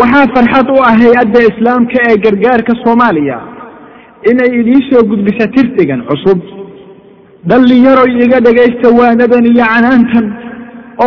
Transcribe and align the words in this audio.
waxaa 0.00 0.26
farxad 0.34 0.68
u 0.74 0.78
ah 0.88 0.94
hay'adda 1.02 1.40
islaamka 1.50 1.98
ee 2.10 2.16
gargaarka 2.24 2.72
soomaaliya 2.84 3.38
inay 4.30 4.50
idiin 4.60 4.82
soo 4.90 5.02
gudbisa 5.10 5.46
tirsigan 5.54 6.00
cusub. 6.08 6.40
Dhallinyaroy 7.48 8.12
iga 8.24 8.38
dhagaysta 8.46 8.88
waanadan 8.98 9.44
iyo 9.52 9.64
canaantan 9.72 10.26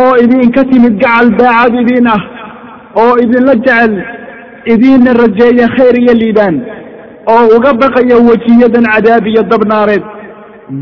oo 0.00 0.12
idinka 0.24 0.62
timid 0.70 0.94
gacal 1.02 1.26
daacad 1.40 1.74
idiin 1.82 2.06
ah 2.16 2.22
oo 3.02 3.12
idinla 3.24 3.54
jecel 3.66 3.92
idiinna 4.74 5.12
rajeeya 5.22 5.66
khayr 5.76 5.94
iyo 6.02 6.14
liibaan 6.22 6.56
oo 7.34 7.44
uga 7.56 7.72
baqaya 7.82 8.16
wejiyadan 8.28 8.86
cadaab 8.92 9.24
iyo 9.32 9.42
dabnaareed. 9.52 10.04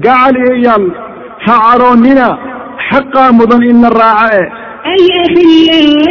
Gacal 0.05 0.35
iyaal 0.61 0.85
ha 1.47 1.55
caroonnina 1.65 2.29
xaqaa 2.91 3.31
mudan 3.39 3.63
in 3.71 3.79
la 3.85 3.91
raaco 4.01 4.29
e 4.41 4.45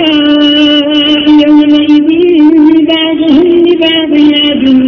الأخلاء 0.03 1.25
يومئذ 1.45 2.09
بعضهم 2.93 3.47
لبعض 3.69 4.13
عدو 4.45 4.79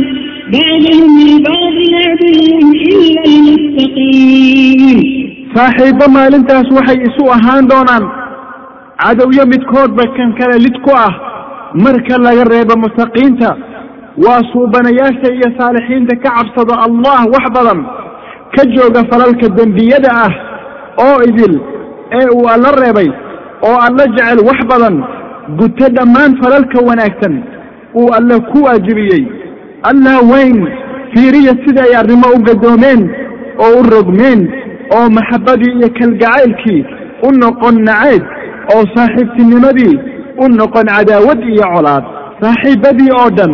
بعضهم 0.57 1.11
لبعض 1.29 1.77
عدو 2.05 2.33
إلا 2.89 3.23
المتقين 3.31 4.99
saaxiibbo 5.57 6.07
maalintaas 6.17 6.67
waxay 6.77 6.99
isu 7.09 7.23
ahaan 7.37 7.65
doonaan 7.71 8.05
cadowyo 9.03 9.45
midkoodba 9.53 10.05
kan 10.17 10.31
kale 10.39 10.57
lid 10.65 10.77
ku 10.87 10.91
ah 11.07 11.13
marka 11.85 12.17
laga 12.25 12.45
reebo 12.53 12.75
muttaqiinta 12.85 13.51
waa 14.25 14.43
suubanayaasha 14.53 15.29
iyo 15.37 15.49
saalixiinta 15.59 16.15
ka 16.25 16.31
cabsado 16.37 16.75
allah 16.87 17.19
wax 17.35 17.45
badan 17.57 17.81
ka 18.55 18.63
jooga 18.75 19.01
falalka 19.11 19.47
dembiyada 19.59 20.11
ah 20.27 20.33
oo 21.07 21.17
idil 21.29 21.55
ee 22.19 22.27
uu 22.37 22.47
alla 22.55 22.71
reebay 22.83 23.09
oo 23.68 23.78
alla 23.88 24.04
jecel 24.16 24.40
wax 24.48 24.60
badan 24.72 24.96
guto 25.60 25.86
dhammaan 25.96 26.32
falalka 26.42 26.80
wanaagsan 26.88 27.36
uu 28.00 28.10
alle 28.18 28.36
ku 28.52 28.64
waajibiyey. 28.66 29.24
Allah 29.90 30.18
weyn 30.32 30.58
fiiriya 31.14 31.54
sida 31.66 31.82
ay 31.88 31.96
arrimo 32.02 32.28
u 32.36 32.40
gadoomeen 32.48 33.02
oo 33.64 33.72
u 33.80 33.84
rogmeen 33.94 34.42
oo 34.98 35.10
maxabbadii 35.18 35.74
iyo 35.80 35.90
kalgacaylkii 36.00 36.86
u 37.28 37.32
noqon 37.42 37.76
naceed 37.88 38.24
oo 38.76 38.84
saaxiibtinimadii 38.96 39.96
u 40.44 40.46
noqon 40.60 40.88
cadaawad 40.96 41.40
iyo 41.54 41.66
colaad. 41.76 42.04
Saaxiibbadii 42.42 43.12
oo 43.22 43.30
dhan 43.38 43.54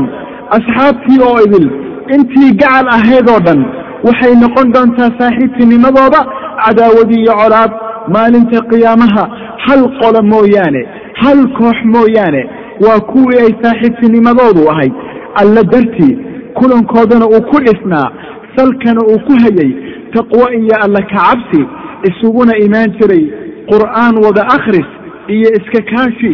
asxaabtii 0.57 1.19
oo 1.27 1.37
idil 1.45 1.67
intii 2.15 2.51
gacal 2.59 2.87
ahayd 2.97 3.29
oo 3.29 3.39
dhan 3.47 3.61
waxay 4.07 4.33
noqon 4.43 4.67
doontaa 4.73 5.09
saaxiibtinimadooda 5.19 6.21
cadaawad 6.65 7.09
iyo 7.19 7.33
colaad 7.41 7.71
maalinta 8.13 8.61
qiyaamaha 8.71 9.23
hal 9.65 9.81
qolo 10.01 10.21
mooyaane 10.33 10.81
hal 11.23 11.39
koox 11.57 11.77
mooyaane 11.95 12.41
waa 12.85 12.99
kuwii 13.11 13.39
ay 13.45 13.51
saaxiibtinimadoodu 13.63 14.69
ahayd 14.71 14.93
alla 15.41 15.63
dartii 15.73 16.13
kulankoodana 16.57 17.25
uu 17.27 17.41
ku 17.51 17.57
dhisnaa 17.65 18.07
salkana 18.55 19.01
uu 19.11 19.19
ku 19.27 19.33
hayay 19.43 19.71
taqwo 20.15 20.45
iyo 20.59 20.75
alla 20.85 21.01
ka 21.11 21.15
cabsi 21.15 21.61
isuguna 22.09 22.53
imaan 22.65 22.91
jiray 22.99 23.23
qur'aan 23.71 24.15
wada 24.25 24.43
akhris 24.57 24.89
iyo 25.35 25.49
iska 25.59 25.81
kaashi 25.91 26.33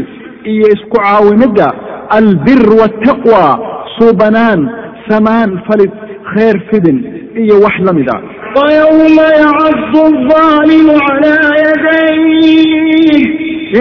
iyo 0.54 0.66
isku 0.76 0.98
caawinidda 0.98 1.68
albir 2.20 2.62
waataqwa 2.80 3.44
suubanaan 3.98 4.70
samaan 5.09 5.51
falid 5.69 5.93
khayr 6.35 6.57
fidin 6.71 6.99
iyo 7.43 7.57
wax 7.65 7.77
la 7.89 7.93
mid 7.93 8.09
a 8.17 8.19
ويوم 8.57 9.17
يعض 9.43 9.95
الظالم 10.11 10.89
على 11.11 11.37
يديه 11.67 13.25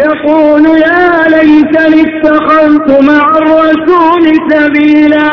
يقول 0.03 0.63
يا 0.87 1.07
ليتني 1.35 2.01
اتخذت 2.01 2.89
مع 3.11 3.23
الرسول 3.41 4.23
سبيلا 4.51 5.31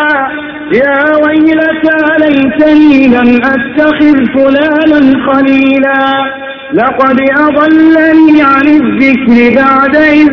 يا 0.82 1.00
ويلتى 1.24 2.00
ليتني 2.22 3.06
لم 3.16 3.30
اتخذ 3.54 4.16
فلانا 4.34 5.00
خليلا 5.26 6.02
لقد 6.74 7.18
اضلني 7.46 8.42
عن 8.42 8.66
الذكر 8.68 9.36
بعد 9.60 9.94
اذ 9.96 10.30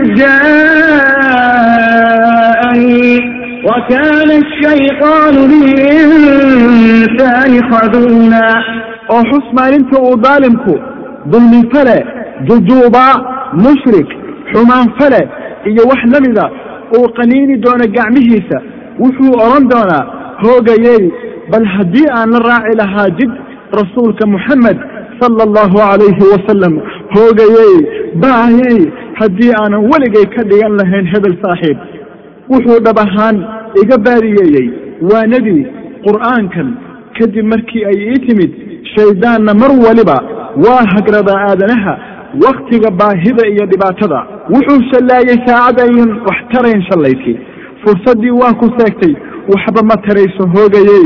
جاءني 1.99 3.32
وكان 3.67 4.29
الشيطان 4.43 5.35
للإنسان 5.51 7.51
خذولا 7.71 8.49
oo 9.13 9.21
xus 9.31 9.45
maalinta 9.57 9.97
uu 10.01 10.15
daalimku 10.25 10.73
dulmi 11.31 11.61
fale 11.73 11.97
jujuuba 12.47 13.05
mushrik 13.65 14.09
xumaan 14.53 14.87
fale 14.99 15.21
iyo 15.69 15.83
wax 15.89 16.01
la 16.13 16.19
mida 16.25 16.45
uu 16.97 17.07
qaniini 17.17 17.55
doono 17.63 17.85
gacmihiisa 17.95 18.57
wuxuu 19.01 19.33
odhan 19.45 19.63
doonaa 19.73 20.03
hoogayey 20.43 21.03
bal 21.51 21.65
haddii 21.75 22.07
aan 22.17 22.29
la 22.35 22.39
raaci 22.49 22.73
lahaa 22.81 23.09
jid 23.19 23.31
rasuulka 23.79 24.23
moxamed 24.35 24.77
sala 25.19 25.41
allahu 25.47 25.77
calayhi 25.85 26.23
wasalam 26.33 26.73
hoogayey 27.15 27.73
baayey 28.23 28.79
haddii 29.21 29.51
aanan 29.61 29.81
weligay 29.91 30.25
wuxuu 32.52 32.78
dhab 32.86 32.98
ahaan 33.06 33.36
iga 33.82 33.96
baadiyeeyey 34.06 34.66
waanadii 35.10 35.62
qur'aankan. 36.06 36.68
Kadib 37.18 37.46
markii 37.52 37.84
ay 37.90 37.98
ii 38.12 38.18
timid 38.26 38.52
shayddaanna 38.94 39.52
mar 39.62 39.70
waliba 39.86 40.18
waa 40.64 40.82
hagradaa 40.94 41.38
aadanaha 41.48 41.94
wakhtiga 42.44 42.90
baahida 43.00 43.44
iyo 43.52 43.64
dhibaatada. 43.72 44.20
Wuxuu 44.54 44.80
shallaayey 44.92 45.38
saacad 45.46 45.78
ayan 45.84 46.10
wax 46.28 46.38
tarayn 46.52 46.82
shallaydkii 46.88 47.36
fursaddii 47.84 48.34
waa 48.40 48.54
ku 48.60 48.66
seegtay 48.78 49.14
waxba 49.52 49.80
ma 49.90 49.96
tarayso 50.06 50.42
hoogayey. 50.54 51.04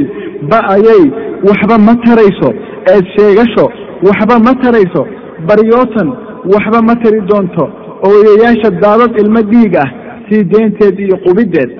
Ba'ayey 0.51 1.05
waxba 1.49 1.77
ma 1.87 1.95
tarayso. 2.07 2.49
Eed 2.95 3.07
sheegasho 3.17 3.67
waxba 4.09 4.37
ma 4.47 4.53
tarayso. 4.65 5.03
Baryootan 5.49 6.09
waxba 6.55 6.79
ma 6.89 6.95
tari 7.03 7.21
doonto. 7.31 7.65
Ooyayaasha 8.09 8.71
daadad 8.83 9.13
ilmo 9.23 9.41
dhiig 9.53 9.75
ah 9.85 9.89
sii 10.29 10.45
deenteed 10.45 10.99
iyo 10.99 11.17
qubideed. 11.25 11.71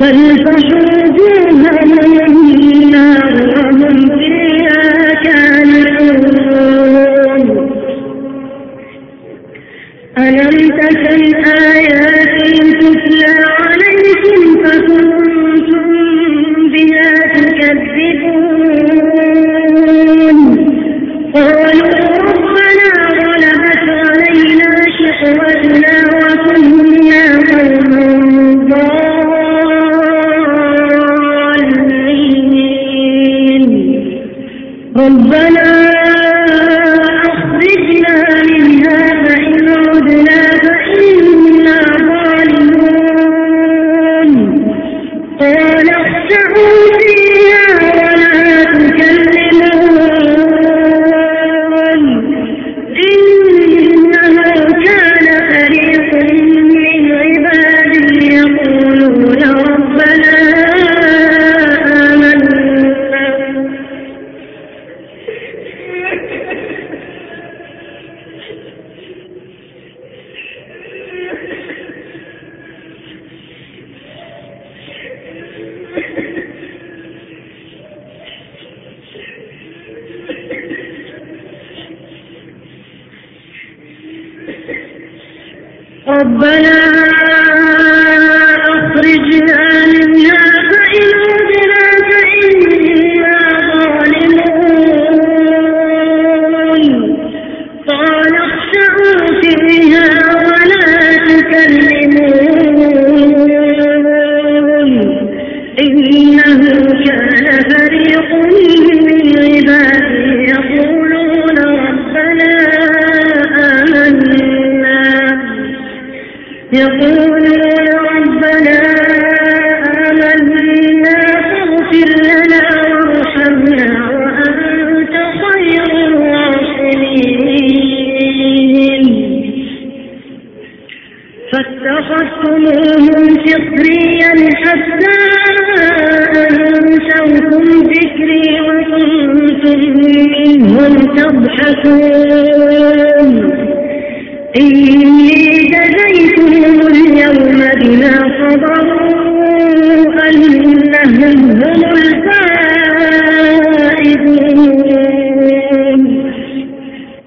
فالفحول 0.00 0.95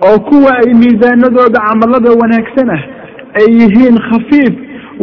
oo 0.10 0.20
kuwa 0.30 0.52
ay 0.62 0.70
miisaanadooda 0.82 1.60
camalada 1.68 2.10
wanaagsan 2.22 2.70
ah 2.78 2.82
ay 3.40 3.48
yihiin 3.60 3.98
khafiif 4.10 4.54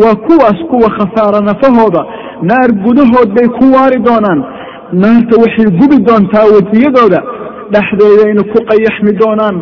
waa 0.03 0.14
kuwaas 0.26 0.58
kuwa 0.70 0.88
khasaara 0.99 1.41
nafahooda. 1.49 2.03
Naar 2.49 2.70
gudahood 2.85 3.31
bay 3.37 3.49
ku 3.58 3.64
waari 3.75 3.99
doonaan. 4.08 4.41
Naarta 5.03 5.35
waxay 5.43 5.69
gubi 5.79 5.99
doontaa 6.08 6.44
wejiyadooda. 6.55 7.20
Dhexdeedayna 7.73 8.43
ku 8.53 8.58
qayaxmi 8.70 9.12
doonaan. 9.23 9.56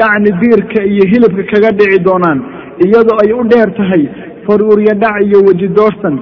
Yacni 0.00 0.30
diirka 0.40 0.80
iyo 0.92 1.04
hilibka 1.12 1.42
kaga 1.52 1.70
dhici 1.78 1.98
doonaan. 2.08 2.38
Iyadoo 2.84 3.18
ay 3.24 3.32
u 3.40 3.42
dheer 3.50 3.70
tahay 3.78 4.02
faruurya 4.46 4.94
dhac 5.02 5.16
iyo 5.26 5.38
weji 5.46 5.68
doorsan. 5.78 6.14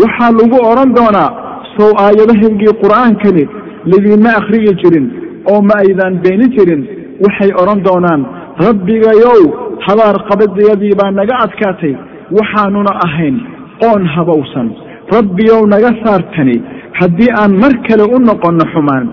Waxaa 0.00 0.32
lagu 0.38 0.58
odhan 0.70 0.90
doonaa 0.98 1.30
sow 1.76 1.90
aayadahaygii 2.04 2.74
qur'aankani 2.82 3.44
lidiinma 3.90 4.30
akhriyi 4.40 4.72
jirin 4.82 5.06
oo 5.52 5.60
ma 5.68 5.74
aydaan 5.84 6.14
beeni 6.24 6.46
jirin 6.56 6.82
waxay 7.24 7.50
odhan 7.62 7.80
doonaan 7.88 8.22
rabbigayow 8.66 9.40
habaar 9.86 10.16
qabadiyadii 10.30 10.94
baa 11.00 11.10
naga 11.20 11.34
adkaatay 11.46 11.94
waxaanuna 12.38 12.92
ahayn 13.06 13.36
qoon 13.82 14.02
habowsan. 14.14 14.68
Rabbiyow 15.16 15.60
naga 15.74 15.90
saartani 16.04 16.56
haddii 17.00 17.30
aan 17.40 17.52
mar 17.62 17.72
kale 17.86 18.04
u 18.14 18.18
noqonno 18.28 18.64
xumaan 18.72 19.04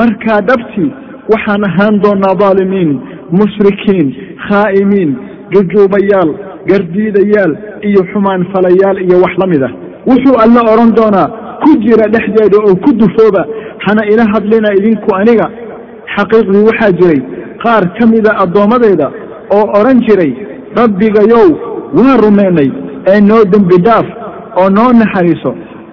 markaa 0.00 0.40
dhabtii 0.50 0.90
waxaan 1.32 1.62
ahaan 1.68 1.94
doonaa 2.04 2.34
daalimiin 2.42 2.90
mushrikiin 3.38 4.06
khaa'imiin 4.48 5.10
jujuubayaal 5.54 6.30
gardiidayaal 6.70 7.52
iyo 7.88 8.02
xumaan 8.12 8.42
falayaal 8.52 8.96
iyo 9.06 9.16
wax 9.24 9.34
la 9.42 9.46
mid 9.52 9.62
ah. 9.68 9.72
Wuxuu 10.10 10.36
alle 10.44 10.60
odhan 10.72 10.90
doonaa 10.98 11.28
ku 11.62 11.70
jira 11.84 12.04
dhexdeeda 12.14 12.58
oo 12.68 12.74
ku 12.84 12.90
dufooba 13.00 13.42
hana 13.86 14.02
ila 14.12 14.24
hadlina 14.32 14.68
idinku 14.78 15.10
aniga. 15.20 15.46
Xaqiiqdii 16.14 16.64
waxaa 16.68 16.92
jiray 16.98 17.20
qaar 17.64 17.84
ka 17.98 18.06
mida 18.12 18.32
addoommadayda 18.44 19.06
oo 19.56 19.64
odhan 19.80 20.00
jiray 20.08 20.32
rabbigayow 20.80 21.48
waa 21.98 22.16
rumaynay 22.24 22.70
ee 23.12 23.20
noo 23.30 23.42
dembi 23.52 23.78
dhaaf 23.86 24.06
oo 24.60 24.68
noo 24.78 24.90
naxariiso 25.00 25.50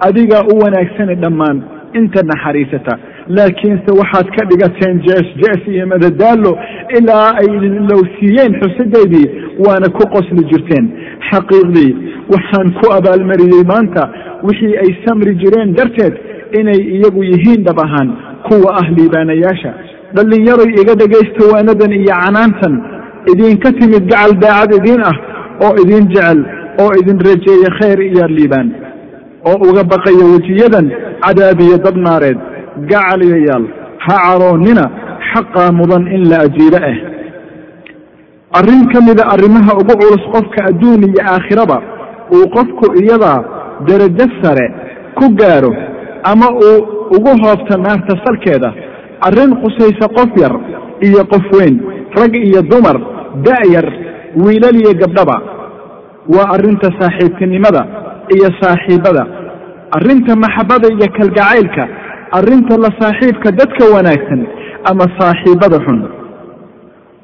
adigaa 0.08 0.44
u 0.54 0.56
wanaagsani 0.64 1.16
dhammaan 1.24 1.58
inta 2.00 2.22
naxariisata. 2.32 2.94
Laakiinse 3.38 3.92
waxaad 4.00 4.28
ka 4.36 4.44
dhigateen 4.50 4.96
jees 5.06 5.28
jees 5.42 5.62
iyo 5.74 5.86
madadaalo 5.94 6.52
ilaa 6.98 7.30
ay 7.42 7.48
lowsiiyeen 7.92 8.54
xusidaydii 8.62 9.28
waana 9.66 9.88
ku 9.98 10.04
qosli 10.16 10.44
jirteen. 10.52 10.86
Xaqiiqdii 11.30 11.92
waxaan 12.34 12.68
ku 12.80 12.86
abaalmariyey 12.98 13.64
maanta 13.72 14.04
wixii 14.48 14.76
ay 14.84 14.92
samri 15.06 15.34
jireen 15.42 15.74
darteed 15.78 16.14
inay 16.60 16.80
iyagu 16.96 17.24
yihiin 17.32 17.64
dhab 17.68 17.80
ahaan 17.86 18.10
kuwa 18.48 18.70
ah 18.82 18.88
liibaanayaasha 18.98 19.72
dhallinyaroy 20.16 20.72
iga 20.82 20.94
dhegaysta 21.02 21.44
waanadan 21.52 21.92
iyo 22.00 22.14
canaantan 22.22 22.74
idinka 23.32 23.70
timid 23.80 24.04
gacal 24.12 24.32
daacad 24.44 24.72
idiin 24.80 25.02
ah 25.12 25.18
oo 25.66 25.74
idin 25.84 26.06
jecel 26.14 26.40
oo 26.84 26.92
idin 27.00 27.18
rajeeya 27.28 27.70
khayr 27.80 28.00
iyo 28.10 28.26
liibaan 28.38 28.68
oo 29.50 29.58
uga 29.70 29.84
baqaya 29.94 30.26
wejiyadan 30.34 30.86
cadaabiyo 31.26 31.78
dabnaareed 31.86 32.40
gacaliyayaal 32.92 33.66
ha 34.06 34.16
caroonnina 34.26 34.86
xaqaa 35.32 35.70
mudan 35.80 36.04
in 36.16 36.22
la 36.32 36.38
ajiibo 36.46 36.80
ah 36.92 36.98
arrin 38.60 38.84
ka 38.94 39.00
mida 39.08 39.24
arrimaha 39.34 39.72
ugu 39.82 39.94
culus 40.02 40.24
qofka 40.36 40.60
adduun 40.70 41.02
iyo 41.10 41.22
aakhiraba 41.34 41.78
uu 42.36 42.46
qofku 42.56 42.86
iyadaa 43.02 43.40
derajo 43.88 44.26
sare 44.42 44.66
ku 45.18 45.26
gaaro 45.40 45.72
ama 46.32 46.48
uu 46.68 46.78
ugu 47.16 47.32
hoobto 47.44 47.74
naarta 47.86 48.14
salkeeda 48.26 48.70
arrin 49.28 49.52
qusaysa 49.64 50.08
qof 50.18 50.32
yar 50.44 50.54
iyo 51.08 51.22
qof 51.34 51.46
weyn 51.58 51.76
rag 52.20 52.34
iyo 52.48 52.62
dumar 52.72 52.98
da'yar 53.48 53.88
wiilal 54.44 54.76
iyo 54.84 54.94
gabdhaba. 55.02 55.38
Waa 56.34 56.48
arrinta 56.56 56.90
saaxiibtinimada 57.00 57.82
iyo 58.36 58.50
saaxiibada. 58.62 59.24
Arrinta 59.98 60.34
maxabbada 60.44 60.88
iyo 60.96 61.08
kalgacaylka 61.18 61.84
arrinta 62.38 62.74
la 62.84 62.90
saaxiibka 63.00 63.50
dadka 63.60 63.84
wanaagsan 63.96 64.42
ama 64.92 65.06
saaxiibada 65.20 65.78
xun. 65.86 66.00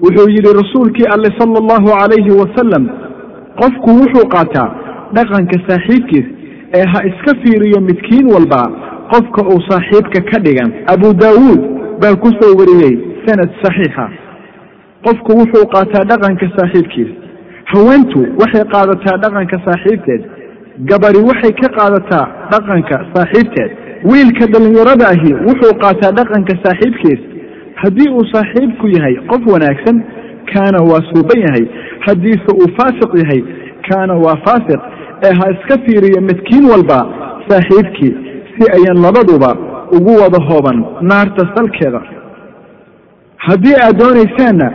Wuxuu 0.04 0.30
yidhi 0.36 0.51
rasuulkii 0.62 1.07
alle 1.16 1.30
sala 1.40 1.57
allahu 1.64 1.87
calayhi 1.99 2.31
wasalam 2.42 2.83
qofku 3.61 3.90
wuxuu 4.02 4.26
qaataa 4.35 4.69
dhaqanka 5.16 5.57
saaxiibkiis 5.69 6.28
ee 6.80 6.85
ha 6.94 6.99
iska 7.09 7.31
fiiriyo 7.42 7.80
midkiin 7.90 8.26
walba 8.33 8.61
qofka 9.14 9.42
uu 9.54 9.59
saaxiibka 9.69 10.19
ka 10.31 10.37
dhigan. 10.45 10.69
Abu 10.94 11.09
daawuud 11.23 11.61
baa 12.02 12.16
ku 12.24 12.30
soo 12.40 12.52
wariyey 12.60 12.94
sanad 13.26 13.52
saxiixa 13.64 14.06
qofku 15.06 15.31
wuxuu 15.40 15.66
qaataa 15.76 16.04
dhaqanka 16.12 16.46
saaxiibkiis. 16.58 17.12
Haweentu 17.72 18.20
waxay 18.42 18.64
qaadataa 18.74 19.18
dhaqanka 19.24 19.58
saaxiibteed. 19.68 20.22
Gabari 20.90 21.22
waxay 21.30 21.54
ka 21.62 21.68
qaadataa 21.78 22.26
dhaqanka 22.52 22.98
saaxiibteed. 23.14 23.72
Wiilka 24.12 24.46
dhallinyarada 24.54 25.06
ahi 25.14 25.31
wuxuu 25.48 25.74
qaataa 25.84 26.12
dhaqanka 26.20 26.54
saaxiibkiis. 26.66 27.22
Haddii 27.81 28.10
uu 28.18 28.26
saaxiibku 28.34 28.86
yahay 28.96 29.16
qof 29.31 29.42
wanaagsan 29.54 29.98
kaana 30.54 30.80
waa 30.90 31.02
suuban 31.10 31.40
yahay. 31.46 31.66
Haddiise 32.06 32.50
uu 32.62 32.70
faasiq 32.78 33.12
yahay 33.24 33.42
kaana 33.90 34.14
waa 34.26 34.38
faasiq. 34.46 34.81
Ee 35.26 35.34
ha 35.40 35.46
iska 35.56 35.76
fiiriyo 35.86 36.22
midkiin 36.30 36.66
walba 36.72 37.00
saaxiibkii 37.50 38.14
si 38.54 38.64
ayan 38.78 38.98
labaduba 39.06 39.52
ugu 39.98 40.14
wada 40.21 40.40
hooban 40.48 40.78
naarta 41.10 41.44
salkeeda. 41.56 42.02
Haddii 43.48 43.76
aad 43.83 43.95
doonaysaanna 44.02 44.68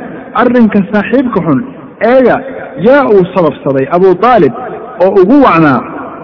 arrinka 0.43 0.79
saaxiibka 0.93 1.41
xun 1.47 1.61
eega 2.13 2.37
yaa 2.89 3.05
uu 3.15 3.25
sababsaday 3.35 3.87
abu 3.97 4.09
aalib 4.31 4.55
oo 5.05 5.11
ugu 5.23 5.37
wacnaa 5.47 5.81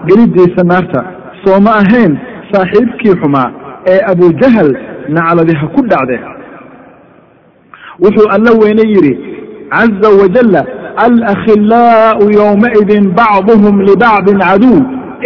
geliddiisa 0.07 0.63
naarta. 0.71 1.01
Soo 1.45 1.59
ma 1.65 1.71
ahayn 1.81 2.13
saaxiibkii 2.51 3.15
xumaa 3.21 3.49
ee 3.93 3.99
abujahal 4.11 4.69
nacladi 5.15 5.53
ha 5.59 5.67
ku 5.75 5.81
dhacde? 5.91 6.17
Wuxuu 8.03 8.27
alla 8.35 8.51
weyne 8.61 8.83
yidhi 8.93 9.13
caza 9.73 10.09
wajalla 10.21 10.61
alakhillaa'u 11.05 12.25
yowmaidin 12.39 13.03
bacduhum 13.19 13.81
libacdin 13.89 14.39
caduw 14.45 14.77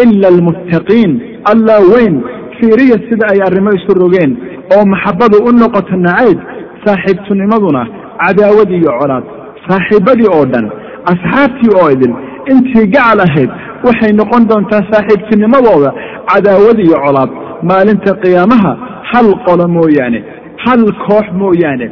ila 0.03 0.27
almuttaqiin. 0.33 1.11
Allaa 1.51 1.81
weyn 1.93 2.15
fiiriya 2.57 2.97
sida 3.09 3.25
ay 3.33 3.39
arrimo 3.47 3.71
isu 3.77 3.91
rogeen 4.01 4.31
oo 4.75 4.83
maxabbadu 4.93 5.37
u 5.47 5.51
noqoto 5.61 5.95
nacayb 6.05 6.39
saaxiibtinimaduna 6.85 7.81
cadaawad 8.23 8.69
iyo 8.79 8.91
colaad. 8.99 9.23
Saaxiibadii 9.67 10.29
oo 10.37 10.45
dhan 10.51 10.65
asxaabtii 11.11 11.71
oo 11.81 11.89
idin 11.95 12.13
intii 12.51 12.87
gacal 12.93 13.19
ahayd 13.27 13.49
waxay 13.85 14.11
noqon 14.19 14.43
doontaa 14.49 14.83
saaxiibtinimadooda 14.91 15.91
cadaawad 16.31 16.77
iyo 16.85 16.97
colaad. 17.05 17.29
Maalinta 17.69 18.11
qiyaamaha 18.23 18.71
hal 19.11 19.27
qolo 19.47 19.65
mooyaane 19.77 20.19
hal 20.65 20.81
koox 21.07 21.27
mooyaane 21.41 21.87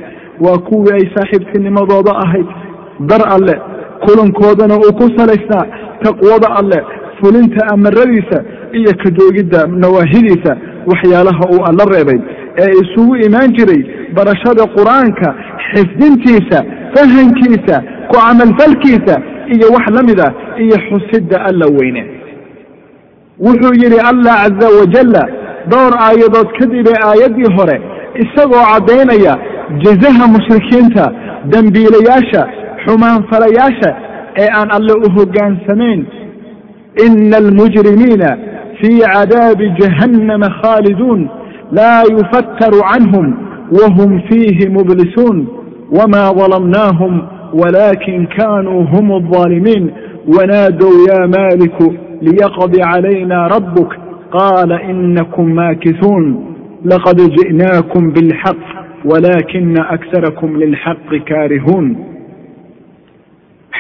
waa 0.45 0.57
kuwii 0.67 0.93
ay 0.98 1.05
saaxiibtinimadooda 1.15 2.12
ahayd. 2.25 2.48
Dar 3.10 3.22
alle 3.36 3.55
kulankoodana 4.05 4.75
uu 4.84 4.93
ku 5.00 5.05
salaysnaa 5.17 5.65
taqwada 6.03 6.48
alleh 6.60 6.81
fulinta 7.19 7.62
amaradiisa 7.74 8.38
iyo 8.79 8.91
ka 9.03 9.10
joogidda 9.17 9.60
nawaahidiisa 9.84 10.51
waxyaalaha 10.91 11.44
uu 11.53 11.62
alla 11.70 11.84
reebay 11.94 12.20
ee 12.63 12.72
isugu 12.84 13.15
imaan 13.27 13.50
jiray 13.58 13.82
barashada 14.17 14.63
qur'aanka 14.77 15.27
xifdintiisa 15.72 16.60
fahankiisa 16.96 17.75
ku 18.10 18.15
camalfalkiisa 18.25 19.15
iyo 19.55 19.67
wax 19.75 19.86
la 19.98 20.01
mid 20.10 20.20
ah 20.27 20.32
iyo 20.63 20.77
xusidda 20.88 21.38
alla 21.50 21.65
weyne. 21.77 22.03
Wuxuu 23.46 23.74
yidhi 23.84 24.00
allah 24.12 24.36
caza 24.44 24.67
wajalla 24.79 25.24
dhowr 25.72 25.94
aayadood 26.08 26.50
kadib 26.60 26.88
ee 26.94 27.00
aayaddii 27.10 27.50
hore 27.58 27.77
isagoo 28.24 28.63
caddaynaya 28.72 29.34
jazaha 29.84 30.24
mushrikiinta 30.36 31.05
dembiilayaasha 31.53 32.41
xumaanfalayaasha 32.86 33.91
ee 34.44 34.50
aan 34.60 34.70
alle 34.77 34.94
u 35.05 35.08
hoggaansamayn 35.17 36.01
ina 37.05 37.38
almujrimiina 37.44 38.29
في 38.82 39.00
عذاب 39.05 39.58
جهنم 39.62 40.44
خالدون 40.44 41.29
لا 41.72 42.01
يفتر 42.01 42.72
عنهم 42.84 43.38
وهم 43.72 44.22
فيه 44.32 44.70
مبلسون 44.70 45.48
وما 45.91 46.29
ظلمناهم 46.32 47.27
ولكن 47.53 48.25
كانوا 48.38 48.84
هم 48.84 49.12
الظالمين 49.12 49.91
ونادوا 50.27 50.91
يا 51.12 51.25
مالك 51.25 51.82
ليقض 52.22 52.79
علينا 52.82 53.48
ربك 53.48 54.00
قال 54.32 54.72
إنكم 54.72 55.46
ماكثون 55.46 56.46
لقد 56.86 57.15
جئناكم 57.15 58.12
بالحق 58.12 58.86
ولكن 59.05 59.77
أكثركم 59.79 60.58
للحق 60.58 61.15
كارهون 61.27 62.15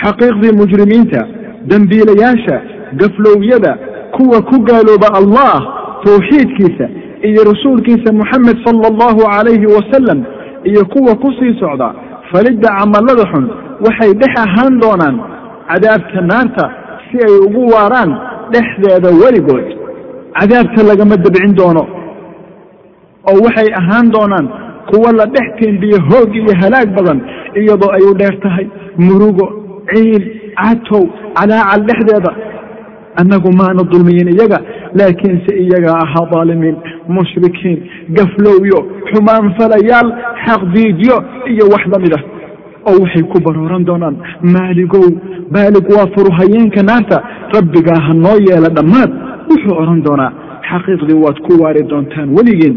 xaqiiqdii 0.03 0.53
mujrimiinta 0.61 1.21
dembiilayaasha 1.69 2.57
gaflowyada 2.99 3.77
kuwa 4.15 4.41
ku 4.49 4.57
gaalooba 4.69 5.07
allah 5.19 5.53
tawxiidkiisa 6.05 6.85
iyo 7.29 7.41
rasuulkiisa 7.51 8.09
moxamed 8.19 8.57
sala 8.65 8.87
allahu 8.93 9.21
calayhi 9.33 9.65
wasalam 9.75 10.19
iyo 10.69 10.83
kuwa 10.93 11.15
ku 11.21 11.29
sii 11.39 11.53
socda 11.59 11.89
falidda 12.31 12.69
camallada 12.79 13.25
xun 13.31 13.45
waxay 13.85 14.11
dhex 14.21 14.33
ahaan 14.45 14.73
doonaan 14.83 15.15
cadaabta 15.69 16.21
naarta 16.31 16.65
si 17.07 17.17
ay 17.27 17.33
ugu 17.47 17.63
waaraan 17.73 18.11
dhexdeeda 18.53 19.09
weligood. 19.21 19.67
Cadaabta 20.39 20.81
lagama 20.89 21.15
dabcin 21.25 21.53
doono 21.59 21.83
oo 23.29 23.37
waxay 23.45 23.69
ahaan 23.81 24.07
doonaan 24.15 24.47
kuwa 24.89 25.09
la 25.19 25.25
dhex 25.35 25.47
tiimbiyo 25.59 25.97
hoog 26.09 26.29
iyo 26.35 26.53
halaag 26.61 26.89
badan 26.97 27.19
iyadoo 27.61 27.91
ay 27.97 28.03
u 28.11 28.13
dheer 28.19 28.35
tahay 28.43 28.67
murugo 29.05 29.45
ciil 29.93 30.23
catow 30.61 31.03
calaacal 31.37 31.81
dhexdeeda 31.89 32.31
annagu 33.21 33.49
maanu 33.61 33.83
dulmiyin 33.91 34.29
iyaga 34.35 34.59
laakiinse 34.99 35.51
iyagaa 35.63 35.97
ahaa 36.05 36.25
daalimiin 36.33 36.75
mushrikiin 37.17 37.79
gaflowyo 38.17 38.79
xumaanfalayaal 39.11 40.09
xaqdiidyo 40.45 41.15
iyo 41.53 41.65
wax 41.73 41.83
la 41.93 41.99
mid 42.05 42.13
ah 42.17 42.23
oo 42.89 42.95
waxay 43.03 43.23
ku 43.33 43.37
barooran 43.45 43.85
doonaan 43.89 44.15
maaligow 44.55 45.05
baalig 45.55 45.85
waa 45.97 46.07
furuhayeenka 46.15 46.81
naarta 46.89 47.17
rabbigaa 47.55 47.99
ha 48.07 48.13
noo 48.25 48.37
yeela 48.49 48.69
dhammaad 48.77 49.11
wuxuu 49.49 49.75
odhan 49.81 50.01
doonaa 50.07 50.31
xaqiiqdii 50.69 51.19
waad 51.25 51.37
ku 51.47 51.53
waari 51.63 51.83
doontaan 51.91 52.29
weligiin 52.37 52.75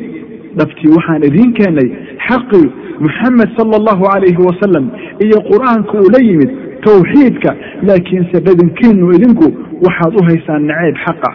dhabtii 0.58 0.92
waxaan 0.96 1.22
idiin 1.28 1.52
keennay 1.58 1.88
xaqii 2.28 2.66
moxamed 3.06 3.48
sala 3.58 3.74
allahu 3.80 4.02
calayhi 4.12 4.42
wasalam 4.48 4.84
iyo 5.26 5.38
qur'aanka 5.50 5.94
uu 6.02 6.08
la 6.14 6.20
yimid 6.28 6.50
tawxiidka 6.86 7.50
laakiinse 7.88 8.36
badankiinu 8.46 9.12
idinku 9.16 9.46
waxaad 9.86 10.12
u 10.20 10.24
haysaan 10.28 10.62
nacayb 10.70 10.96
xaqa. 11.04 11.30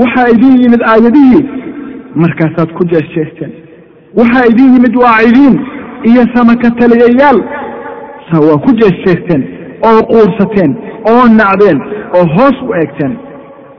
Waxaa 0.00 0.28
idin 0.34 0.54
yimid 0.62 0.82
aayadihii 0.92 1.44
markaasaad 2.22 2.70
ku 2.78 2.82
jeesjeesteen. 2.92 3.52
Waxaa 4.18 4.44
idin 4.52 4.68
yimid 4.74 4.94
waacidiin 5.04 5.56
iyo 6.10 6.22
samaka 6.34 6.70
taliyayaal 6.80 7.38
waa 8.48 8.58
ku 8.64 8.70
jeesjeesteen 8.80 9.42
oo 9.88 10.00
quursateen 10.12 10.72
oo 11.12 11.24
nacdeen 11.38 11.78
oo 12.16 12.24
hoos 12.36 12.58
u 12.68 12.74
eegteen. 12.80 13.14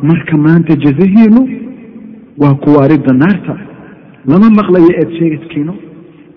Marka 0.09 0.37
maanta 0.45 0.73
jazahiinu 0.83 1.41
waa 2.41 2.53
kuwaaridda 2.63 3.13
naarta. 3.23 3.53
Lama 4.29 4.49
maqlayo 4.59 4.91
eed 5.01 5.09
sheegadkiino 5.19 5.73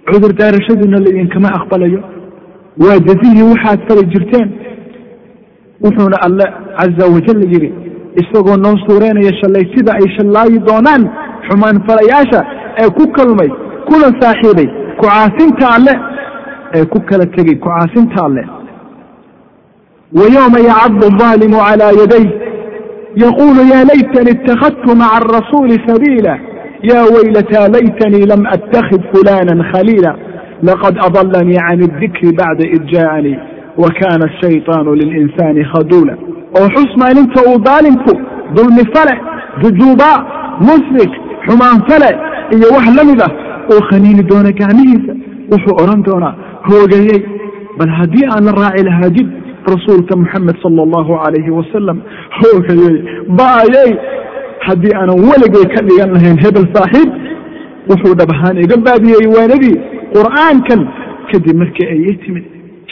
cudur 0.09 0.33
daarashadiina 0.41 0.99
laidinkama 1.05 1.49
aqbalayo 1.59 2.01
waa 2.81 2.99
jazihii 3.09 3.43
waxaad 3.52 3.81
fali 3.88 4.07
jirteen. 4.12 4.49
Wuxuuna 5.85 6.17
alle 6.26 6.45
caza 6.79 7.05
wajal 7.14 7.41
yidhi 7.52 7.73
isagoo 8.21 8.57
noo 8.57 8.76
suureynaya 8.87 9.33
shallaytida 9.41 9.93
ay 9.93 10.07
shallaayi 10.17 10.59
doonaan 10.69 11.02
xumaanfalayaasha 11.49 12.41
ee 12.83 12.91
ku 12.97 13.05
kalmay 13.17 13.49
kuna 13.88 14.09
saaxiibay 14.21 14.69
ku-caasinta 14.99 15.67
alle 15.76 15.95
ee 16.75 16.85
ku 16.85 17.00
kala 17.09 17.26
tegey 17.26 17.57
ku-caasinta 17.64 18.25
alle. 18.26 18.43
Wa 20.19 20.25
yowma 20.37 20.59
yacadu 20.71 21.05
alظaalimu 21.11 21.59
calaa 21.67 21.93
yaday. 22.00 22.26
Yaquulu 23.25 23.61
ya 23.73 23.81
laytani 23.91 24.31
ittakhadtu 24.37 24.97
maca 24.97 25.12
arasuuli 25.19 25.76
sabiila. 25.88 26.38
Ya 26.91 27.00
waylataa 27.14 27.69
laytanii 27.76 28.26
lam 28.33 28.43
attakhid 28.47 29.02
fulana 29.12 29.64
khaliila 29.73 30.17
laqad 30.69 30.95
adalanii 31.07 31.61
can 31.66 31.81
اdikri 31.88 32.33
bacda 32.40 32.64
id 32.76 32.85
jaaanii 32.95 33.38
wa 33.83 33.88
kana 33.99 34.25
ashayطaanu 34.31 34.95
lilinsaani 35.00 35.64
khaduula 35.73 36.14
oo 36.59 36.66
xus 36.75 36.92
maalinta 37.02 37.40
uu 37.49 37.59
daalimku 37.69 38.12
dulmi 38.57 38.85
fale 38.95 39.14
jujuubaa 39.62 40.19
musrik 40.69 41.12
xumaan 41.47 41.78
fale 41.88 42.11
iyo 42.54 42.66
wax 42.75 42.87
la 42.97 43.25
ah 43.26 43.33
uu 43.73 43.83
khaniini 43.88 44.23
doona 44.31 44.50
gacmihiisa 44.59 45.12
wuxuu 45.52 45.75
odhan 45.83 46.02
doonaa 46.09 46.35
hoogayey 46.69 47.21
bal 47.78 47.90
haddii 47.99 48.26
aan 48.33 48.45
la 48.49 48.52
raaci 48.62 48.85
lahaa 48.88 49.11
jid 49.16 49.28
rasuulka 49.75 50.16
moxamed 50.23 50.57
sala 50.62 50.81
allahu 50.87 51.12
calayhi 51.23 51.50
wasalam 51.59 51.99
hoogayey 52.40 52.97
ba'ayey 53.38 53.90
haddii 54.66 54.95
aanan 55.00 55.19
weligay 55.28 55.66
ka 55.75 55.81
dhigan 55.87 56.11
lahayn 56.16 56.37
hebel 56.45 56.66
saaxiib 56.76 57.11
wuxuu 57.90 58.14
dhab 58.21 58.31
ahaan 58.35 58.57
iga 58.64 58.76
baadiyey 58.87 59.26
waanadii 59.37 59.78
qur'aankan 60.16 60.81
kadib 61.31 61.57
markii 61.62 61.87
ay 61.95 62.16
timid 62.25 62.45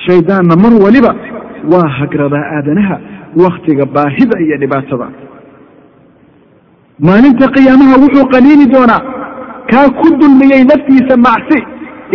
shaydaanna 0.07 0.55
mar 0.65 0.73
waliba 0.85 1.13
waa 1.73 1.89
hagradaa 1.99 2.45
aadanaha 2.57 2.97
wakhtiga 3.43 3.85
baahida 3.97 4.37
iyo 4.45 4.57
dhibaatada. 4.63 5.07
Maalinta 7.07 7.47
qiyaamaha 7.57 7.95
wuxuu 8.05 8.27
qaniini 8.35 8.67
doonaa 8.75 9.03
kaa 9.71 9.89
ku 10.01 10.09
dulmiyey 10.21 10.63
naftiisa 10.71 11.15
macsi 11.27 11.59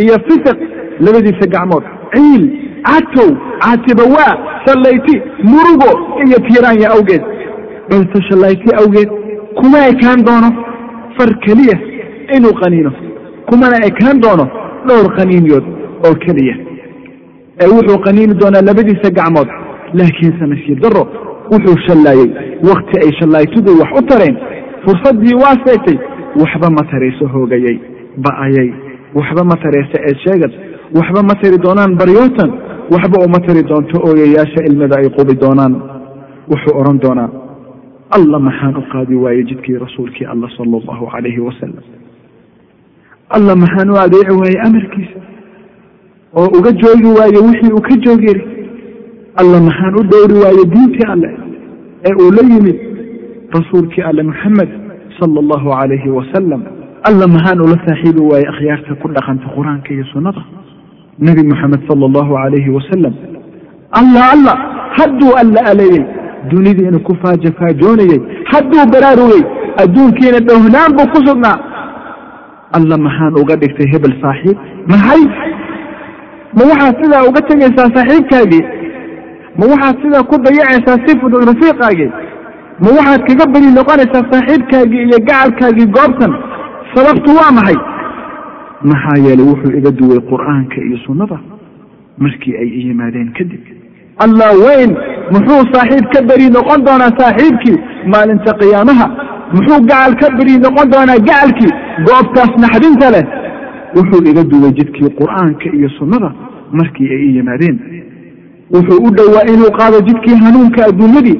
iyo 0.03 0.15
fisiq 0.27 0.57
labadiisa 1.05 1.45
gacmood. 1.53 1.83
Ciil 2.13 2.43
catow 2.87 3.29
caatibawaa 3.63 4.33
shallayti 4.65 5.15
murugo 5.51 5.91
iyo 6.25 6.37
tiiraanya 6.47 6.87
awgeed. 6.95 7.23
Balse 7.89 8.19
shallayti 8.29 8.69
awgeed 8.81 9.09
kuma 9.59 9.79
ekaan 9.91 10.19
doono 10.27 10.49
far 11.17 11.29
keliya 11.45 11.77
inuu 12.35 12.53
qaniino. 12.61 12.91
Kumana 13.49 13.77
ekaan 13.89 14.17
doono 14.25 14.45
dhowr 14.87 15.07
qaniiniyood 15.17 15.65
oo 16.07 16.15
keliya. 16.25 16.55
Ee 17.61 17.67
wuxuu 17.75 17.99
qaniini 18.05 18.33
doonaa 18.41 18.65
labadiisa 18.69 19.09
gacmood 19.19 19.49
laakiinse 19.99 20.45
nasiib 20.53 20.79
daro 20.85 21.03
wuxuu 21.53 21.77
shallaayey 21.87 22.29
wakhti 22.69 22.95
ay 23.05 23.11
shallaytidu 23.19 23.71
wax 23.81 23.91
u 23.99 24.01
tareen 24.09 24.35
fursaddii 24.85 25.35
waa 25.43 25.55
seegtay 25.65 25.97
waxba 26.41 26.67
ma 26.77 26.83
tarayso 26.91 27.25
hoogayey 27.33 27.77
ba'ayay 28.25 28.69
waxba 29.17 29.41
ma 29.51 29.55
tarayso 29.63 29.97
eed 30.07 30.17
sheegad 30.25 30.51
waxba 30.99 31.21
ma 31.29 31.35
tari 31.41 31.57
doonaan 31.65 31.91
baryootan 32.01 32.51
waxba 32.93 33.17
uma 33.27 33.39
tari 33.47 33.61
doonto 33.71 33.95
ooyayaasha 34.09 34.61
ilmada 34.69 34.95
ay 35.01 35.07
qubi 35.17 35.33
doonaan. 35.43 35.73
Wuxuu 36.51 36.73
odhan 36.79 36.99
doonaa 37.05 37.29
alla 38.17 38.39
maxaan 38.47 38.75
u 38.81 38.83
qaadi 38.93 39.15
waayey 39.23 39.43
jidkii 39.49 39.77
rasuulkii 39.85 40.25
alla 40.33 40.47
sala 40.57 40.77
allahu 40.81 41.05
calayhi 41.13 41.39
wasalam 41.47 41.83
alla 43.29 43.55
maxaan 43.55 43.89
u 43.89 43.95
adeeci 44.05 44.31
waayey 44.39 44.59
amarkiisa 44.67 45.19
oo 46.37 46.47
uga 46.57 46.71
joogi 46.81 47.09
waaye 47.19 47.39
wixii 47.47 47.71
uu 47.73 47.81
ka 47.81 47.95
joogi 48.05 48.25
yiri 48.27 48.43
alla 49.41 49.61
maxaan 49.67 49.93
u 49.99 50.03
dhowri 50.11 50.35
waaye 50.43 50.63
diintii 50.73 51.07
alle 51.13 51.29
ee 52.07 52.13
uu 52.21 52.31
la 52.37 52.43
yimid 52.53 52.77
rasuulkii 53.57 54.01
alle 54.09 54.23
moxamed 54.23 54.69
sala 55.19 55.39
allahu 55.43 55.69
calayhi 55.69 56.09
wasalam 56.09 56.61
alla 57.09 57.27
maxaan 57.27 57.61
ula 57.61 57.77
saaxiibi 57.87 58.21
waaye 58.31 58.45
akhyaarta 58.53 58.95
ku 59.01 59.07
dhaqanta 59.15 59.47
qur'aanka 59.55 59.93
iyo 59.93 60.05
sunnada. 60.13 60.41
Nebi 61.19 61.43
moxamed 61.51 61.81
sala 61.89 62.05
allahu 62.09 62.33
calayhi 62.41 62.69
wasalam 62.77 63.13
alla 63.99 64.21
alla 64.33 64.53
hadduu 64.97 65.33
alla 65.41 65.59
aleeyey 65.71 66.03
dunidiina 66.51 66.99
ku 66.99 67.13
faajafaajoonayey 67.21 68.19
hadduu 68.53 68.83
baraarugay 68.93 69.43
adduunkiina 69.83 70.39
dhownaan 70.49 70.91
buu 70.97 71.07
ku 71.13 71.19
sugnaa 71.27 71.57
alla 72.77 72.97
maxaan 72.97 73.33
uga 73.41 73.55
dhigtay 73.61 73.87
hebel 73.93 74.13
saaxiib? 74.21 74.57
Maxay? 74.91 75.21
Ma 76.57 76.63
waxaad 76.71 76.95
sidaa 77.03 77.23
uga 77.29 77.41
tegaysaa 77.49 77.89
saaxiibkaagii? 77.95 78.63
Ma 79.59 79.65
waxaad 79.71 79.95
sidaa 80.03 80.23
ku 80.29 80.35
dayacaysaa 80.45 80.97
si 81.05 81.19
fudud 81.21 81.43
rafiiqaagii? 81.49 82.11
Ma 82.83 82.89
waxaad 82.97 83.21
kaga 83.27 83.45
beri 83.53 83.69
noqonaysaa 83.77 84.23
saaxiibkaagii 84.31 85.03
iyo 85.07 85.19
gacalkaagii 85.27 85.87
goobtan? 85.97 86.33
Sababtu 86.95 87.29
waa 87.39 87.51
maxay? 87.57 87.77
Maxaa 88.89 89.17
yeelay 89.25 89.45
wuxuu 89.51 89.77
iga 89.79 89.91
duway 89.99 90.19
qur'aanka 90.31 90.77
iyo 90.87 90.97
sunnada 91.05 91.37
markii 92.17 92.55
ay 92.61 92.67
i 92.79 92.81
yimaadeen 92.87 93.29
kadib. 93.37 93.63
Allah 94.25 94.51
weyn 94.65 94.91
muxuu 95.33 95.61
saaxiib 95.73 96.05
ka 96.13 96.19
beri 96.29 96.47
noqon 96.57 96.83
doonaa 96.87 97.11
saaxiibkii 97.19 97.77
maalinta 98.13 98.53
qiyaamaha 98.61 99.07
muxuu 99.55 99.79
gacal 99.89 100.13
ka 100.21 100.27
beri 100.37 100.55
noqon 100.65 100.87
doonaa 100.93 101.19
gacalkii 101.27 101.71
goobtaas 102.07 102.51
naxdinta 102.63 103.07
leh. 103.15 103.25
Wuxuu 103.97 104.21
iga 104.29 104.43
duway 104.51 104.71
jidkii 104.77 105.09
qur'aanka 105.19 105.67
iyo 105.77 105.89
sunnada 105.97 106.29
markii 106.79 107.09
ay 107.15 107.21
i 107.27 107.35
yimaadeen. 107.37 107.77
Wuxuu 108.73 108.99
u 109.07 109.09
dhowaa 109.17 109.45
inuu 109.53 109.71
qaado 109.79 109.97
jidkii 110.07 110.35
hanuunka 110.43 110.85
adduunyadii. 110.89 111.39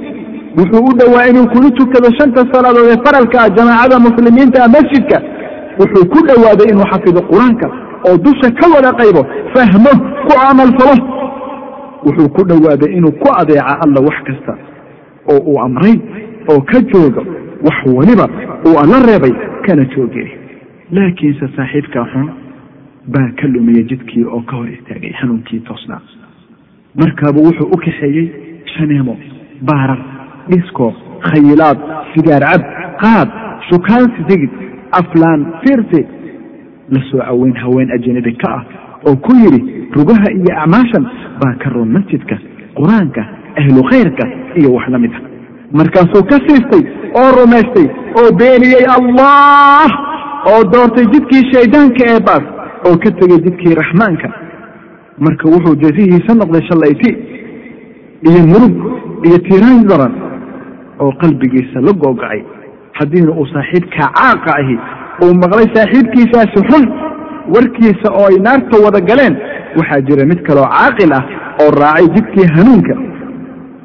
Wuxuu 0.60 0.84
u 0.90 0.92
dhowaa 1.00 1.26
inuu 1.32 1.48
kula 1.54 1.70
tukado 1.80 2.10
shanta 2.18 2.42
salaadood 2.54 2.88
ee 2.92 3.00
faralka 3.06 3.38
ah 3.44 3.50
jamaacada 3.58 4.00
muslimiinta 4.08 4.58
ah 4.66 4.70
masjidka. 4.76 5.18
Wuxuu 5.80 6.06
ku 6.14 6.20
dhowaaday 6.28 6.68
inuu 6.72 6.88
xafido 6.92 7.22
qur'aanka 7.32 7.68
oo 8.08 8.18
dusha 8.26 8.48
ka 8.60 8.66
wada 8.76 8.92
qaybo 9.00 9.22
fahmo 9.54 9.92
ku 10.28 10.34
camalfalo 10.40 10.96
wuxuu 12.06 12.30
ku 12.36 12.42
dhowaaday 12.50 12.90
inuu 12.98 13.12
ku 13.22 13.28
adeeca 13.42 13.74
alla 13.84 14.00
wax 14.08 14.18
kasta 14.28 14.54
oo 15.32 15.40
uu 15.52 15.60
amray 15.66 15.96
oo 16.52 16.62
ka 16.72 16.80
joogo 16.92 17.22
wax 17.68 17.78
weliba 17.98 18.26
uu 18.68 18.76
alla 18.84 18.98
reebay 19.08 19.34
kana 19.66 19.86
jooge. 19.96 20.26
Laakiinse 20.92 21.48
saaxiibkaa 21.56 22.06
xun 22.14 22.28
baa 23.14 23.30
ka 23.40 23.48
lumiyey 23.48 23.84
jidkii 23.90 24.24
oo 24.26 24.42
ka 24.50 24.56
hor 24.56 24.70
istaagay 24.70 25.12
hanuunkii 25.20 25.60
toosnaa 25.60 26.02
markaabuu 27.02 27.44
wuxuu 27.48 27.68
u 27.76 27.78
kaxeeyey 27.86 28.28
shaneemo 28.78 29.18
baarar 29.70 30.00
dhisko 30.50 30.94
khayilaad 31.30 31.78
sigaar 32.14 32.44
cab 32.52 32.62
qaad 33.04 33.30
shukaansi 33.70 34.22
digid 34.30 34.50
aflaan 35.00 35.46
fiirsi 35.64 36.02
la 36.94 37.00
soo 37.12 37.20
caweyn 37.28 37.56
haween 37.64 37.92
ajanabi 37.98 38.34
ka 38.44 38.50
ah 38.58 38.64
oo 39.10 39.16
ku 39.26 39.32
yidhi 39.44 39.62
rugaha 39.98 40.28
iyo 40.40 40.52
acmaashan 40.64 41.06
baa 41.42 41.54
ka 41.64 41.70
roon 41.76 41.90
masjidka 41.98 42.36
qur'aanka 42.80 43.22
ahlu 43.62 43.84
khayrka 43.92 44.26
iyo 44.60 44.70
wax 44.76 44.88
la 44.90 45.00
mid 45.00 45.12
a 45.18 45.20
markaasuu 45.80 46.24
ka 46.32 46.38
siistay 46.48 46.84
oo 47.22 47.30
rumaystay 47.38 47.88
oo 48.22 48.30
beeniyey 48.42 48.86
allah 48.98 49.88
oo 50.52 50.62
doortay 50.74 51.06
jidkii 51.14 51.44
shaydaanka 51.54 52.04
ee 52.14 52.20
baas 52.28 52.46
oo 52.88 52.96
ka 53.04 53.10
tegey 53.20 53.40
jidkii 53.46 53.76
raxmaanka 53.82 54.28
marka 55.26 55.46
wuxuu 55.54 55.76
jazihiisa 55.84 56.34
noqday 56.42 56.64
shallayti 56.70 57.12
iyo 58.30 58.42
murug 58.52 58.76
iyo 59.28 59.38
tiiraan 59.48 59.82
daran 59.90 60.14
oo 61.04 61.12
qalbigiisa 61.22 61.82
la 61.88 61.92
googacay. 62.04 62.42
Haddiina 63.00 63.32
uu 63.40 63.48
saaxiibkaa 63.54 64.10
caaqa 64.18 64.52
ahi 64.62 64.76
uu 65.24 65.34
maqlay 65.44 65.68
saaxiibkiisaasi 65.76 66.60
xun 66.70 66.86
warkiisa 67.56 68.10
oo 68.20 68.28
ay 68.32 68.38
naarta 68.46 68.78
wada 68.86 69.00
galeen 69.10 69.36
waxaa 69.80 70.02
jira 70.08 70.26
mid 70.32 70.40
kaloo 70.48 70.68
caaqil 70.76 71.12
ah 71.18 71.24
oo 71.64 71.70
raacay 71.82 72.08
jidkii 72.16 72.48
hanuunka 72.56 72.94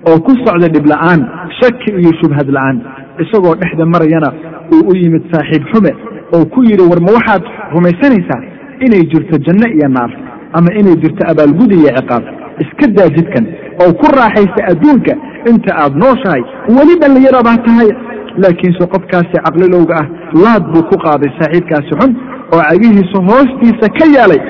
oo 0.08 0.18
ku 0.26 0.32
socda 0.44 0.68
dhibla'aan 0.74 1.20
shaki 1.60 1.90
iyo 2.00 2.12
shubhad 2.20 2.48
la'aan. 2.56 2.76
Isagoo 3.22 3.54
dhexda 3.60 3.84
marayana 3.94 4.30
uu 4.74 4.82
u 4.90 4.92
yimid 5.02 5.24
saaxiib 5.32 5.64
xume 5.72 5.92
oo 6.34 6.44
ku 6.54 6.60
yidhi 6.68 6.84
war 6.90 7.00
ma 7.06 7.10
waxaad 7.18 7.42
rumaysanaysaa 7.74 8.40
inay 8.86 9.02
jirto 9.12 9.36
janno 9.46 9.66
iyo 9.76 9.88
naar 9.96 10.10
ama 10.56 10.70
inay 10.80 10.96
jirto 11.02 11.22
abaalgudi 11.32 11.74
iyo 11.82 11.90
ciqaab? 11.98 12.24
Iska 12.62 12.86
daa 12.96 13.08
jidkan 13.16 13.44
oo 13.82 13.92
ku 14.00 14.06
raaxaysa 14.16 14.60
adduunka 14.72 15.12
inta 15.50 15.70
aad 15.82 15.94
nooshahay 16.02 16.42
weli 16.76 16.94
dhallinyaro 17.00 17.40
baa 17.48 17.58
tahay. 17.66 17.90
Laakiinse 18.42 18.84
qofkaasi 18.92 19.36
caqlilowga 19.44 19.94
ah 20.00 20.06
laad 20.44 20.64
buu 20.72 20.82
ku 20.90 20.96
qaaday 21.04 21.30
saaxiibkaasi 21.38 21.92
xun 22.00 22.12
oo 22.54 22.60
cagihiisa 22.68 23.18
hoostiisa 23.28 23.86
ka 23.98 24.04
yaalay 24.16 24.40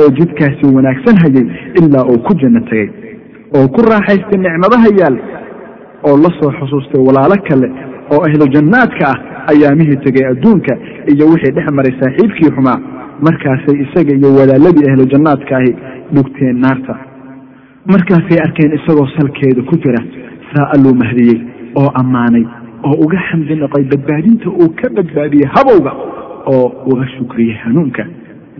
oo 0.00 0.08
jidkaasi 0.18 0.64
wanaagsan 0.76 1.16
hayay 1.24 1.46
ilaa 1.80 2.04
uu 2.12 2.18
ku 2.26 2.32
janno 2.42 2.60
tegey 2.70 2.88
oo 3.56 3.66
ku 3.74 3.80
raaxaystay 3.90 4.38
nicmadaha 4.44 4.88
yaal 5.00 5.16
oo 6.08 6.16
la 6.24 6.30
soo 6.38 6.50
xusuustay 6.58 7.00
walaalo 7.08 7.36
kale 7.48 7.68
oo 8.14 8.20
ahlu 8.28 8.44
jannaadka 8.54 9.04
ah 9.12 9.18
ayaamihii 9.52 9.98
tegay 10.06 10.24
adduunka 10.32 10.72
iyo 11.12 11.24
wixii 11.32 11.54
dhex 11.56 11.66
maray 11.78 11.94
saaxiibkii 12.00 12.50
xumaa. 12.56 12.78
Markaasay 13.26 13.76
isaga 13.84 14.12
iyo 14.18 14.28
walaaladii 14.38 14.86
ahlu 14.90 15.04
jannaadka 15.12 15.52
ahi 15.60 15.70
dhugteen 16.14 16.56
naarta. 16.64 16.94
Markaasay 17.92 18.38
arkeen 18.46 18.72
isagoo 18.78 19.06
salkeeda 19.16 19.62
ku 19.70 19.74
jira 19.84 20.00
saa 20.52 20.66
alluu 20.74 20.94
mahdiyey 21.02 21.38
oo 21.80 21.88
ammaanay 22.00 22.44
oo 22.88 22.94
uga 23.04 23.18
xamdi 23.28 23.54
noqay 23.62 23.84
badbaadinta 23.92 24.48
uu 24.60 24.70
ka 24.80 24.88
badbaadiyey 24.96 25.48
habowga 25.54 25.92
oo 26.54 26.66
uga 26.92 27.04
shukriyey 27.16 27.56
hanuunka 27.64 28.04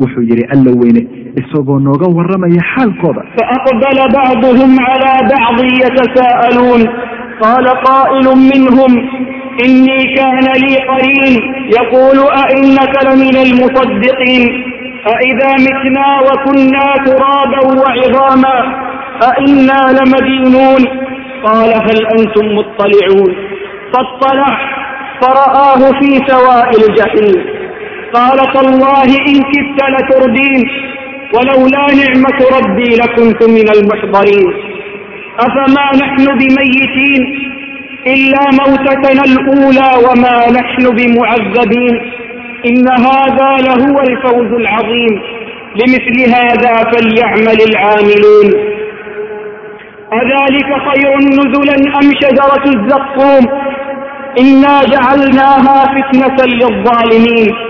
wuxuu 0.02 0.22
yidhi 0.30 0.46
alla 0.54 0.72
weyne 0.82 1.02
isagoo 1.42 1.80
nooga 1.80 2.08
warramaya 2.18 2.64
xaalkooda 2.74 3.22
فأقبل 3.38 3.98
بعضهم 4.20 4.72
على 4.90 5.14
بعض 5.34 5.58
يتساءلون 5.84 6.82
قال 7.42 7.66
قائل 7.68 8.26
منهم 8.52 8.92
إني 9.66 10.00
كان 10.18 10.46
لي 10.64 10.74
قرين 10.92 11.34
يقول 11.80 12.18
أئنك 12.44 12.94
لمن 13.08 13.36
المصدقين 13.48 14.44
أإذا 15.14 15.52
متنا 15.68 16.08
وكنا 16.28 16.86
ترابا 17.06 17.62
وعظاما 17.82 18.58
أئنا 19.32 19.80
لمدينون 19.98 20.82
قال 21.46 21.70
هل 21.88 22.00
أنتم 22.18 22.46
مطلعون 22.58 23.32
فاطلع 23.94 24.52
فرآه 25.22 25.92
في 26.00 26.10
سواء 26.28 26.70
الجحيم 26.70 27.59
قال 28.15 28.39
تالله 28.55 29.05
إن 29.05 29.37
كدت 29.53 29.81
لتردين 29.95 30.69
ولولا 31.35 31.87
نعمة 32.01 32.39
ربي 32.59 32.89
لكنت 32.97 33.43
من 33.49 33.69
المحضرين 33.77 34.53
أفما 35.39 35.87
نحن 36.03 36.25
بميتين 36.39 37.23
إلا 38.07 38.43
موتتنا 38.61 39.23
الأولى 39.25 39.91
وما 40.09 40.51
نحن 40.61 40.83
بمعذبين 40.97 41.95
إن 42.67 42.89
هذا 42.89 43.51
لهو 43.67 44.01
الفوز 44.01 44.53
العظيم 44.61 45.21
لمثل 45.77 46.35
هذا 46.35 46.91
فليعمل 46.91 47.59
العاملون 47.71 48.71
أذلك 50.13 50.67
خير 50.89 51.17
نزلا 51.19 51.99
أم 51.99 52.13
شجرة 52.23 52.65
الزقوم 52.67 53.47
إنا 54.41 54.81
جعلناها 54.85 55.85
فتنة 55.85 56.47
للظالمين 56.47 57.70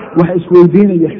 wax 0.19 0.29
isweydiinaya. 0.39 1.11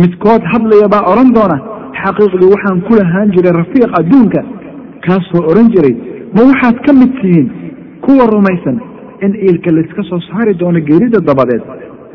Midkood 0.00 0.42
hadlaya 0.52 0.86
baa 0.94 1.02
odhan 1.12 1.30
doona 1.36 1.56
xaqiiqdii 2.02 2.50
waxaan 2.54 2.78
ku 2.86 2.92
lahaan 3.00 3.28
jiray 3.34 3.52
rafiiq 3.60 3.90
adduunka. 4.00 4.40
Kaasoo 5.06 5.42
odhan 5.50 5.68
jiray 5.74 5.94
ma 6.36 6.40
waxaad 6.50 6.76
ka 6.86 6.92
mid 7.00 7.12
tihiin 7.20 7.48
kuwa 8.04 8.24
rumaysan 8.34 8.76
in 9.24 9.32
iilka 9.46 9.70
layska 9.76 10.02
soo 10.10 10.20
saari 10.28 10.52
doono 10.60 10.80
geerida 10.88 11.18
dabadeed? 11.28 11.62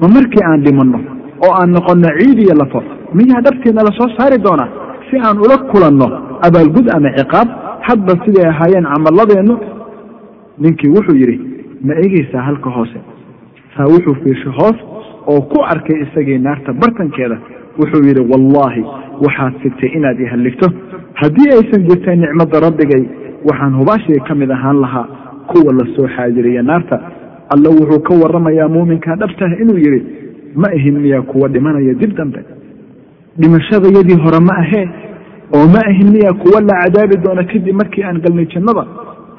Ma 0.01 0.07
markii 0.15 0.43
aan 0.49 0.61
dhimanno 0.65 0.99
oo 1.45 1.53
aan 1.59 1.69
noqonno 1.77 2.09
ciid 2.19 2.39
iyo 2.45 2.55
lafo 2.61 2.81
miyaa 3.17 3.41
dhabteedna 3.45 3.81
la 3.87 3.91
soo 3.99 4.09
saari 4.17 4.37
doonaa? 4.45 4.69
Si 5.09 5.15
aan 5.27 5.37
ula 5.45 5.57
kulanno 5.71 6.07
abaalgud 6.47 6.87
ama 6.95 7.09
ciqaab 7.17 7.47
hadba 7.87 8.13
siday 8.25 8.45
ahaayeen 8.51 8.85
camalladeennu? 8.93 9.55
Ninkii 10.61 10.89
wuxuu 10.95 11.17
yidhi 11.21 11.37
ma 11.87 11.93
eegaysaa 12.03 12.41
halka 12.49 12.69
hoose. 12.77 12.99
Saa 13.75 13.87
wuxuu 13.93 14.15
fiirshay 14.23 14.53
hoos 14.59 14.77
oo 15.31 15.41
ku 15.51 15.59
arkay 15.73 15.97
isagii 16.05 16.39
naarta 16.47 16.73
bartankeeda 16.81 17.37
wuxuu 17.79 18.03
yidhi 18.09 18.23
wallaahi 18.31 18.83
waxaad 19.25 19.53
sigtay 19.63 19.89
inaad 19.97 20.19
ihalligto 20.25 20.67
haddii 21.21 21.49
aysan 21.57 21.81
jirtay 21.89 22.15
nicmadda 22.23 22.59
rabbigay 22.67 23.03
waxaan 23.49 23.73
hubaashii 23.79 24.19
ka 24.27 24.35
mid 24.41 24.51
ahaan 24.57 24.79
lahaa 24.85 25.07
kuwa 25.49 25.73
la 25.79 25.85
soo 25.95 26.07
xaadiriya 26.15 26.63
naarta. 26.63 26.97
Alla 27.53 27.69
wuxuu 27.77 27.99
ka 28.07 28.13
warramayaa 28.21 28.67
muuminkaa 28.75 29.15
dhabtah 29.21 29.51
inuu 29.61 29.77
yidhi 29.85 30.01
ma 30.55 30.67
ahin 30.77 30.99
miyaa 31.03 31.21
kuwa 31.21 31.47
dhimanaya 31.49 31.93
dib 32.01 32.11
dambe? 32.17 32.39
Dhimashadayadii 33.39 34.17
hore 34.23 34.39
ma 34.47 34.53
ahee? 34.63 34.85
Oo 35.55 35.65
ma 35.73 35.81
ahin 35.89 36.09
miyaa 36.13 36.33
kuwa 36.43 36.61
la 36.61 36.73
cadaabi 36.83 37.17
doona 37.23 37.43
kadib 37.43 37.75
markii 37.75 38.03
aan 38.03 38.21
galnay 38.21 38.45
jannada? 38.53 38.85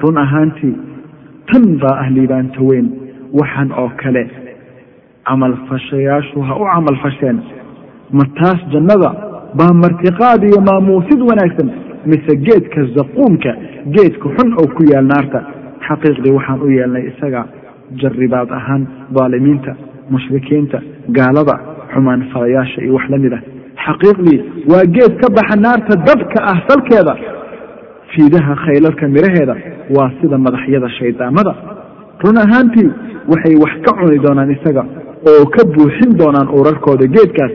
Run 0.01 0.17
ahaantii 0.17 0.75
tan 1.51 1.63
baa 1.81 1.95
ah 2.03 2.09
liibaanta 2.15 2.59
weyn 2.69 2.87
waxaan 3.39 3.71
oo 3.71 3.89
kale 4.01 4.23
camalfashayaashu 5.27 6.39
ha 6.47 6.53
u 6.61 6.65
camalfasheen 6.73 7.37
ma 8.17 8.23
taas 8.39 8.59
jannada 8.73 9.09
baa 9.59 9.71
martiqaad 9.83 10.41
iyo 10.49 10.59
maamuusid 10.69 11.21
wanaagsan 11.29 11.69
mise 12.11 12.33
geedka 12.47 12.81
zaquumka 12.97 13.51
geedka 13.95 14.27
xun 14.37 14.49
oo 14.61 14.67
ku 14.75 14.81
yaal 14.93 15.05
naarta. 15.13 15.39
Xaqiiqdii 15.87 16.31
waxaan 16.37 16.59
u 16.65 16.69
yeelnay 16.77 17.03
isaga 17.11 17.41
jarribaad 18.01 18.49
ahaan 18.59 18.83
daalimiinta 19.17 19.71
mushrikiinta 20.13 20.77
gaalada 21.17 21.55
xumaan 21.93 22.21
falayaasha 22.33 22.79
iyo 22.85 22.93
wax 22.97 23.05
la 23.13 23.17
mid 23.23 23.33
ah. 23.37 23.41
Xaqiiqdii 23.85 24.39
waa 24.71 24.83
geed 24.95 25.13
ka 25.21 25.27
baxa 25.37 25.55
naarta 25.65 25.93
dabka 26.07 26.39
ah 26.51 26.57
salkeeda. 26.67 27.13
Fiidaha 28.13 28.53
khaylalka 28.65 29.05
miraheeda 29.15 29.55
waa 29.95 30.09
sida 30.21 30.37
madaxyada 30.45 30.89
shaydaamada. 30.99 31.53
Run 32.23 32.37
ahaantii 32.45 32.89
waxay 33.31 33.55
wax 33.63 33.73
ka 33.85 33.91
cuni 33.99 34.17
doonaan 34.25 34.51
isaga 34.57 34.83
oo 35.29 35.45
ka 35.53 35.63
buuxin 35.73 36.11
doonaan 36.19 36.49
urarkooda 36.57 37.05
geedkaas 37.15 37.51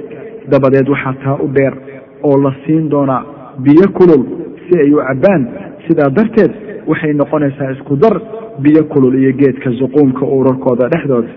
dabadeed 0.51 0.89
waxaa 0.89 1.15
taa 1.25 1.37
u 1.45 1.49
dheer 1.57 1.75
oo 2.23 2.37
la 2.43 2.53
siin 2.67 2.89
doonaa 2.91 3.23
biyo 3.65 3.87
kulul 3.99 4.23
si 4.67 4.79
ay 4.83 4.91
u 4.95 4.99
cabbaan. 5.09 5.43
Sidaa 5.87 6.11
darteed 6.17 6.53
waxay 6.87 7.13
noqonaysaa 7.15 7.71
isku 7.73 7.97
dar 7.97 8.17
biyo 8.63 8.83
kulul 8.93 9.15
iyo 9.15 9.33
geedka 9.41 9.71
suquumka 9.79 10.25
urarkooda 10.27 10.89
dhexdooda. 10.93 11.29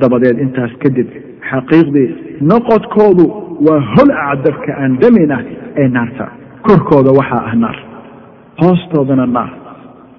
Dabadeed 0.00 0.38
intaas 0.44 0.72
kadib 0.82 1.08
xaqiiqdii 1.50 2.08
noqodkoodu 2.50 3.24
waa 3.66 3.80
hol 3.94 4.10
acdabka 4.30 4.70
aan 4.82 4.98
damin 5.00 5.30
ah 5.36 5.42
ee 5.76 5.88
naarta. 5.88 6.26
Korkooda 6.66 7.10
waxaa 7.18 7.42
ah 7.50 7.54
naar. 7.62 7.78
Hoostoodana 8.60 9.26
naar. 9.26 9.50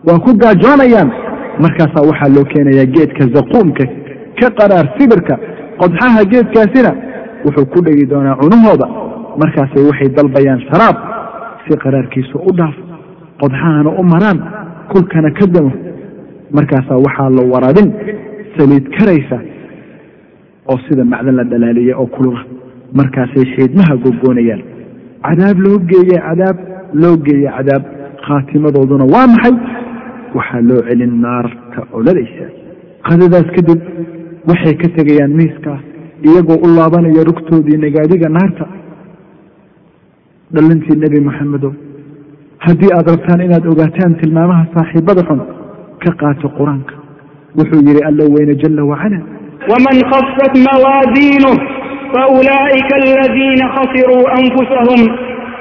Waa 0.07 0.19
ku 0.19 0.31
gaajoonayaan. 0.41 1.09
Markaasaa 1.63 2.07
waxaa 2.09 2.33
loo 2.35 2.45
keenayaa 2.53 2.85
geedka 2.95 3.23
zaquumka 3.35 3.83
ka 4.39 4.47
qaraar 4.59 4.85
sibirka 4.97 5.35
qodxaha 5.81 6.21
geedkaasina 6.31 6.91
wuxuu 7.45 7.65
ku 7.73 7.79
dhegi 7.85 8.05
doonaa 8.11 8.35
cunahooda. 8.41 8.87
Markaasay 9.41 9.83
waxay 9.89 10.09
dalbayaan 10.17 10.61
sharaab 10.69 10.97
si 11.65 11.73
qaraarkiisu 11.83 12.37
u 12.49 12.51
dhaafo 12.57 12.81
qodxahana 13.41 13.89
u 13.99 14.03
maraan 14.13 14.39
kulkana 14.91 15.29
ka 15.39 15.45
damo. 15.53 15.71
Markaasaa 16.57 16.97
waxaa 17.05 17.29
la 17.37 17.43
waraabin 17.53 17.89
saliid 18.57 18.85
karaysa 18.97 19.37
oo 20.71 20.77
sida 20.87 21.03
macdan 21.03 21.35
la 21.39 21.43
dhalaaliya 21.51 21.97
oo 21.97 22.07
kulula. 22.15 22.41
Markaasay 22.99 23.45
xiidmaha 23.55 23.93
gogoonayaan. 24.03 24.61
Cadaab 25.25 25.57
loo 25.65 25.77
geeye 25.89 26.17
cadaab 26.27 26.57
loo 27.01 27.15
geeye 27.25 27.49
cadaab. 27.57 27.83
Khaatimadooduna 28.25 29.05
waa 29.13 29.27
maxay? 29.33 29.55
Waxaa 30.37 30.61
loo 30.69 30.81
celin 30.87 31.13
naarta 31.23 31.79
oladaysa 31.97 32.45
qadadaas 33.07 33.47
kadib 33.55 33.79
waxay 34.49 34.75
ka 34.81 34.87
tegayaan 34.97 35.33
miiskaas 35.39 35.81
iyagoo 36.27 36.59
u 36.65 36.67
laabanaya 36.77 37.23
rugtoodii 37.29 37.77
nagaadiga 37.85 38.29
naarta. 38.37 38.65
Dhallintii 40.53 40.97
nebi 41.03 41.19
maxamedow 41.27 41.73
haddii 42.65 42.91
aad 42.97 43.07
rabtaan 43.13 43.41
inaad 43.47 43.65
ogaataan 43.71 44.13
tilmaamaha 44.21 44.63
saaxiibada 44.75 45.21
xun 45.27 45.41
ka 46.03 46.11
qaato 46.21 46.47
qur'aanka. 46.57 46.93
Wuxuu 47.57 47.81
yidhi 47.87 48.01
alla 48.09 48.25
weyne 48.35 48.55
jalla 48.61 48.83
wacala 48.91 49.19
wman 49.71 49.97
khafat 50.11 50.53
mawaaziinuh 50.67 51.55
faulaa'ika 52.15 52.93
aladiina 53.01 53.65
khasiruu 53.75 54.23
anfusahum 54.39 55.01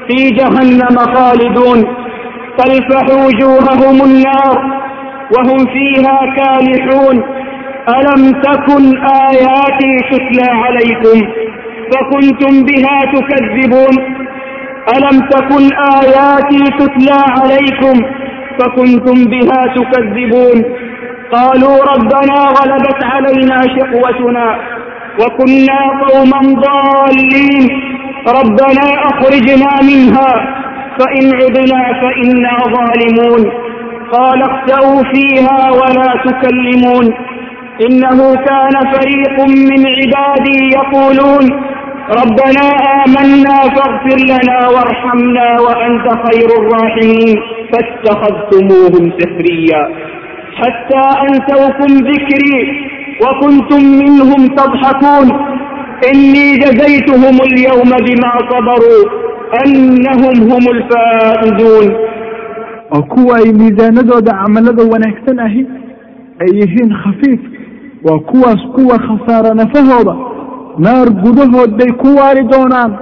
fii 0.07 0.27
jahannama 0.39 1.05
khaaliduun. 1.15 1.81
Talfaxu 2.61 3.15
wujuuhahum 3.25 3.97
annaar 4.09 4.57
wahum 5.35 5.61
fiiha 5.75 6.17
kaalixuun 6.39 7.17
ألم 7.89 8.33
تكن 8.43 8.99
آياتي 9.31 9.97
تتلى 10.11 10.51
عليكم 10.51 11.21
فكنتم 11.93 12.65
بها 12.65 12.99
تكذبون 13.15 13.95
ألم 14.97 15.21
تكن 15.29 15.71
آياتي 16.03 16.59
تتلى 16.79 17.19
عليكم 17.39 18.05
فكنتم 18.59 19.25
بها 19.31 19.75
تكذبون 19.77 20.65
قالوا 21.33 21.77
ربنا 21.95 22.39
غلبت 22.59 23.05
علينا 23.05 23.61
شقوتنا 23.63 24.59
وكنا 25.21 25.79
قوما 26.09 26.41
ضالين 26.67 27.69
ربنا 28.29 28.87
أخرجنا 29.11 29.71
منها 29.83 30.33
فإن 30.99 31.35
عدنا 31.35 31.83
فإنا 32.01 32.57
ظالمون 32.77 33.53
قال 34.13 34.43
اخسأوا 34.43 35.03
فيها 35.15 35.71
ولا 35.71 36.23
تكلمون 36.27 37.15
إنه 37.81 38.35
كان 38.35 38.93
فريق 38.95 39.37
من 39.71 39.87
عبادي 39.87 40.71
يقولون 40.79 41.45
ربنا 42.21 42.67
آمنا 43.05 43.57
فاغفر 43.75 44.19
لنا 44.33 44.69
وارحمنا 44.69 45.61
وأنت 45.61 46.07
خير 46.27 46.49
الراحمين 46.61 47.37
فاتخذتموهم 47.73 49.13
سخريا 49.19 49.89
حتى 50.57 51.03
أنسوكم 51.29 51.93
ذكري 52.11 52.87
وكنتم 53.23 53.83
منهم 53.85 54.47
تضحكون 54.47 55.27
إني 56.15 56.57
جزيتهم 56.59 57.37
اليوم 57.49 57.91
بما 58.07 58.33
صبروا 58.51 59.05
أنهم 59.67 60.51
هم 60.51 60.65
الفائزون 60.77 61.95
oo 62.97 63.03
kuwa 63.03 63.37
ay 63.39 63.53
miisaanadooda 63.53 64.33
camaladoo 64.43 64.89
wanaagsan 64.91 65.39
ahi 65.39 65.67
waa 68.07 68.19
kuwaas 68.31 68.63
kuwa 68.77 68.97
khasaara 69.07 69.51
nafahooda. 69.61 70.15
Naar 70.85 71.09
gudahood 71.23 71.71
bay 71.79 71.91
ku 72.03 72.09
waari 72.19 72.43
doonaan. 72.53 72.93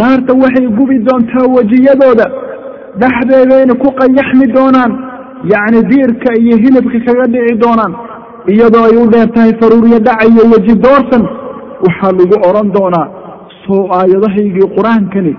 Naarta 0.00 0.32
waxay 0.42 0.66
gubi 0.78 0.98
doontaa 1.06 1.46
wejiyadooda. 1.56 2.26
Dhexdeedayna 3.00 3.74
ku 3.82 3.88
qayaxmi 4.00 4.46
doonaan. 4.56 4.92
Yacni 5.52 5.80
diirka 5.90 6.30
iyo 6.42 6.56
hilibka 6.62 6.98
kaga 7.06 7.24
dhici 7.32 7.54
doonaan. 7.64 7.92
Iyadoo 8.52 8.84
ay 8.88 8.96
u 9.02 9.10
dheer 9.12 9.28
tahay 9.34 9.52
faruuryo 9.60 9.98
dhaca 10.06 10.24
iyo 10.30 10.42
weji 10.52 10.74
doorsan 10.84 11.24
waxaa 11.86 12.12
lagu 12.18 12.36
odhan 12.48 12.68
doonaa 12.76 13.06
soo 13.66 13.82
aayadahaygii 13.98 14.68
qur'aankani 14.76 15.32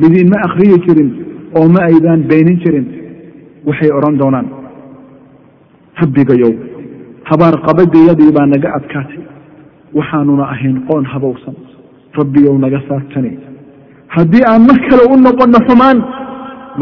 lidinma 0.00 0.36
akhriyi 0.46 0.78
jirin 0.86 1.10
oo 1.58 1.66
ma 1.74 1.80
aydaan 1.90 2.20
beenin 2.30 2.58
jirin. 2.64 2.86
Waxay 3.66 3.90
odhan 3.98 4.16
doonaan 4.22 4.46
rabbigayow 6.00 6.52
habaar 7.30 7.54
qabadiyadii 7.66 8.32
baa 8.36 8.46
naga 8.54 8.68
adkaatay. 8.78 9.22
Waxaanuna 9.98 10.44
ahayn 10.54 10.76
qoon 10.88 11.04
habowsan 11.12 11.54
rabbiyow 12.18 12.54
naga 12.64 12.80
saartani. 12.88 13.32
Haddii 14.16 14.44
aan 14.50 14.62
mar 14.68 14.78
kale 14.88 15.04
u 15.12 15.16
noqonno 15.26 15.58
xumaan 15.68 15.98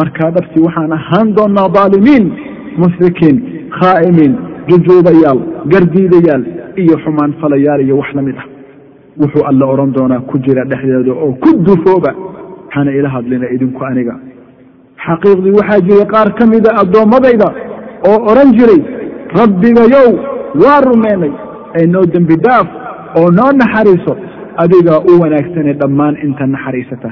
markaa 0.00 0.31
dhabti 0.37 0.59
waxaan 0.66 0.92
ahaan 0.98 1.29
doonnaa 1.37 1.68
daalimiin 1.76 2.24
mushrikiin 2.83 3.37
khaa'imiin 3.79 4.33
jujuubayaal 4.70 5.40
gardiidayaal 5.72 6.42
iyo 6.83 6.96
xumaan 7.05 7.33
falayaal 7.40 7.81
iyo 7.87 7.94
wax 8.00 8.11
la 8.18 8.22
mid 8.29 8.37
ah. 8.42 8.46
Wuxuu 9.20 9.44
alla 9.50 9.64
odhan 9.72 9.90
doonaa 9.96 10.20
ku 10.31 10.37
jira 10.44 10.62
dhexdeeda 10.70 11.12
oo 11.24 11.33
ku 11.42 11.50
dufooba 11.66 12.11
hana 12.74 12.90
ila 12.98 13.09
hadlina 13.14 13.46
idinku 13.55 13.81
aniga. 13.90 14.14
Xaqiiqdii 15.07 15.55
waxaa 15.59 15.81
jiray 15.87 16.07
qaar 16.12 16.29
ka 16.38 16.44
mida 16.53 16.70
addoommadayda 16.83 17.48
oo 18.11 18.18
odhan 18.31 18.50
jiray 18.59 18.81
rabbigayow 19.38 20.10
waa 20.62 20.80
rumeynay. 20.88 21.32
Ee 21.78 21.86
noo 21.86 22.04
dembi 22.12 22.36
dhaaf 22.44 22.66
oo 23.18 23.28
noo 23.38 23.50
naxariiso 23.60 24.16
adigaa 24.62 24.98
u 25.10 25.20
wanaagsane 25.22 25.72
dhammaan 25.80 26.16
inta 26.24 26.46
naxariisata. 26.46 27.10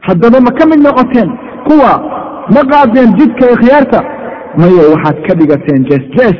Haddaba 0.00 0.40
ma 0.40 0.50
ka 0.58 0.64
mid 0.70 0.80
noqoteen 0.86 1.30
kuwa 1.68 1.92
ma 2.54 2.62
qaadeen 2.72 3.10
jidka 3.18 3.44
ikhyaarta 3.54 4.00
maya 4.60 4.82
waxaad 4.92 5.18
ka 5.26 5.34
dhigateen 5.38 5.84
jees 5.90 6.04
jees 6.16 6.38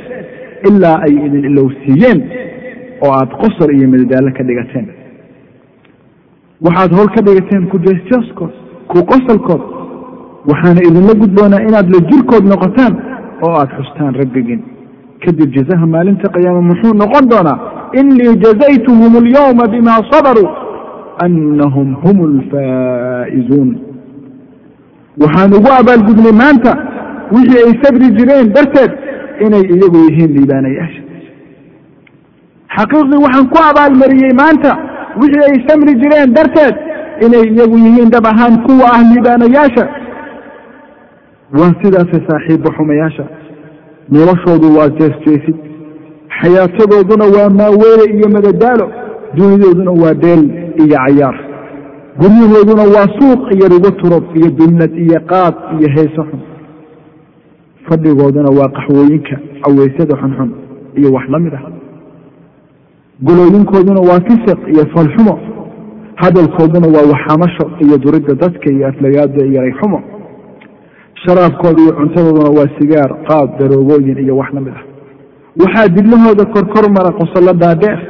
ilaa 0.69 0.97
ay 1.07 1.13
idin 1.27 1.45
ilowsiiyeen 1.51 2.19
oo 3.05 3.13
aad 3.19 3.31
qosol 3.43 3.71
iyo 3.77 3.89
midadaalo 3.89 4.31
ka 4.39 4.43
dhigateen. 4.49 4.87
Waxaad 6.65 6.91
howl 6.97 7.09
ka 7.15 7.21
dhigateen 7.27 7.69
ku 7.71 7.79
jeesjeeskood 7.87 8.53
ku 8.91 8.99
qosolkood. 9.11 9.63
Waxaana 10.51 10.81
idinla 10.89 11.15
gudboonaa 11.21 11.63
inaad 11.69 11.89
la 11.95 12.01
jirkood 12.11 12.45
noqotaan 12.53 12.95
oo 13.45 13.53
aad 13.61 13.71
xustaan 13.79 14.15
rabbigiin 14.21 14.63
kadib 15.25 15.51
jazaha 15.57 15.87
maalinta 15.95 16.33
qiyaama 16.35 16.63
muxuu 16.71 16.95
noqon 17.03 17.25
doonaa 17.33 17.59
inii 18.01 18.35
jazaytuhum 18.45 19.13
alyawma 19.23 19.65
bima 19.75 19.95
sabaruu 20.13 20.49
annahum 21.27 21.89
hum 22.05 22.17
alfaa'izuun 22.31 23.71
waxaan 25.23 25.51
ugu 25.59 25.71
abaalgudnay 25.81 26.35
maanta 26.43 26.73
wixii 27.35 27.63
ay 27.67 27.73
sabri 27.83 28.07
jireen 28.19 28.49
darteed 28.57 28.93
inay 29.47 29.65
iyagu 29.75 29.99
yihiin 30.07 30.31
liibaanayaasha 30.37 31.03
xaqiiqdii 32.77 33.23
waxaan 33.25 33.47
ku 33.53 33.59
abaalmariyey 33.71 34.33
maanta 34.43 34.71
wixii 35.21 35.45
ay 35.51 35.59
samri 35.69 35.93
jireen 36.03 36.31
darteed 36.39 36.75
inay 37.27 37.45
iyagu 37.55 37.77
yihiin 37.85 38.11
dhab 38.15 38.27
ahaan 38.33 38.55
kuwa 38.67 38.87
ah 38.97 39.01
liibaanayaasha 39.11 39.85
waa 41.59 41.73
sidaase 41.83 42.19
saaxiibba 42.29 42.71
xumayaasha 42.77 43.25
noloshoodu 44.15 44.69
waa 44.79 44.89
jeesjeesid 44.99 45.57
xayaatadooduna 46.41 47.25
waa 47.37 47.51
maaweele 47.61 48.05
iyo 48.17 48.29
madadaalo 48.37 48.87
dunidooduna 49.37 49.91
waa 50.03 50.15
dheel 50.23 50.43
iyo 50.83 50.97
cayaar. 50.97 51.37
Guryahooduna 52.21 52.83
waa 52.95 53.09
suuq 53.19 53.43
iyo 53.57 53.67
rigo 53.75 53.91
turub 54.01 54.25
iyo 54.37 54.49
dunnad 54.59 54.93
iyo 55.05 55.21
qaad 55.31 55.55
iyo 55.79 55.89
heeso 55.97 56.23
xun. 56.29 56.41
Fadhigooduna 57.89 58.51
waa 58.59 58.69
qaxwooyinka 58.77 59.37
caweysyada 59.63 60.15
xunxun 60.23 60.51
iyo 60.99 61.09
wax 61.15 61.25
la 61.33 61.39
mid 61.39 61.55
ah. 61.55 61.63
Golooyinkooduna 63.27 64.01
waa 64.09 64.21
fisiq 64.29 64.59
iyo 64.75 64.85
falxumo. 64.95 65.35
Hadalkooduna 66.23 66.87
waa 66.95 67.07
waxamasho 67.13 67.65
iyo 67.85 67.99
duridda 67.99 68.35
dadka 68.35 68.67
iyo 68.73 68.89
aflagaada 68.89 69.45
iyo 69.47 69.61
rayxumo 69.63 70.01
sharaabkooda 71.25 71.81
iyo 71.83 71.93
cuntadooduna 72.01 72.51
waa 72.59 72.69
sigaar 72.79 73.11
qaad 73.29 73.49
daroogooyin 73.61 74.19
iyo 74.25 74.37
wax 74.41 74.51
la 74.55 74.61
mid 74.61 74.75
ah. 74.81 74.85
Waxaa 75.63 75.89
didlahooda 75.97 76.45
korkor 76.55 76.85
mara 76.97 77.11
qosollo 77.21 77.53
dhaadheer 77.63 78.01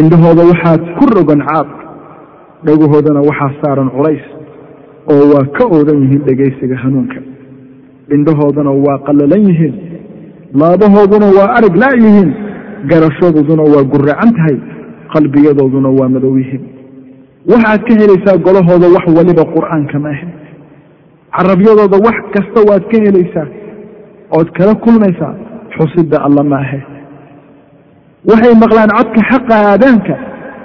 indhahooda 0.00 0.42
waxaa 0.50 0.78
ku 0.98 1.04
rogan 1.16 1.40
caaq 1.48 1.68
dhagahoodana 2.66 3.20
waxaa 3.28 3.52
saaran 3.62 3.90
culays 3.96 4.24
oo 5.12 5.24
waa 5.32 5.44
ka 5.56 5.64
oodan 5.74 5.98
yihiin 6.02 6.22
dhegaysiga 6.28 6.76
hanuunka. 6.82 7.18
Indhahooduna 8.14 8.70
waa 8.86 8.98
qallalan 9.06 9.42
yihiin 9.48 9.74
laabahooduna 10.60 11.26
waa 11.38 11.48
arag 11.58 11.74
la' 11.82 11.94
yihiin 12.04 12.30
garashadooduna 12.90 13.62
waa 13.72 13.84
guracan 13.92 14.30
tahay 14.38 14.56
qalbiyadooduna 15.14 15.88
waa 15.98 16.08
madow 16.14 16.34
yihiin. 16.38 16.62
Waxaad 17.50 17.80
ka 17.88 17.92
helaysaa 18.00 18.36
golahooda 18.46 18.86
wax 18.96 19.04
waliba 19.18 19.44
qur'aanka 19.56 19.98
ma 20.04 20.08
ahe 20.14 20.26
carabyadooda 21.36 21.96
wax 22.06 22.18
kasta 22.34 22.60
waad 22.68 22.84
ka 22.92 22.96
helaysaa 23.04 23.46
ood 24.38 24.48
kala 24.58 24.74
kulmaysaa 24.84 25.34
xusidda 25.76 26.16
alla 26.26 26.42
ma 26.50 26.56
ahe. 26.64 26.80
Waxay 28.30 28.54
maqlaan 28.64 28.90
codka 28.98 29.20
xaqa 29.30 29.54
aadaanka 29.70 30.14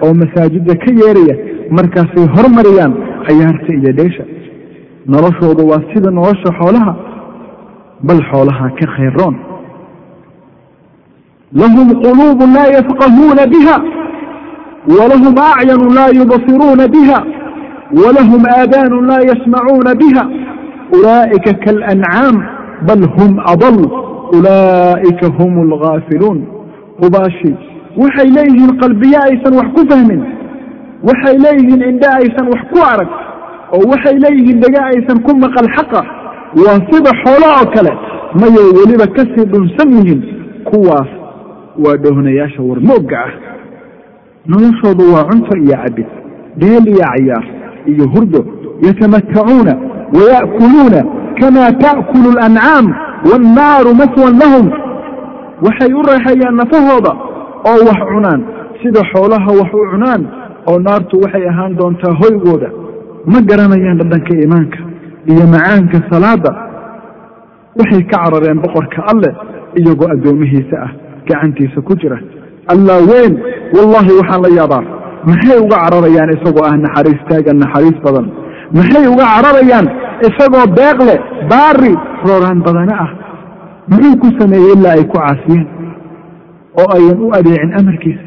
oo 0.04 0.14
masaajidda 0.22 0.74
ka 0.84 0.90
yeeraya 1.02 1.36
markaasay 1.78 2.26
hormariyaan 2.36 2.94
cayaarta 3.28 3.72
iyo 3.80 3.92
dheesha 4.00 4.24
noloshoodu 5.14 5.62
waa 5.72 5.82
sida 5.94 6.10
nolosha 6.20 6.50
xoolaha 6.60 6.94
bal 8.08 8.22
xoolaha 8.32 8.66
ka 8.80 8.86
khayroon. 8.96 9.36
Lahum 11.62 11.88
quluubu 12.04 12.44
laa 12.56 12.70
yafqahuuna 12.78 13.44
biha 13.54 13.76
walahum 14.98 15.36
acyanu 15.50 15.86
laa 15.98 16.12
yubsiruuna 16.20 16.86
biha 16.96 17.20
walahum 18.04 18.42
aadaanu 18.58 18.98
laa 19.10 19.22
yasmacuuna 19.32 19.92
biha 20.02 20.24
ulaa'ika 20.97 21.54
kaalancaam 21.65 22.36
bal 22.88 23.04
hum 23.17 23.32
adal 23.54 23.77
ulaa'ika 24.38 25.27
hum 25.38 25.54
alghaafiluun 25.67 26.39
qubaashi 27.01 27.51
waxay 28.01 28.30
leeyihiin 28.38 28.71
qalbiye 28.84 29.17
aysan 29.27 29.54
wax 29.60 29.67
ku 29.77 29.82
fahmin 29.91 30.21
waxay 31.10 31.36
leeyihiin 31.45 31.82
indhe 31.91 32.08
aysan 32.19 32.45
wax 32.54 32.62
ku 32.73 32.80
arag 32.93 33.12
oo 33.75 33.84
waxay 33.93 34.15
leeyihiin 34.25 34.60
dhege 34.63 34.80
aysan 34.91 35.17
ku 35.27 35.32
maqal 35.43 35.67
xaqa 35.77 36.01
waa 36.63 36.77
sida 36.91 37.12
xoolo 37.23 37.47
oo 37.60 37.65
kale 37.75 37.93
mayay 38.41 38.69
weliba 38.77 39.08
ka 39.17 39.23
sii 39.32 39.45
dhunsan 39.54 39.89
yihiin 39.97 40.21
kuwaas 40.69 41.10
waa 41.86 41.97
dhoohnayaasha 42.04 42.62
warmoogga 42.69 43.17
ah 43.27 43.32
noloshoodu 44.51 45.04
waa 45.13 45.23
cunto 45.30 45.58
iyo 45.58 45.75
cabid 45.84 46.08
dheel 46.62 46.86
iyo 46.88 47.06
cayaar 47.12 47.45
iyo 47.91 48.06
hurdo 48.13 48.41
yatamatacuuna 48.88 49.73
waya'kuluuna 50.17 51.02
kamaa 51.39 51.71
ta'kulu 51.86 52.30
alancaam 52.47 52.86
waannaaru 53.30 53.91
maswan 54.02 54.34
lahum 54.43 54.65
waxay 55.65 55.91
u 56.00 56.02
raaxeeyaan 56.10 56.56
nafahooda 56.62 57.12
oo 57.71 57.80
wax 57.89 58.00
cunaan 58.13 58.41
sida 58.82 59.02
xoolaha 59.13 59.50
wax 59.60 59.69
u 59.82 59.86
cunaan 59.93 60.21
oo 60.69 60.78
naartu 60.88 61.15
waxay 61.24 61.45
ahaan 61.52 61.74
doontaa 61.80 62.13
hoygooda 62.21 62.69
ma 63.34 63.39
garanayaan 63.50 63.97
dhadhanka 64.02 64.34
iimaanka 64.41 64.80
iyo 65.32 65.43
macaanka 65.54 65.97
salaada 66.12 66.52
waxay 67.80 68.04
ka 68.12 68.17
carareen 68.24 68.60
boqorka 68.65 69.00
alleh 69.12 69.34
iyagoo 69.80 70.10
addoomihiisa 70.15 70.76
ah 70.86 70.91
gacantiisa 71.30 71.80
ku 71.88 71.93
jira 72.02 72.17
allaa 72.74 73.02
weyn 73.12 73.34
wallaahi 73.76 74.12
waxaan 74.19 74.41
la 74.45 74.50
yaabaa 74.60 74.84
maxay 75.30 75.58
uga 75.65 75.78
cararayaan 75.84 76.32
isagoo 76.38 76.65
ah 76.69 76.76
naxariistaaga 76.86 77.52
naxariis 77.63 77.97
badan 78.06 78.28
maxay 78.78 79.06
uga 79.14 79.26
cararayaan? 79.34 79.88
Isagoo 80.28 80.66
beeq 80.78 80.98
leh 81.10 81.20
baari. 81.52 81.94
Rooraan 82.28 82.60
badane 82.66 82.94
ah. 83.06 83.10
Muxuu 83.92 84.16
ku 84.22 84.28
sameeyey 84.40 84.74
ilaa 84.76 84.94
ay 84.98 85.04
ku 85.12 85.16
caasiyeen 85.18 85.68
oo 86.80 86.88
ayan 86.96 87.18
u 87.26 87.28
adeecin 87.38 87.72
amarkiisa. 87.80 88.24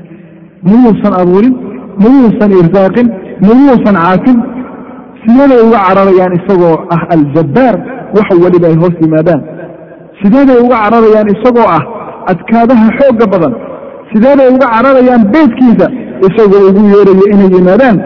Muyuusan 0.69 1.15
abuurin 1.21 1.55
muyuusan 2.03 2.51
irsaaqin 2.61 3.09
muyuusan 3.47 3.97
caafin. 4.03 4.39
Sideeday 5.23 5.61
uga 5.67 5.79
cararayaan 5.87 6.33
isagoo 6.41 6.77
ah 6.95 7.03
aljabbaar? 7.15 7.75
Wax 8.17 8.29
weliba 8.45 8.67
ay 8.71 8.77
hoos 8.83 8.97
yimaadaan. 9.05 9.43
Sideeday 10.21 10.59
uga 10.65 10.77
cararayaan 10.85 11.29
isagoo 11.35 11.69
ah 11.77 11.83
adkaadaha 12.33 12.87
xoogga 12.99 13.27
badan? 13.35 13.55
Sideeday 14.11 14.49
uga 14.57 14.67
cararayaan 14.75 15.23
beydkiisa 15.35 15.87
isagoo 16.27 16.63
ugu 16.71 16.83
yeeraya 16.95 17.27
inay 17.35 17.51
yimaadaan? 17.57 17.97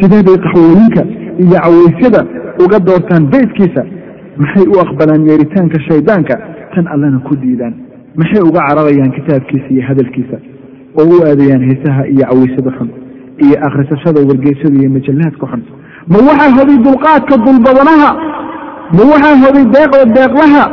Sideeday 0.00 0.36
qaxwooyinka 0.44 1.02
iyo 1.44 1.56
caweysyada 1.64 2.20
uga 2.64 2.78
doortaan 2.86 3.24
beydkiisa 3.32 3.82
maxay 4.42 4.66
u 4.74 4.76
aqbalaan 4.84 5.22
yeeritaanka 5.28 5.78
shaydaanka? 5.88 6.34
Tan 6.74 6.86
allana 6.94 7.18
ku 7.28 7.34
diidaan. 7.42 7.74
Maxay 8.20 8.42
uga 8.48 8.60
cararayaan 8.68 9.12
kitaabkiisa 9.16 9.68
iyo 9.74 9.82
hadalkiisa? 9.88 10.36
Oo 11.00 11.06
u 11.14 11.16
aadayaan 11.28 11.62
heesaha 11.70 12.02
iyo 12.14 12.24
caweysada 12.30 12.70
xun 12.78 12.88
iyo 13.44 13.56
akhrisashada 13.66 14.20
wargeysada 14.28 14.76
iyo 14.80 14.90
majallaadka 14.96 15.46
xun. 15.52 15.62
Ma 16.12 16.18
waxaa 16.28 16.50
hoday 16.58 16.78
dulqaadka 16.86 17.34
dulbadanaha? 17.46 18.10
Ma 18.96 19.02
waxaa 19.12 19.36
hoday 19.44 19.64
deeqda 19.74 20.04
deeqlaha? 20.18 20.64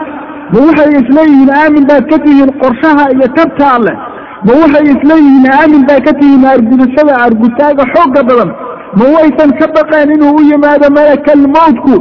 Ma 0.54 0.60
waxay 0.68 0.90
isleeyihiin 1.02 1.52
aamin 1.62 1.84
baad 1.90 2.06
ka 2.12 2.18
tihiin 2.26 2.52
qorshaha 2.64 3.04
iyo 3.16 3.28
tabta 3.38 3.66
alleh? 3.78 3.96
Ma 4.48 4.52
waxay 4.62 4.86
isleeyihiin 4.96 5.46
aamin 5.60 5.84
baad 5.90 6.02
ka 6.08 6.14
tihiin 6.20 6.44
argudashada 6.56 7.14
argutaaga 7.26 7.84
xoogga 7.94 8.22
badan 8.30 8.50
ma 8.98 9.06
waysan 9.16 9.52
ka 9.60 9.68
baqeen 9.78 10.10
inuu 10.16 10.36
u 10.40 10.42
yimaado 10.52 10.88
malakal 10.98 11.42
mowtku 11.58 11.96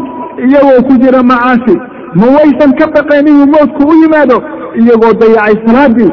iyagoo 0.46 0.80
ku 0.88 0.94
jira 1.02 1.22
macaasi 1.32 1.74
ma 2.20 2.26
waysan 2.36 2.70
ka 2.80 2.86
baqeen 2.96 3.26
inuu 3.32 3.46
mowtku 3.54 3.82
u 3.92 3.94
yimaado 4.02 4.36
iyagoo 4.82 5.12
dayacay 5.22 5.56
salaadii 5.66 6.10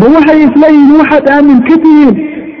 ma 0.00 0.06
waxay 0.14 0.40
isleeyihiin 0.46 0.98
waxaad 1.00 1.26
aamin 1.36 1.60
ka 1.68 1.76
tihiin 1.84 2.16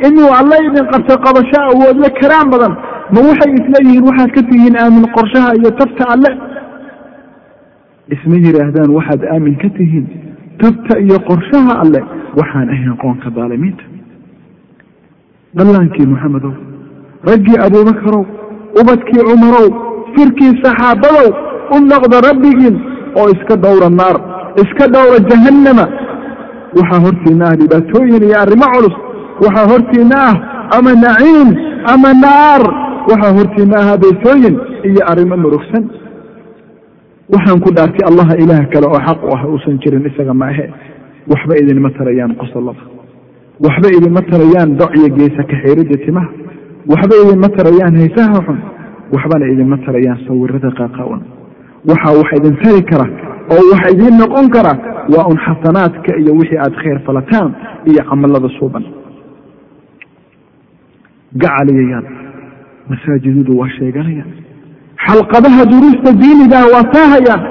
inuu 0.08 0.30
alla 0.40 0.56
idin 0.66 0.86
qabto 0.92 1.14
qabasho 1.26 1.58
awoodle 1.70 2.08
karaan 2.20 2.48
badan? 2.52 2.74
Ma 3.14 3.20
waxay 3.28 3.52
isleeyihiin 3.60 4.04
waxaad 4.08 4.30
ka 4.36 4.42
tihiin 4.50 4.76
aamin 4.82 5.04
qorshaha 5.16 5.50
iyo 5.60 5.70
tabta 5.80 6.04
alle? 6.14 6.30
Isma 8.14 8.36
yidhaahdaan 8.46 8.90
waxaad 8.98 9.22
aamin 9.34 9.54
ka 9.62 9.68
tihiin 9.76 10.06
tabta 10.62 10.98
iyo 11.04 11.18
qorshaha 11.28 11.72
alle? 11.84 12.00
Waxaan 12.40 12.68
ahayn 12.74 12.96
qoonka 13.02 13.30
daalimiinta 13.36 13.84
dhallaankii 15.56 16.06
maxamedow 16.12 16.52
raggii 17.28 17.58
abuubakarow 17.66 18.24
ubadkii 18.80 19.22
cumarow 19.28 19.68
firkii 20.14 20.52
saxaabadow 20.62 21.26
u 21.74 21.76
noqda 21.90 22.16
rabbigiin 22.28 22.76
oo 23.20 23.26
iska 23.34 23.54
dhowra 23.64 23.88
naar 24.00 24.16
iska 24.62 24.84
dhowra 24.94 25.18
jahannama. 25.30 25.86
Waxaa 26.78 27.00
hortiina 27.06 27.44
ah 27.50 27.56
dhibaatooyin 27.60 28.22
iyo 28.28 28.36
arrimo 28.42 28.66
culus. 28.74 28.96
Waxaa 29.44 29.66
hortiina 29.72 30.16
ah 30.30 30.34
ama 30.76 30.92
naciim 31.04 31.48
ama 31.92 32.10
naar. 32.24 32.62
Waxaa 33.10 33.32
hortiina 33.38 33.76
ah 33.82 33.88
abeesooyin 33.96 34.54
iyo 34.88 35.02
arrimo 35.10 35.36
murugsan. 35.44 35.84
Waxaan 37.32 37.60
ku 37.64 37.70
dhaartay 37.76 38.04
allaha 38.10 38.34
ilaah 38.42 38.62
kale 38.72 38.86
oo 38.86 39.00
xaq 39.06 39.20
u 39.26 39.30
ah 39.36 39.42
uusan 39.52 39.78
jirin 39.82 40.06
isaga 40.10 40.34
ma 40.34 40.46
ahe. 40.52 40.66
Waxba 41.30 41.54
idinma 41.62 41.90
tarayaan 41.98 42.32
qosolada 42.40 42.82
waxba 43.64 43.88
idinma 43.96 44.22
tarayaan 44.30 44.70
docyo 44.80 45.08
geesa 45.16 45.42
kaxiiridda 45.50 45.96
timaha 46.06 46.28
waxba 46.92 47.14
idinma 47.22 47.48
tarayaan 47.56 47.94
haysaha 48.00 48.38
xun. 48.46 48.58
Waxbana 49.14 49.46
idinma 49.52 49.76
tarayaan 49.86 50.18
sawirada 50.26 50.70
qaaqaawan. 50.78 51.22
Waxaa 51.88 52.14
wax 52.20 52.28
idin 52.38 52.54
tari 52.62 52.82
kara 52.90 53.06
oo 53.54 53.62
wax 53.72 53.82
idiin 53.92 54.16
noqon 54.22 54.46
kara 54.54 54.72
waa 55.14 55.26
un 55.32 55.38
xasanaadka 55.46 56.10
iyo 56.20 56.32
wixii 56.40 56.58
aad 56.64 56.74
khayr 56.82 56.98
falataan 57.06 57.50
iyo 57.90 58.02
camalada 58.10 58.48
suuban. 58.58 58.84
Gacaliyayaan 61.42 62.06
masaajidadu 62.90 63.52
waa 63.60 63.68
sheeganayaan. 63.78 64.30
Xalqadaha 65.06 65.62
duruusta 65.72 66.10
diinigaa 66.22 66.66
waa 66.74 66.84
taahayaan 66.94 67.42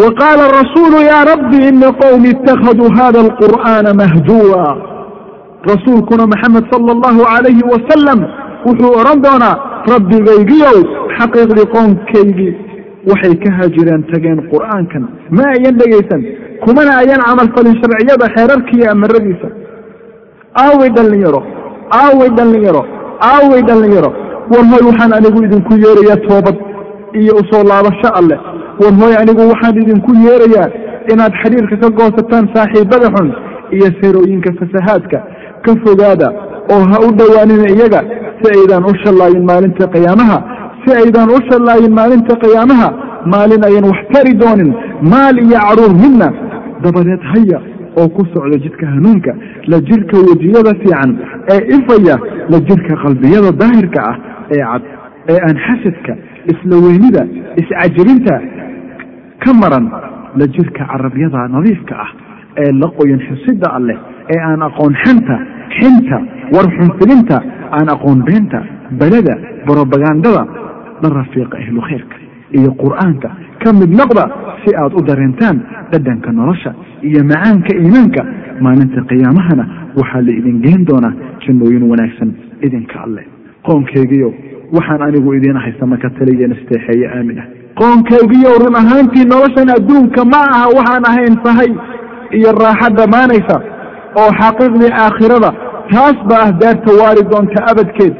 wa 0.00 0.08
qaala 0.20 0.44
rasuulu 0.60 0.98
yaa 1.10 1.24
rabbi 1.32 1.58
ina 1.70 1.88
qowmi 2.02 2.28
ittakhaduu 2.34 2.90
hada 2.98 3.18
alqur'aana 3.26 3.90
mahjuura 4.00 4.66
rasuulkuna 5.68 6.26
maxamed 6.32 6.64
sala 6.72 6.92
allahu 6.96 7.20
calayhi 7.30 7.62
wasalam 7.72 8.20
wuxuu 8.66 8.92
odhan 9.00 9.18
doonaa 9.26 9.56
rabbigaygiyow 9.92 10.78
xaqiiqdii 11.18 11.66
qoonkaygii 11.74 12.52
waxay 13.10 13.34
ka 13.42 13.50
hajireen 13.58 14.02
tageen 14.12 14.38
qur'aankan. 14.52 15.04
Ma 15.36 15.44
ayan 15.56 15.74
dhegaysan 15.80 16.22
kumana 16.64 16.92
ayan 17.02 17.20
camalfalin 17.28 17.74
sharciyada 17.82 18.26
xeerarkiiyo 18.36 18.86
amaradiisa 18.94 19.48
aaway 20.64 20.90
dhallinyaro 20.96 21.40
aaway 22.02 22.30
dhallinyaro 22.38 22.82
aaway 23.32 23.62
dhallinyaro 23.68 24.10
war 24.52 24.64
hooy 24.70 24.82
waxaan 24.90 25.12
anigu 25.18 25.38
idinku 25.46 25.72
yeerayaa 25.84 26.20
toobad 26.28 26.56
iyo 27.20 27.32
u 27.40 27.42
soo 27.50 27.62
laabasho 27.70 28.08
alleh 28.20 28.38
war 28.82 28.94
hooy 29.00 29.14
anigu 29.22 29.42
waxaan 29.52 29.74
idinku 29.82 30.10
yeerayaa 30.26 30.68
inaad 31.12 31.32
xidhiirka 31.42 31.76
ka 31.82 31.88
goosataan 31.98 32.44
saaxiibada 32.54 33.08
xun 33.16 33.28
iyo 33.76 33.88
seerooyinka 34.00 34.50
fasahaadka 34.60 35.18
ka 35.66 35.72
fogaada 35.84 36.28
oo 36.74 36.82
ha 36.90 36.96
u 37.06 37.08
dhowaanina 37.20 37.66
iyaga 37.76 38.00
si 38.40 38.46
aydaan 38.58 38.84
u 38.90 38.92
shallaayin 39.04 39.44
maalinta 39.50 39.84
qiyaamaha 39.94 40.38
si 40.84 40.90
aydaan 41.02 41.28
u 41.36 41.40
shallaayin 41.50 41.92
maalinta 42.00 42.34
qiyaamaha 42.44 42.88
maalin 43.34 43.62
ayan 43.70 43.84
wax 43.92 44.00
tari 44.14 44.32
doonin 44.42 44.70
maal 45.12 45.36
iyo 45.46 45.58
carruur 45.66 45.92
midna 46.04 46.28
dabadeed 46.84 47.22
haya 47.32 47.58
oo 48.00 48.08
ku 48.16 48.22
socda 48.34 48.56
jidka 48.64 48.86
hanuunka 48.94 49.32
la 49.72 49.78
jirka 49.88 50.16
wejiyada 50.28 50.72
fiican 50.82 51.10
ee 51.54 51.60
ifaya 51.76 52.16
la 52.52 52.58
jirka 52.68 52.94
qalbiyada 53.04 53.50
daahirka 53.62 54.00
ah 54.10 54.16
ee 54.54 54.62
cad 54.70 54.82
ee 55.32 55.38
aan 55.46 55.56
xasadka 55.66 56.12
isla 56.52 56.76
weynida 56.86 57.22
iscajabinta 57.62 58.34
ka 59.44 59.50
maran 59.62 59.86
la 60.40 60.46
jirka 60.56 60.82
carabyada 60.92 61.40
nadiifka 61.56 61.94
ah 62.04 62.10
ee 62.56 62.72
la 62.72 62.88
qoyan 62.98 63.20
xusida 63.28 63.66
alleh 63.78 63.96
ee 64.34 64.38
aan 64.48 64.62
aqoon 64.62 64.94
xanta 65.04 65.36
xinta 65.78 66.18
war 66.54 66.66
xunfilinta 66.78 67.38
aan 67.78 67.88
aqoon 67.94 68.22
beenta 68.28 68.60
belada 69.00 69.34
brobagandada 69.66 70.42
la 71.02 71.08
rafiiqa 71.18 71.56
ahlu 71.62 71.80
khayrka 71.88 72.16
iyo 72.58 72.70
qur'aanka 72.82 73.28
ka 73.62 73.72
mid 73.72 73.90
noqda 74.00 74.24
si 74.64 74.70
aad 74.82 74.92
u 74.98 75.02
dareentaan 75.08 75.56
dhadhanka 75.92 76.32
nolosha 76.32 76.74
iyo 77.02 77.20
macaanka 77.24 77.72
iimaanka. 77.82 78.22
Maalinta 78.64 79.00
qiyaamahana 79.10 79.64
waxaa 79.98 80.22
la 80.26 80.32
idin 80.40 80.60
geen 80.64 80.82
doonaa 80.88 81.12
jannooyin 81.44 81.82
wanaagsan 81.90 82.30
idinka 82.66 82.96
alleh. 83.06 83.24
Qoonkeygiyo 83.66 84.28
waxaan 84.76 85.02
anigu 85.06 85.32
idiin 85.38 85.56
ahay 85.56 85.72
samaka 85.80 86.10
taliya 86.18 86.48
nasteexeeye 86.48 87.06
aamin 87.16 87.38
ah. 87.42 87.46
Qoonkeygiyo 87.80 88.50
run 88.62 88.76
ahaantii 88.82 89.24
noloshan 89.32 89.68
adduunka 89.76 90.24
ma 90.32 90.40
aha 90.54 90.66
waxaan 90.78 91.04
ahayn 91.10 91.34
sahay 91.44 91.70
iyo 92.38 92.50
raaxa 92.62 92.88
dhammaanaysa 92.98 93.56
oo 94.20 94.30
xaqiiqdii 94.40 94.92
aakhirada 95.04 95.50
taas 95.92 96.18
ba 96.30 96.36
ah 96.44 96.50
daarta 96.62 96.90
waari 97.00 97.22
doonta 97.32 97.60
abadkeed. 97.70 98.14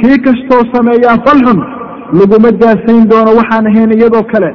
Kii 0.00 0.16
kastoo 0.26 0.62
sameeyaa 0.74 1.16
falxun 1.26 1.58
laguma 2.18 2.50
daasayn 2.62 3.04
doono 3.10 3.30
waxaan 3.40 3.66
ahayn 3.70 3.90
iyadoo 3.98 4.24
kale 4.32 4.50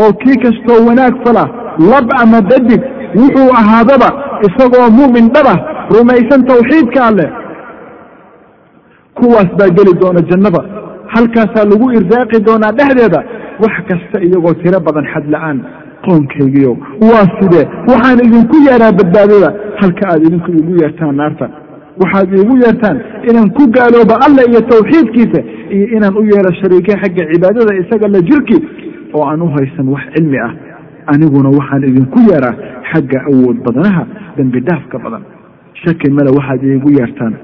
oo 0.00 0.10
kii 0.22 0.36
kastoo 0.44 0.78
wanaag 0.88 1.14
fala 1.24 1.44
lab 1.90 2.06
ama 2.22 2.40
dadig 2.50 2.82
wuxuu 3.20 3.50
ahaadaba 3.60 4.08
isagoo 4.46 4.88
mu'min 4.98 5.26
dhaba 5.34 5.54
rumaysan 5.94 6.40
tawxiidka 6.50 7.00
alleh. 7.10 7.30
Kuwaas 9.18 9.50
baa 9.58 9.70
geli 9.76 9.92
doona 10.02 10.20
jannada 10.30 10.60
halkaasaa 11.14 11.64
lagu 11.72 11.86
irsaaqi 11.98 12.38
doonaa 12.48 12.72
dhexdeeda 12.78 13.20
wax 13.62 13.74
kasta 13.88 14.16
iyagoo 14.26 14.54
tiro 14.62 14.78
badan 14.86 15.06
xad 15.12 15.24
la'aan 15.34 15.58
qoonkaygiyo 16.06 16.72
waa 17.10 17.26
sidee 17.38 17.66
waxaan 17.90 18.18
idinku 18.26 18.56
yeeraa 18.68 18.92
badbaadada. 18.98 19.50
Halka 19.80 20.04
aad 20.12 20.22
idinku 20.28 20.50
igu 20.60 20.72
yeertaan 20.80 21.16
naarta. 21.20 21.46
Waxaad 22.02 22.28
iigu 22.38 22.54
yeertaan 22.64 22.98
inaan 23.30 23.50
ku 23.56 23.62
gaaloobo 23.76 24.14
alla 24.26 24.42
iyo 24.50 24.60
tawxiidkiisa 24.72 25.40
iyo 25.74 25.86
inaan 25.96 26.14
u 26.20 26.22
yeelo 26.32 26.50
shariike 26.60 26.92
xagga 27.02 27.22
cibaadada 27.32 27.72
isaga 27.82 28.08
la 28.14 28.20
jirki 28.28 28.58
oo 29.14 29.24
aan 29.30 29.40
u 29.46 29.48
haysan 29.56 29.86
wax 29.94 30.04
cilmi 30.14 30.38
ah. 30.46 30.52
Aniguna 31.12 31.48
waxaan 31.58 31.82
idinku 31.90 32.18
yeeraa 32.30 32.54
xagga 32.92 33.18
awood 33.30 33.56
badanaha 33.66 34.04
dembi 34.36 34.60
dhaafka 34.68 34.98
badan. 35.04 35.22
Shaki 35.82 36.10
male 36.16 36.30
waxaad 36.38 36.62
iigu 36.64 36.90
yeertaan 36.98 37.34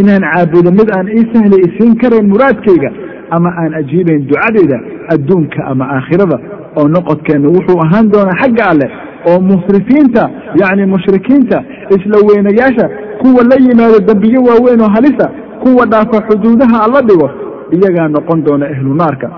inaan 0.00 0.24
caabudo 0.32 0.70
mid 0.78 0.88
aan 0.96 1.08
ii 1.18 1.24
sahli 1.32 1.56
isiin 1.66 1.94
karayn 2.02 2.26
muraadkayga 2.32 2.90
ama 3.36 3.50
aan 3.60 3.72
ajiibayn 3.80 4.22
ducadayda 4.30 4.78
adduunka 5.14 5.60
ama 5.70 5.84
aakhirada 5.96 6.38
oo 6.78 6.86
noqodkeenna 6.94 7.48
wuxuu 7.56 7.78
ahaan 7.84 8.06
doonaa 8.12 8.38
xagga 8.42 8.64
alleh 8.72 8.90
oo 9.30 9.38
musrifiinta 9.50 10.22
yacni 10.60 10.84
mushrikiinta 10.94 11.58
isla 11.96 12.16
weynayaasha 12.28 12.86
kuwa 13.20 13.42
la 13.50 13.56
yimaado 13.66 13.98
dembiyo 14.08 14.40
waaweyn 14.48 14.80
oo 14.86 14.90
halisa 14.96 15.26
kuwa 15.62 15.86
dhaafa 15.92 16.18
xuduudaha 16.28 16.76
alla 16.86 17.00
dhigo 17.08 17.28
iyagaa 17.76 18.08
noqon 18.08 18.44
doona 18.46 18.66
ahlu 18.74 18.94
naarka. 18.94 19.28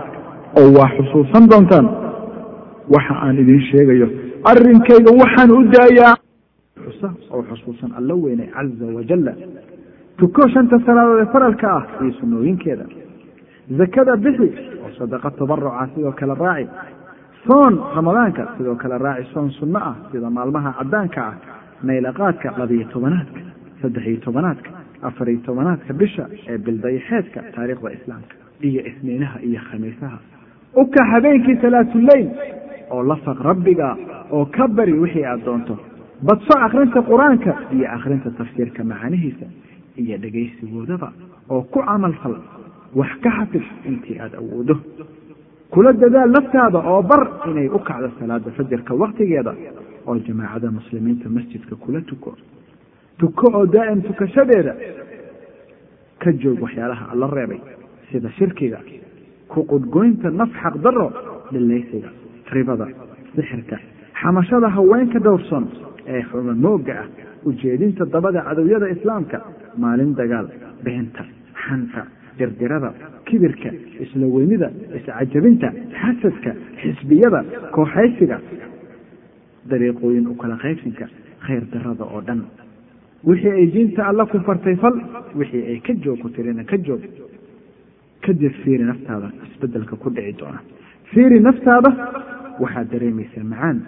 Oo 0.61 0.69
waa 0.79 0.91
xusuusan 0.97 1.45
doontaan. 1.51 1.87
Waxa 2.95 3.15
aan 3.25 3.39
idiin 3.43 3.61
sheegayo. 3.71 4.09
Arrinkayga 4.51 5.11
waxaan 5.21 5.51
u 5.51 5.59
daayaa. 5.75 6.15
Xusa 6.85 7.09
oo 7.35 7.43
xusuusan 7.51 7.91
alla 7.99 8.15
weynay 8.15 8.47
caza 8.55 8.87
wajalla 8.97 9.33
tuko 10.19 10.49
shanta 10.55 10.77
salaadood 10.87 11.21
ee 11.23 11.33
faralka 11.33 11.67
ah 11.79 11.85
iyo 12.03 12.13
sunnooyinkeeda. 12.21 12.85
Zakada 13.79 14.17
bixi 14.17 14.49
oo 14.85 14.91
sadaqa 14.99 15.31
tabaruca 15.39 15.89
sidoo 15.95 16.13
kale 16.13 16.35
raaci 16.35 16.69
soon 17.47 17.75
ramadaanka 17.97 18.43
sidoo 18.59 18.75
kale 18.77 18.99
raaci 18.99 19.25
soon 19.33 19.51
sunno 19.59 19.79
ah 19.79 19.95
sida 20.13 20.31
maalmaha 20.31 20.73
caddaanka 20.79 21.21
ah 21.31 21.35
naylaqaadka 21.89 22.49
labiyo 22.61 22.85
tobanaadka 22.93 23.41
saddex-iyo 23.83 24.21
tobanaadka 24.27 24.71
afariyo 25.09 25.41
tobanaadka 25.47 25.93
bisha 26.01 26.25
ee 26.49 26.59
bildayaxeedka 26.59 27.41
taariikhda 27.55 27.91
islaamka 27.99 28.35
iyo 28.69 28.81
isniinaha 28.91 29.39
iyo 29.49 29.61
khamiisaha. 29.71 30.19
Uka 30.83 31.01
habeenkii 31.13 31.57
salaatuleyl 31.63 32.29
oo 32.91 33.03
lafaq 33.11 33.39
rabbiga 33.51 33.97
oo 34.31 34.45
ka 34.57 34.69
bari 34.69 34.93
wixii 34.93 35.25
aad 35.25 35.45
doonto. 35.45 35.75
Badso 36.23 36.55
akhrinta 36.67 37.01
qur'aanka 37.11 37.53
iyo 37.77 37.87
akhrinta 37.97 38.31
tafsiirka 38.39 38.85
macaanihiisa 38.85 39.47
iyo 40.03 40.17
dhegaysigoodaba 40.25 41.09
oo 41.49 41.63
ku 41.73 41.79
camal 41.89 42.13
fal 42.23 42.37
wax 43.01 43.11
ka 43.25 43.31
xafid 43.39 43.65
intii 43.89 44.19
aada 44.21 44.37
awoodo 44.39 44.75
kula 45.75 45.93
dadaal 46.03 46.31
naftaada 46.37 46.79
oo 46.93 47.03
bar 47.11 47.23
inay 47.51 47.69
u 47.69 47.79
kacdo 47.89 48.09
salaada 48.19 48.51
fajarka 48.59 48.95
waktigeeda 49.03 49.53
oo 50.07 50.17
jamaacada 50.27 50.71
muslimiinta 50.79 51.29
masjidka 51.29 51.75
kula 51.77 52.01
tuko. 52.11 52.35
Tuko 53.19 53.47
oo 53.57 53.67
daa'im 53.67 54.01
tukashadeeda 54.03 54.73
ka 56.23 56.31
joog 56.43 56.59
waxyaalaha 56.63 57.05
alla 57.13 57.27
reebay 57.37 57.61
sida 58.11 58.29
shirkiga 58.39 58.79
ku 59.49 59.65
qudgoynta 59.71 60.31
naf 60.31 60.51
xaq 60.63 60.75
daro 60.85 61.07
dhilaysiga 61.53 62.11
ribada 62.53 62.87
sixirka 63.37 63.77
xamashada 64.21 64.69
haweenka 64.77 65.19
dhowrson 65.27 65.65
ee 66.07 66.23
xumamoogga 66.31 66.95
ah 67.03 67.07
ujeedinta 67.49 68.05
dabada 68.15 68.41
cadowyada 68.49 68.87
islaamka 68.97 69.39
maalin 69.79 70.13
dagaal 70.21 70.47
beenta 70.85 71.25
xanta 71.65 72.03
dirdirada 72.39 72.91
kibirka 73.29 73.71
isla 74.05 74.27
weynida 74.35 74.69
iscajabinta 74.97 75.69
xasadka 76.01 76.53
xisbiyada 76.81 77.41
kooxaysiga. 77.75 78.39
Dariiqooyin 79.71 80.27
u 80.33 80.35
kala 80.41 80.57
qaybsinka 80.65 81.07
khayr 81.47 81.65
darada 81.73 82.05
oo 82.05 82.21
dhan. 82.27 82.41
Wixii 83.29 83.53
ay 83.61 83.67
diinta 83.75 84.03
alla 84.11 84.25
ku 84.27 84.39
fartay 84.47 84.77
fal 84.83 84.97
wixii 85.39 85.65
ay 85.71 85.79
ka 85.87 85.93
joog 86.05 86.19
ku 86.23 86.29
tirina 86.31 86.65
ka 86.65 86.77
joog. 86.87 87.03
Kadib 88.25 88.53
fiiri 88.63 88.85
naftaada 88.85 89.29
isbeddelka 89.47 89.97
ku 89.97 90.09
dhici 90.11 90.33
doona. 90.41 90.61
Fiiri 91.13 91.39
naftaada 91.41 91.91
waxaad 92.63 92.89
dareemaysaa 92.93 93.45
macaan. 93.53 93.79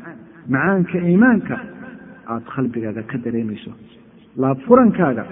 Macaanka 0.48 0.98
iimaanka 0.98 1.56
aada 2.28 2.44
qalbigaaga 2.54 3.02
ka 3.10 3.16
dareemayso. 3.24 3.70
Laab 4.36 4.58
furankaaga 4.66 5.24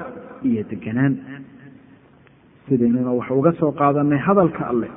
iyo 0.44 0.63
deganaan 0.71 1.15
sidaynuna 2.71 3.12
wax 3.18 3.31
uga 3.31 3.52
soo 3.60 3.73
qaadanay 3.83 4.18
hadalka 4.29 4.62
alleh 4.73 4.90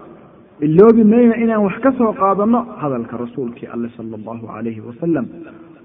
iloobi 0.67 1.03
mayna 1.03 1.35
inaan 1.43 1.63
wax 1.67 1.75
ka 1.85 1.91
soo 1.99 2.13
qaadanno 2.21 2.59
hadalka 2.83 3.17
rasuulkii 3.25 3.67
alle 3.73 3.89
sala 3.97 4.15
allahu 4.19 4.47
calayhi 4.53 4.81
wasalam 4.89 5.25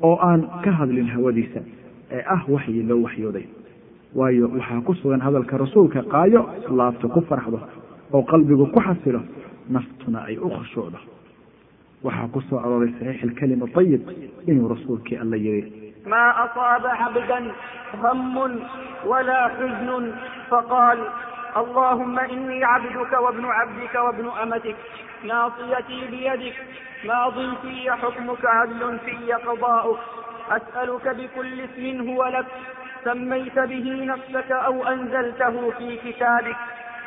oo 0.09 0.17
aan 0.29 0.41
ka 0.65 0.71
hadlin 0.81 1.09
hawadiisa 1.15 1.61
ee 2.17 2.23
ah 2.35 2.41
waxyi 2.49 2.83
loo 2.91 3.01
waxyooday. 3.07 3.47
Waayo 4.19 4.49
waxaa 4.57 4.81
ku 4.87 4.95
sugan 5.01 5.21
hadalka 5.21 5.59
rasuulka 5.65 6.03
qaayo 6.13 6.41
laabta 6.79 7.09
ku 7.09 7.21
farxdo 7.29 7.59
oo 8.13 8.23
qalbigu 8.23 8.67
ku 8.75 8.81
xasilo 8.87 9.21
naftuna 9.71 10.19
ay 10.29 10.37
u 10.39 10.49
khushuucdo 10.57 10.99
waxaa 12.07 12.29
ku 12.33 12.41
soo 12.49 12.59
arooray 12.65 12.93
saxiix 12.99 13.23
alkalima 13.29 13.67
ayib 13.81 14.03
inuu 14.51 14.69
rasuulkii 14.75 15.19
alla 15.23 15.37
yihi 15.37 15.93
maa 16.13 16.31
asaaba 16.45 16.91
cabdan 17.03 17.45
hamun 18.03 18.53
walaa 19.11 19.47
xusnun 19.59 20.05
faqaal 20.51 20.99
اللهم 21.57 22.19
إني 22.19 22.65
عبدك 22.65 23.13
وابن 23.13 23.45
عبدك 23.47 23.95
وابن 23.95 24.31
أمتك 24.43 24.77
ناصيتي 25.25 26.07
بيدك 26.11 26.55
ماض 27.05 27.35
في 27.63 27.91
حكمك 27.91 28.45
عدل 28.45 28.99
في 28.99 29.33
قضاؤك 29.33 29.99
أسألك 30.51 31.09
بكل 31.09 31.61
اسم 31.61 32.09
هو 32.11 32.25
لك 32.25 32.47
سميت 33.05 33.59
به 33.59 34.05
نفسك 34.05 34.51
أو 34.53 34.89
أنزلته 34.89 35.71
في 35.79 35.97
كتابك 35.97 36.57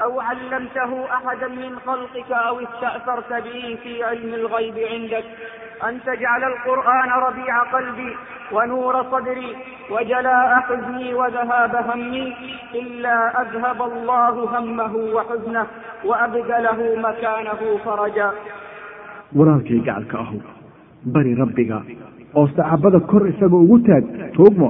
أو 0.01 0.21
علمته 0.21 1.07
أحدا 1.15 1.47
من 1.47 1.79
خلقك 1.85 2.31
أو 2.31 2.59
استأثرت 2.59 3.33
به 3.33 3.77
في 3.83 4.03
علم 4.03 4.33
الغيب 4.33 4.77
عندك 4.91 5.25
أن 5.83 6.03
تجعل 6.05 6.43
القرآن 6.43 7.09
ربيع 7.09 7.63
قلبي 7.63 8.17
ونور 8.53 8.94
صدري 9.12 9.51
وجلاء 9.90 10.51
حزني 10.66 11.14
وذهاب 11.14 11.72
همي 11.90 12.32
إلا 12.80 13.16
أذهب 13.42 13.78
الله 13.90 14.34
همه 14.59 14.94
وحزنه 15.16 15.66
وأبدله 16.05 16.78
مكانه 17.09 17.61
فرجا 17.84 18.30
walaalkay 19.36 19.78
gacalka 19.86 20.16
ahu 20.22 20.38
bari 21.14 21.34
rabbiga 21.34 21.78
oo 22.38 22.47
sacaabada 22.57 23.01
kor 23.11 23.22
isaga 23.32 23.57
ugu 23.64 23.78
taag 23.86 24.05
tuugmo 24.36 24.68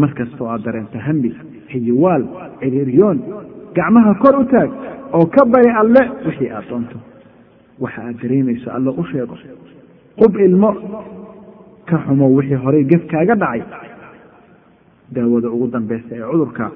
mar 0.00 0.10
kastoo 0.18 0.48
aad 0.52 0.62
dareento 0.66 0.98
hami 1.06 1.30
hiyiwaal 1.72 2.22
ciriiryoon 2.60 3.18
gacmaha 3.76 4.12
kor 4.22 4.34
u 4.40 4.44
taag 4.54 4.70
oo 5.18 5.26
ka 5.34 5.42
bari 5.54 5.70
alle 5.82 6.02
wixii 6.26 6.50
aad 6.56 6.64
doonto 6.70 6.96
waxa 7.84 8.00
aad 8.08 8.16
dareemayso 8.22 8.68
alle 8.76 8.90
u 9.00 9.04
sheego 9.12 9.36
qub 10.20 10.32
ilmo 10.46 10.70
ka 11.89 11.97
xumo 12.05 12.25
wixii 12.37 12.59
horay 12.63 12.83
gefkaaga 12.91 13.35
dhacay. 13.35 13.61
Daawada 15.15 15.49
ugu 15.55 15.67
dambaysa 15.73 16.11
ee 16.15 16.25
cudurka 16.31 16.71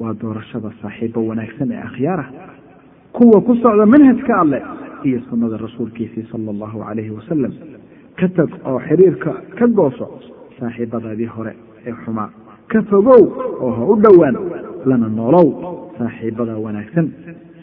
waa 0.00 0.14
doorashada 0.20 0.70
saaxiibo 0.82 1.20
wanaagsan 1.28 1.70
ee 1.72 1.80
akhyaarah 1.88 2.28
kuwa 3.12 3.40
ku 3.46 3.52
socda 3.62 3.86
manhajka 3.86 4.32
alleh 4.42 4.62
iyo 5.04 5.20
sunnada 5.30 5.56
rasuulkiisii 5.56 6.24
sala 6.32 6.50
allahu 6.54 6.78
calayhi 6.84 7.10
wasalam 7.18 7.52
ka 8.18 8.28
tag 8.36 8.50
oo 8.68 8.78
xiriirka 8.88 9.30
ka 9.58 9.66
gooso 9.78 10.06
saaxiibadaadii 10.58 11.30
hore 11.36 11.52
ee 11.86 11.92
xumaa 12.04 12.30
ka 12.72 12.82
fogow 12.90 13.22
oo 13.64 13.70
ha 13.76 13.82
u 13.92 13.96
dhowaan 14.04 14.36
lana 14.90 15.08
noolow 15.18 15.48
saaxiibada 15.98 16.56
wanaagsan 16.66 17.06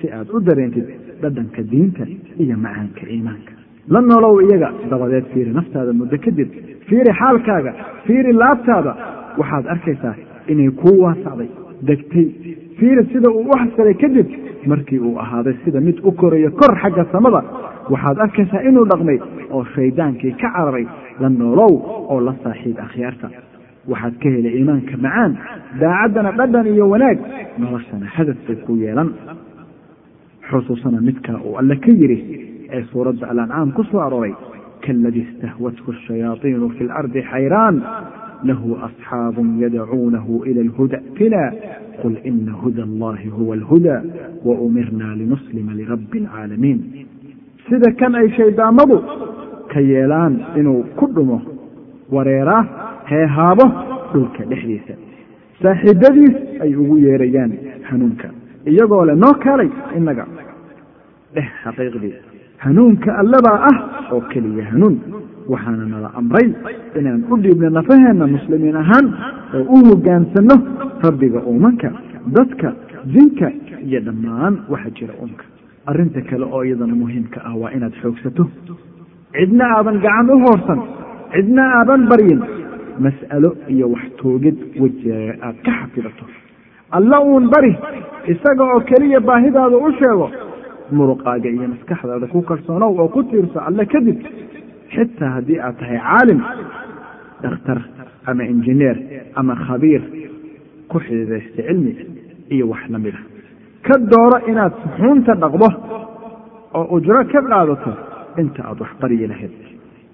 si 0.02 0.06
aad 0.18 0.30
u 0.34 0.40
dareentid 0.40 0.88
dhadhanka 1.22 1.62
diinta 1.72 2.04
iyo 2.44 2.56
macaanka 2.66 3.04
iimaanka 3.14 3.53
la 3.88 4.00
noolow 4.02 4.42
iyaga 4.42 4.70
dabadeed 4.90 5.26
fiiri 5.34 5.52
naftaada 5.52 5.94
muddo 5.94 6.18
kadib 6.26 6.50
fiiri 6.88 7.12
xaalkaaga 7.20 7.72
fiiri 8.06 8.32
laabtaada 8.42 8.94
waxaad 9.40 9.66
arkaysaa 9.74 10.16
inay 10.52 10.70
kuu 10.82 10.98
waasacday 11.04 11.50
degtay. 11.88 12.28
Fiiri 12.80 13.04
sida 13.12 13.30
uu 13.30 13.44
u 13.52 13.56
xasilay 13.62 13.94
kadib 14.04 14.28
markii 14.72 15.00
uu 15.00 15.18
ahaaday 15.24 15.56
sida 15.64 15.80
mid 15.82 15.98
u 16.04 16.12
korayo 16.12 16.52
kor 16.60 16.74
xagga 16.82 17.06
samada 17.12 17.42
waxaad 17.94 18.18
arkaysaa 18.26 18.62
inuu 18.70 18.86
dhaqmay 18.92 19.20
oo 19.52 19.64
shaydaankii 19.76 20.32
ka 20.42 20.50
cararay 20.56 20.86
la 21.22 21.30
noolow 21.30 21.74
oo 22.12 22.20
la 22.22 22.34
saaxiib 22.44 22.78
akhyaarta. 22.86 23.28
Waxaad 23.92 24.16
ka 24.22 24.30
helay 24.30 24.54
iimaanka 24.60 24.96
macaan 25.06 25.32
daacaddana 25.82 26.32
dhadhan 26.40 26.68
iyo 26.74 26.86
wanaag 26.94 27.20
noloshana 27.60 28.06
hadaf 28.16 28.38
bay 28.48 28.56
ku 28.66 28.76
yeelan. 28.84 29.10
Xusuusana 30.50 31.00
midkaa 31.02 31.38
uu 31.46 31.56
alle 31.60 31.76
ka 31.84 31.92
yidhi 31.92 32.18
ee 32.78 32.84
suuradda 32.92 33.26
alancaam 33.32 33.72
ku 33.78 33.84
soo 33.92 34.02
arooray 34.08 34.34
kaaladii 34.86 35.26
istahwathu 35.30 35.92
ashayaaiinu 35.96 36.70
fi 36.78 36.84
lardi 36.92 37.22
xayraan 37.32 37.76
lahu 38.50 38.70
asxaabun 38.88 39.48
yadacuunahu 39.64 40.44
ila 40.50 40.62
alhuda 40.68 40.98
tina 41.18 41.44
qul 42.02 42.16
ina 42.32 42.52
huda 42.64 42.84
allahi 42.90 43.28
huwa 43.38 43.56
alhuda 43.60 43.96
wa 44.48 44.54
umirna 44.68 45.16
linuslima 45.22 45.72
lirabbi 45.80 46.20
alcaalamiin 46.20 46.80
sida 47.70 47.90
kan 48.00 48.16
ay 48.22 48.28
shayddaamadu 48.38 48.98
ka 49.74 49.80
yeelaan 49.92 50.34
inuu 50.60 50.84
ku 51.00 51.06
dhumo 51.16 51.42
wareeraa 52.16 52.64
heehaabo 53.12 53.66
dhulka 54.14 54.44
dhexdiisa. 54.52 54.94
Saaxiibadiis 55.64 56.36
ay 56.64 56.72
ugu 56.82 56.98
yeerayaan 57.06 57.52
hanuunka 57.90 58.28
iyagoo 58.72 59.06
leh 59.10 59.16
noo 59.24 59.34
kaalay 59.44 59.70
innaga 59.98 60.26
dheh 61.36 61.48
xaqiiqdii 61.64 62.33
hanuunka 62.64 63.10
allabaa 63.22 63.60
ah 63.72 63.78
oo 64.14 64.22
keliya 64.32 64.66
hanuun. 64.72 64.96
Waxaana 65.52 65.86
nala 65.94 66.10
amray 66.20 66.48
inaan 67.00 67.24
u 67.32 67.38
dhiibno 67.44 67.70
nafaheenna 67.70 68.28
muslimiin 68.36 68.76
ahaan 68.84 69.06
oo 69.56 69.64
u 69.76 69.78
hoggaansanno 69.90 70.56
rabbiga 71.06 71.40
uumanka 71.50 71.90
dadka 72.36 72.74
jinka 73.14 73.48
iyo 73.88 74.00
dhammaan 74.08 74.54
waxa 74.72 74.90
jira 74.98 75.14
uunka. 75.22 75.46
Arrinta 75.90 76.22
kale 76.30 76.46
oo 76.46 76.64
iyadana 76.64 76.96
muhiimka 76.96 77.40
ah 77.46 77.56
waa 77.62 77.72
inaad 77.76 77.94
xoogsato. 78.02 78.48
Cidna 79.36 79.66
aadan 79.78 79.98
gacan 80.06 80.30
u 80.36 80.40
hoorsan. 80.46 80.80
Cidna 81.34 81.64
aadan 81.80 82.08
baryin. 82.12 82.42
Mas'alo 83.04 83.50
iyo 83.74 83.90
wax 83.94 84.06
toogid 84.22 84.58
wejiga 84.80 85.36
aad 85.42 85.58
ka 85.66 85.72
xafidato. 85.82 86.26
Alla 86.92 87.18
uun 87.26 87.50
bari 87.50 87.74
isaga 88.34 88.64
oo 88.64 88.80
keliya 88.90 89.20
baahidaada 89.20 89.78
u 89.78 89.92
sheego 90.00 90.28
muruqaaga 90.92 91.50
iyo 91.50 91.68
maskaxdaada 91.74 92.28
ku 92.34 92.42
kalsoonow 92.42 92.92
oo 93.00 93.08
ku 93.16 93.24
tiirso 93.24 93.60
alle 93.68 93.86
kadib 93.86 94.18
xitaa 94.96 95.30
haddii 95.36 95.60
aad 95.60 95.76
tahay 95.80 96.00
caalim 96.08 96.40
dhakhtar 97.44 97.80
ama 98.30 98.44
injineer 98.54 98.98
ama 99.36 99.56
khabiir 99.66 100.02
ku 100.92 100.98
xididaysta 101.06 101.62
cilmi 101.68 101.94
iyo 102.54 102.66
wax 102.72 102.84
la 102.94 103.00
mid 103.00 103.16
a 103.16 103.22
ka 103.88 103.96
dooro 104.12 104.38
inaad 104.52 104.74
suxuunta 104.84 105.34
dhaqdo 105.44 105.68
oo 106.78 106.86
ujro 106.96 107.22
ka 107.32 107.40
qaadato 107.50 107.92
inta 108.42 108.62
aad 108.70 108.80
wax 108.82 108.92
baryi 109.02 109.28
lahayd. 109.32 109.54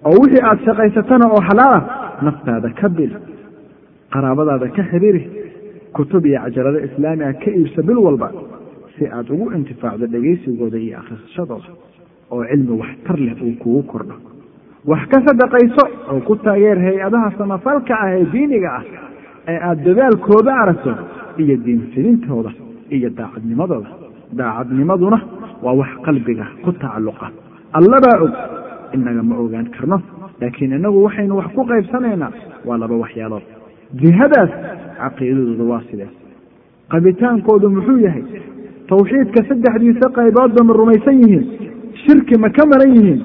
Oo 0.07 0.15
wixii 0.21 0.43
aad 0.49 0.59
shaqaysatana 0.65 1.25
oo 1.33 1.41
xalaalah 1.49 1.81
naftaada 2.25 2.69
ka 2.79 2.87
bil 2.97 3.11
qaraabadaada 4.13 4.67
ka 4.75 4.83
xidhiiri 4.91 5.21
kutub 5.95 6.25
iyo 6.25 6.39
cajalado 6.45 6.79
islaamiga 6.87 7.33
ka 7.43 7.49
iibsa 7.57 7.81
bil 7.87 7.97
walba 8.05 8.27
si 8.99 9.05
aad 9.07 9.29
ugu 9.33 9.51
intifaacdo 9.57 10.05
dhegaysigooda 10.13 10.77
iyo 10.77 10.97
akhrisashadooda 11.01 11.69
oo 12.31 12.43
cilmi 12.49 12.73
waxtar 12.81 13.17
leh 13.25 13.35
uu 13.43 13.55
kugu 13.63 13.83
kordho. 13.91 14.15
Wax 14.85 15.01
ka 15.11 15.17
sadaqayso 15.27 15.83
oo 16.11 16.19
ku 16.27 16.35
taageer 16.35 16.77
hay'adaha 16.85 17.31
samafalka 17.37 17.93
ah 18.03 18.11
ee 18.17 18.25
diiniga 18.33 18.69
ah 18.79 18.83
ee 19.47 19.57
aada 19.67 19.81
dadaalkooda 19.87 20.51
aragto 20.63 20.91
iyo 21.41 21.55
diinfidintooda 21.65 22.51
iyo 22.95 23.09
daacadnimadooda. 23.09 23.89
Daacadnimaduna 24.39 25.19
waa 25.63 25.73
wax 25.81 25.89
qalbiga 26.05 26.45
ku 26.63 26.71
tacalluqa. 26.71 27.27
Allabaa 27.73 28.17
og 28.25 28.31
inaga 28.93 29.23
ma 29.23 29.35
ogaan 29.43 29.67
karno 29.75 29.97
laakiin 30.41 30.73
inagu 30.79 31.03
waxaynu 31.07 31.35
wax 31.39 31.47
ku 31.57 31.61
qaybsanaynaa 31.71 32.31
waa 32.67 32.77
laba 32.77 32.95
waxyaalood. 33.03 33.43
Jihadaas 34.01 34.51
caqiidadooda 35.01 35.63
waa 35.71 35.81
sidee? 35.89 36.09
Qabitaankoodu 36.91 37.69
muxuu 37.75 37.97
yahay 38.05 38.23
tawxiidka 38.89 39.41
saddexdiisa 39.49 40.07
qayboodba 40.17 40.61
ma 40.69 40.73
rumaysan 40.79 41.17
yihiin 41.23 41.45
shirki 42.03 42.35
ma 42.43 42.49
ka 42.57 42.65
maran 42.71 42.91
yihiin 42.97 43.21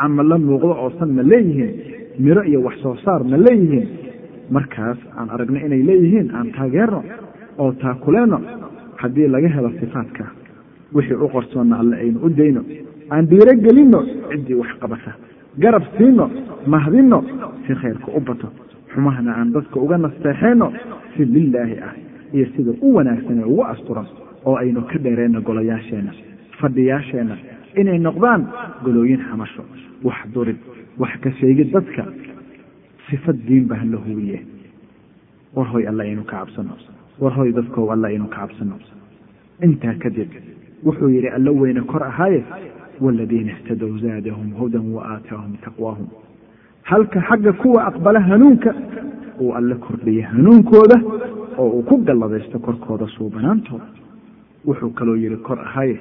cama 0.00 0.22
la 0.30 0.38
muuqdo 0.38 0.70
oosan 0.84 1.10
ma 1.18 1.22
leeyihiin 1.22 1.72
miro 2.24 2.42
iyo 2.50 2.60
wax 2.66 2.76
soo 2.82 2.96
saar 3.04 3.22
ma 3.24 3.36
leeyihiin. 3.36 3.88
Markaas 4.50 4.98
aan 5.18 5.28
aragno 5.34 5.58
inay 5.66 5.82
leeyihiin 5.88 6.28
aan 6.34 6.48
taageerno 6.56 7.00
oo 7.58 7.72
taakuleenno 7.82 8.38
haddii 9.02 9.28
laga 9.34 9.48
helo 9.48 9.70
sifaadka 9.80 10.24
wixii 10.94 11.16
u 11.24 11.28
qorsoonna 11.34 11.76
alle 11.80 11.96
aynu 11.96 12.18
u 12.26 12.28
dayno 12.30 12.62
aan 13.10 13.26
dhiiro 13.30 13.52
gelinno 13.64 14.00
ciddii 14.30 14.54
wax 14.60 14.70
qabata 14.80 15.12
garab 15.58 15.82
siinno 15.96 16.30
mahdinno 16.66 17.18
si 17.66 17.72
khayrka 17.80 18.08
u 18.16 18.20
bato 18.20 18.48
xumahana 18.94 19.32
aan 19.38 19.52
dadka 19.52 19.76
uga 19.80 19.96
nasteexeenno 19.98 20.72
si 21.16 21.24
lilaahi 21.24 21.76
ah 21.88 21.94
iyo 22.34 22.46
sida 22.56 22.72
u 22.80 22.94
wanaagsan 22.96 23.38
ee 23.40 23.44
ugu 23.52 23.64
asturan 23.72 24.06
oo 24.44 24.56
aynu 24.56 24.82
ka 24.90 24.98
dheereenno 24.98 25.40
golayaasheenna 25.48 26.12
fadhiyaasheenna 26.60 27.36
inay 27.80 27.98
noqdaan 27.98 28.42
golooyin 28.84 29.20
xamasho 29.30 29.62
wax 30.04 30.18
durid 30.34 30.56
wax 30.98 31.12
ka 31.24 31.30
sheegid 31.40 31.70
dadka 31.72 32.04
sifad 33.10 33.36
diin 33.48 33.66
baa 33.68 33.84
la 33.92 33.96
huwiye 34.06 34.40
war 35.54 35.66
hoy 35.72 35.86
alla 35.88 36.02
aynu 36.04 36.24
ka 36.24 36.36
cabsano 36.38 36.74
war 37.20 37.32
hoy 37.38 37.52
dadkow 37.52 37.90
alla 37.92 38.08
aynu 38.08 38.26
ka 38.28 38.36
cabsano. 38.40 38.76
Intaa 39.62 39.94
kadib 40.02 40.30
wuxuu 40.84 41.08
yidhi 41.14 41.28
alla 41.28 41.50
weyne 41.52 41.80
kor 41.80 42.02
ahaaye 42.02 42.42
waaladiina 43.00 43.52
ihtadow 43.52 43.98
zaadahum 43.98 44.48
hudan 44.58 44.86
wa 44.94 45.02
aataahum 45.14 45.52
taqwaahum. 45.64 46.06
Halka 46.82 47.20
xagga 47.28 47.52
kuwa 47.52 47.84
aqbala 47.86 48.20
hanuunka 48.20 48.74
uu 49.40 49.52
alle 49.54 49.74
kordhiya 49.74 50.28
hanuunkooda 50.28 50.96
oo 51.58 51.68
uu 51.68 51.82
ku 51.82 51.96
galladaysto 51.98 52.58
korkooda 52.58 53.06
suubanaantooda 53.16 53.84
wuxuu 54.66 54.90
kaloo 54.98 55.16
yidhi 55.16 55.36
kor 55.46 55.58
ahaaye 55.60 55.96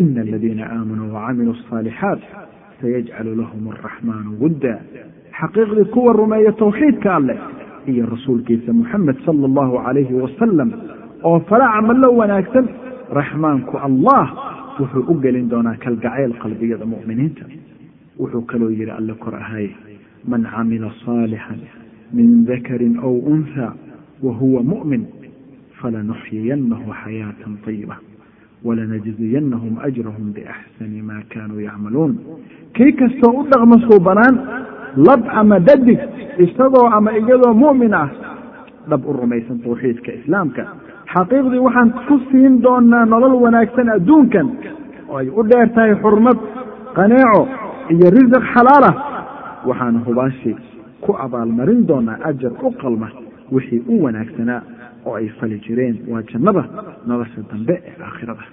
ina 0.00 0.20
aladiina 0.26 0.64
aamanuu 0.76 1.14
wacamiluu 1.14 1.54
asaalixaat 1.60 2.20
sayajcalu 2.80 3.34
lahum 3.42 3.68
araxmaanu 3.74 4.30
wudda 4.42 4.74
xaqiiqdii 5.40 5.84
kuwa 5.94 6.12
rumeeya 6.12 6.52
tawxiidka 6.52 7.14
alleh 7.18 7.38
iyo 7.86 8.06
rasuulkiisa 8.14 8.72
muxamed 8.72 9.16
sala 9.26 9.44
allahu 9.50 9.74
calayhi 9.86 10.14
wasalam 10.24 10.70
oo 11.28 11.40
fala 11.48 11.66
camallo 11.74 12.08
wanaagsan 12.20 12.66
raxmaanku 13.20 13.74
allah 13.88 14.24
wuxuu 14.80 15.04
u 15.12 15.14
gelin 15.22 15.48
doonaa 15.50 15.76
kalgacayl 15.84 16.32
qalbiyada 16.42 16.86
mu'miniinta. 16.86 17.44
Wuxuu 18.20 18.42
kaloo 18.50 18.70
yidhi 18.70 18.90
alle 18.90 19.14
kor 19.22 19.34
ahaye 19.34 19.70
man 20.28 20.42
camila 20.54 20.90
saalixan 21.04 21.60
min 22.12 22.44
dakarin 22.44 22.96
aw 23.06 23.12
unha 23.34 23.68
wa 24.22 24.32
huwa 24.40 24.62
mu'min 24.62 25.02
falanuxyiyannahu 25.80 26.88
xayaatan 27.02 27.52
tayiba 27.64 27.96
walanajziyanahum 28.64 29.74
ajrahum 29.88 30.32
biaxsani 30.36 31.02
ma 31.02 31.16
kaanuu 31.32 31.60
yacmaluun 31.68 32.12
kii 32.76 32.92
kastoo 33.00 33.32
u 33.40 33.42
dhaqmo 33.50 33.76
suubanaan 33.88 34.34
lab 35.08 35.22
ama 35.40 35.58
dhadig 35.68 35.98
isagoo 36.44 36.86
ama 36.96 37.10
iyadoo 37.18 37.54
mu'min 37.54 37.94
ah 38.02 38.08
dhab 38.90 39.02
u 39.08 39.12
rumaysan 39.20 39.58
tawxiidka 39.64 40.12
islaamka 40.20 40.62
xaqiiqdii 41.14 41.62
waxaan 41.66 41.90
ku 42.08 42.16
siin 42.30 42.62
doonaa 42.62 43.04
nolol 43.12 43.34
wanaagsan 43.44 43.88
adduunkan 43.96 44.48
oo 45.08 45.16
ay 45.20 45.28
u 45.38 45.42
dheer 45.50 45.68
tahay 45.74 45.94
xurmad 46.02 46.38
qaneeco 46.96 47.40
iyo 47.94 48.06
risiq 48.16 48.44
xalaalah 48.54 48.94
waxaana 49.68 49.98
hubaashi 50.06 50.52
ku 51.04 51.10
abaalmarin 51.24 51.80
doonaa 51.90 52.18
ajar 52.30 52.52
u 52.66 52.70
qalma 52.82 53.08
wixii 53.54 53.82
u 53.92 53.94
wanaagsanaa 54.04 54.62
oo 55.06 55.14
ay 55.20 55.28
fali 55.40 55.58
jireen 55.66 55.96
waa 56.12 56.22
jannada 56.32 56.62
nolosha 57.10 57.40
dambe 57.52 57.74
ee 57.90 57.94
aakhirada. 58.08 58.44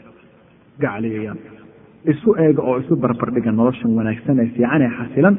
Gacaliyayaal 0.83 1.37
isu 2.13 2.29
eega 2.45 2.61
oo 2.69 2.77
isu 2.83 2.95
barbardhiga 3.05 3.51
noloshan 3.59 3.91
wanaagsan 3.99 4.39
ee 4.43 4.47
fiican 4.55 4.81
ee 4.87 4.91
xasilan 4.99 5.35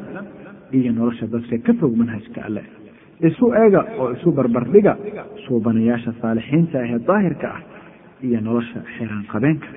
iyo 0.79 0.91
nolosha 0.99 1.27
dadka 1.35 1.57
ka 1.67 1.73
fog 1.81 1.93
manhajka 2.01 2.41
alle. 2.49 2.63
Isu 3.29 3.47
eega 3.63 3.81
oo 4.01 4.09
isu 4.17 4.29
barbardhiga 4.39 4.93
suubanayaasha 5.47 6.13
saalixiinta 6.23 6.77
ahee 6.85 6.99
daahirka 7.11 7.47
ah 7.57 7.61
iyo 8.29 8.41
nolosha 8.49 8.81
xiraan 8.97 9.25
qabeenka 9.33 9.69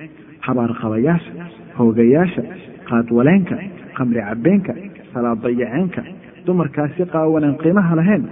habaarqabayaasha 0.46 1.30
hoogayaasha 1.78 2.42
qaadwaleenka 2.90 3.56
khamri 3.96 4.20
cabeenka 4.28 4.72
salaad 5.12 5.38
dayaceenka 5.46 6.02
dumarkaasi 6.46 7.04
qaawanaan 7.14 7.56
qiimaha 7.62 7.92
lahayn 8.00 8.24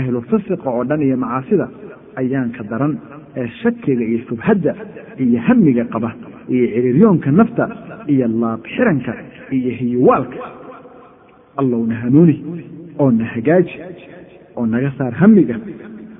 ahlu 0.00 0.20
fisiqa 0.30 0.68
oo 0.76 0.82
dhan 0.90 1.00
iyo 1.06 1.16
macaasida 1.24 1.66
ayaanka 2.20 2.62
daran 2.70 2.92
ee 3.36 3.48
shakiga 3.62 4.04
iyo 4.10 4.18
shubhadda 4.28 4.72
iyo 5.24 5.38
hamiga 5.46 5.84
qaba 5.94 6.10
iyo 6.54 6.66
ciriiryoonka 6.74 7.30
nafta 7.40 7.64
iyo 8.12 8.26
laab 8.42 8.60
xiranka 8.74 9.12
iyo 9.56 9.70
hiyuwaalka 9.78 10.38
allowna 11.56 11.94
hanuuni 11.94 12.36
oo 12.98 13.10
na 13.10 13.24
hagaaji 13.24 13.76
oo 14.56 14.66
naga 14.66 14.90
saar 14.98 15.12
hamiga 15.22 15.56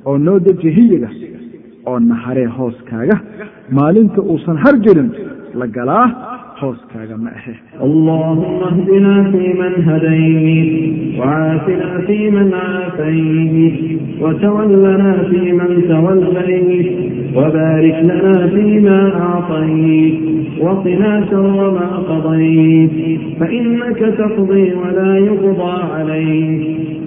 oo 0.06 0.18
noo 0.18 0.38
deji 0.46 0.70
hiyiga 0.70 1.10
oo 1.86 1.98
na 2.00 2.14
haree 2.14 2.46
hooskaaga. 2.46 3.16
Maalinta 3.70 4.20
uusan 4.22 4.56
har 4.64 4.74
jirin 4.84 5.10
la 5.54 5.66
galaa 5.66 6.33
hooskaaga 6.64 7.16
ma 7.24 7.30
ahe 7.40 7.54
allahuma 7.86 8.68
hdinaa 8.76 9.24
fii 9.32 9.52
man 9.62 9.74
hadayt 9.88 10.70
wcaafinaa 11.20 12.04
fii 12.06 12.30
man 12.36 12.50
caafayt 12.58 13.76
wtwallanaa 14.24 15.18
fii 15.30 15.52
man 15.60 15.72
twalayt 15.90 16.88
wbaarik 17.36 17.96
lana 18.08 18.34
fima 18.54 18.98
acطayt 19.28 20.16
wqinaa 20.64 21.20
shara 21.30 21.68
ma 21.76 21.86
qadayt 22.10 22.94
fainaka 23.38 24.10
tqdي 24.20 24.64
wlaa 24.82 25.16
yuqضى 25.26 25.72
clayk 25.92 26.62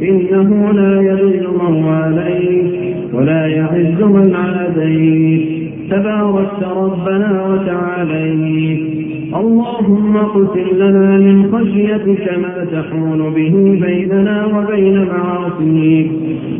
inah 0.09 0.49
laa 0.79 0.97
ydill 1.13 1.47
man 1.59 1.75
walayk 1.87 2.67
wlaa 3.15 3.47
yciz 3.55 3.99
man 4.15 4.27
caadayt 4.35 5.43
tbaarkta 5.89 6.75
rbna 6.83 7.31
wtacaalayt 7.49 9.06
اللهم 9.35 10.17
اقسم 10.17 10.67
لنا 10.77 11.17
من 11.17 11.51
خشيتك 11.51 12.37
ما 12.41 12.65
تحول 12.71 13.17
به 13.35 13.79
بيننا 13.85 14.45
وبين 14.45 15.05
معاصيك 15.05 16.11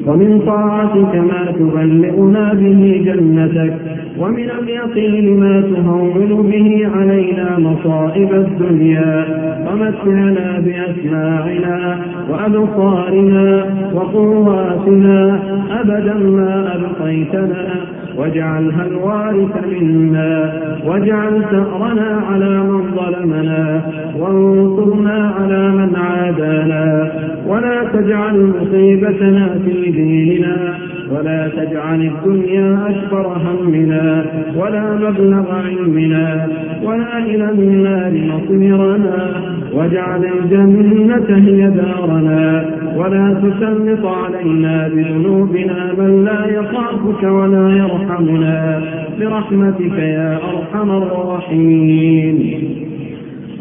ومن 0.08 0.40
طاعتك 0.46 1.16
ما 1.16 1.52
تبلغنا 1.52 2.54
به 2.54 3.02
جنتك 3.06 3.74
ومن 4.20 4.50
اليقين 4.60 5.40
ما 5.40 5.62
تهون 5.62 6.50
به 6.52 6.88
علينا 6.96 7.60
مصائب 7.60 8.34
الدنيا 8.34 9.26
ومتعنا 9.68 10.60
بأسماعنا 10.66 11.98
وأبصارنا 12.30 13.66
وقواتنا 13.94 15.40
أبدا 15.82 16.14
ما 16.14 16.76
أبقيتنا 16.76 17.97
واجعلها 18.18 18.86
الوارث 18.86 19.68
منا 19.68 20.54
واجعل 20.86 21.44
ثأرنا 21.52 22.22
على 22.30 22.64
من 22.64 22.82
ظلمنا 22.96 23.82
وانصرنا 24.20 25.34
على 25.40 25.70
من 25.72 25.96
عادانا 25.96 27.12
ولا 27.48 27.84
تجعل 27.94 28.54
مصيبتنا 28.62 29.50
في 29.66 29.92
ديننا 29.92 30.78
ولا 31.12 31.48
تجعل 31.48 32.02
الدنيا 32.02 32.90
أكبر 32.90 33.28
همنا 33.38 34.26
ولا 34.56 34.96
مبلغ 34.96 35.52
علمنا 35.52 36.48
ولا 36.84 37.18
إلى 37.18 37.50
النار 37.52 38.12
مصيرنا 38.12 39.42
واجعل 39.74 40.26
الجنة 40.26 41.38
هي 41.38 41.70
دارنا 41.70 42.66
ولا 42.96 43.34
تسلط 43.34 44.06
علينا 44.06 44.88
بذنوبنا 44.88 45.94
من 45.98 46.26
لا 46.26 46.46
يخافك 46.46 47.24
ولا 47.24 47.70
يرحمنا 47.78 48.82
برحمتك 49.20 49.98
يا 49.98 50.40
أرحم 50.44 50.92
الراحمين 50.92 52.38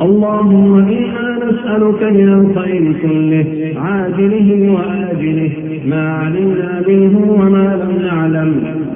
اللهم 0.03 0.75
إنا 0.79 1.39
نسألك 1.47 2.03
من 2.03 2.29
الخير 2.33 2.93
كله 3.03 3.47
عاجله 3.81 4.73
وآجله 4.73 5.51
ما 5.87 6.13
علمنا 6.13 6.83
منه 6.89 7.19
وما 7.41 7.67
لم 7.83 8.07
نعلم 8.07 8.53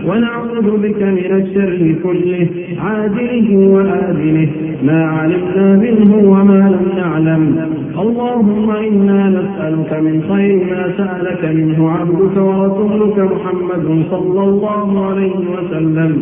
ونعوذ 0.08 0.76
بك 0.82 1.02
من 1.02 1.30
الشر 1.40 1.94
كله 2.02 2.46
عاجله 2.78 3.56
وآجله 3.74 4.48
ما 4.84 5.04
علمنا 5.04 5.76
منه 5.76 6.16
وما 6.32 6.60
لم 6.74 6.86
نعلم 6.96 7.56
اللهم 7.98 8.70
إنا 8.70 9.28
نسألك 9.28 9.92
من 10.02 10.22
خير 10.32 10.56
ما 10.70 10.82
سألك 10.98 11.44
منه 11.44 11.90
عبدك 11.90 12.36
ورسولك 12.36 13.18
محمد 13.32 14.02
صلى 14.10 14.42
الله 14.44 15.06
عليه 15.06 15.36
وسلم 15.54 16.12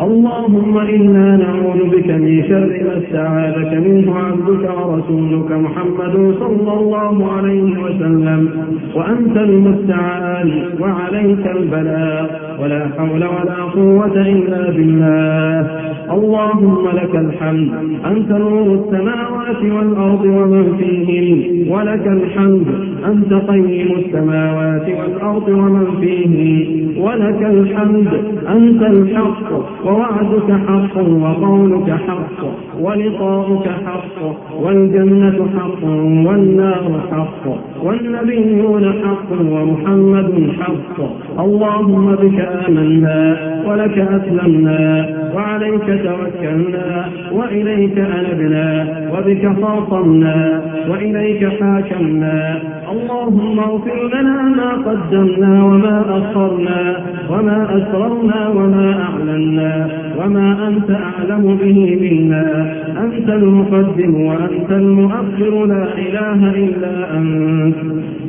اللهم 0.00 0.78
إنا 0.78 1.36
نعوذ 1.36 1.88
بك 1.90 2.10
من 2.10 2.42
شر 2.48 2.66
ما 2.86 2.98
استعاذك 2.98 3.72
منه 3.86 4.14
عبدك 4.18 4.70
ورسولك 4.78 5.50
محمد 5.52 6.34
صلى 6.40 6.72
الله 6.80 7.32
عليه 7.32 7.78
وسلم 7.82 8.48
وأنت 8.94 9.36
المستعان 9.36 10.50
وعليك 10.80 11.46
البلاء 11.56 12.40
ولا 12.62 12.88
حول 12.98 13.24
ولا 13.24 13.62
قوة 13.74 14.16
إلا 14.20 14.70
بالله 14.70 15.84
اللهم 16.12 16.88
لك 16.92 17.14
الحمد 17.16 17.68
أنت 18.06 18.30
نور 18.30 18.66
السماوات 18.80 19.62
والأرض 19.62 20.24
ومن 20.24 20.76
فيهن 20.78 21.72
ولك 21.72 22.06
الحمد 22.06 22.66
أنت 23.06 23.32
قيم 23.50 23.88
السماوات 23.98 24.86
والأرض 24.98 25.48
ومن 25.48 25.86
فيهن 26.00 26.84
ولك 26.98 27.42
الحمد 27.42 28.08
أنت 28.48 28.82
الحق 28.82 29.83
ووعدك 29.84 30.48
حق 30.66 30.96
وقولك 30.96 31.90
حق 31.90 32.40
ولقاؤك 32.80 33.68
حق 33.86 34.18
والجنة 34.62 35.46
حق 35.58 35.84
والنار 36.26 37.00
حق 37.10 37.44
والنبيون 37.84 38.92
حق 39.04 39.32
ومحمد 39.40 40.48
حق 40.60 41.00
اللهم 41.40 42.14
بك 42.14 42.40
آمنا 42.68 43.36
ولك 43.66 43.98
أسلمنا 43.98 45.08
وعليك 45.34 45.86
توكلنا 45.86 47.08
وإليك 47.32 47.98
أنبنا 47.98 48.86
وبك 49.12 49.52
خاصمنا 49.62 50.62
وإليك 50.90 51.48
حاكمنا 51.60 52.58
اللهم 52.92 53.58
اغفر 53.58 54.08
لنا 54.14 54.42
ما 54.42 54.70
قدمنا 54.86 55.64
وما 55.64 56.04
أخرنا 56.18 56.96
وما 57.30 57.58
أسررنا 57.76 58.48
وما 58.48 59.02
أعلنا 59.02 59.88
وما 60.18 60.68
أنت 60.68 60.90
أعلم 60.90 61.56
به 61.62 61.98
منا 62.02 62.63
أنت 63.04 63.28
المقدم 63.28 64.14
وأنت 64.26 64.70
المؤخر 64.70 65.64
لا 65.66 65.84
إله 65.98 66.50
إلا 66.64 67.16
أنت 67.16 67.76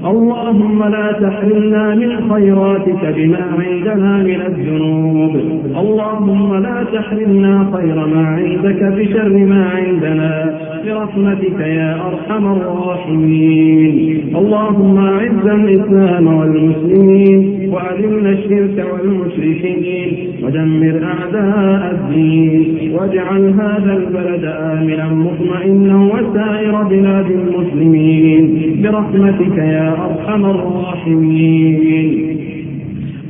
اللهم 0.06 0.84
لا 0.84 1.12
تحرمنا 1.12 1.96
من 1.96 2.32
خيراتك 2.34 3.16
بما 3.18 3.42
عندنا 3.60 4.18
من 4.18 4.42
الذنوب 4.42 5.36
اللهم 5.78 6.56
لا 6.64 6.84
تحرمنا 6.94 7.68
خير 7.74 7.96
ما 8.08 8.26
عندك 8.28 8.84
بشر 8.84 9.30
ما 9.30 9.70
عندنا 9.76 10.56
برحمتك 10.86 11.60
يا 11.60 11.98
أرحم 12.08 12.46
الراحمين 12.52 14.24
اللهم 14.36 14.98
أعز 14.98 15.46
الإسلام 15.48 16.28
والمسلمين 16.28 17.70
وأذل 17.74 18.28
الشرك 18.28 18.86
والمشركين 18.94 20.12
ودمر 20.44 21.02
أعداء 21.04 21.92
الدين 21.92 22.92
واجعل 22.94 23.50
هذا 23.50 23.94
البلد 23.98 24.25
البلد 24.26 24.44
آمنا 24.46 25.08
مطمئنا 25.14 25.96
وسائر 25.98 26.84
بلاد 26.84 27.32
المسلمين 27.32 28.44
برحمتك 28.84 29.58
يا 29.58 29.90
أرحم 30.06 30.46
الراحمين 30.46 32.36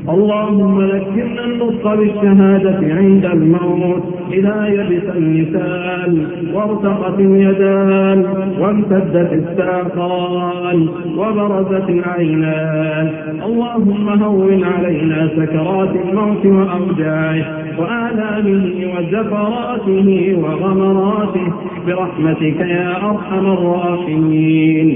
اللهم 0.10 0.82
ذكرنا 0.82 1.46
النطق 1.46 1.96
بالشهادة 1.96 2.80
عند 2.96 3.26
الموت 3.26 4.04
إذا 4.34 4.68
يبس 4.68 5.04
اللسان 5.16 6.28
وارتقت 6.54 7.20
اليدان 7.20 8.26
وامتدت 8.60 9.34
الساقان 9.34 10.88
وبرزت 11.18 11.90
العينان 11.90 13.08
اللهم 13.46 14.24
هون 14.24 14.64
علينا 14.64 15.30
سكرات 15.38 15.90
الموت 16.06 16.46
وأوجاعه 16.46 17.46
وآلامه 17.80 18.94
وزفراته 18.98 20.38
وغمراته 20.44 21.48
برحمتك 21.88 22.60
يا 22.60 22.96
أرحم 23.10 23.46
الراحمين 23.46 24.88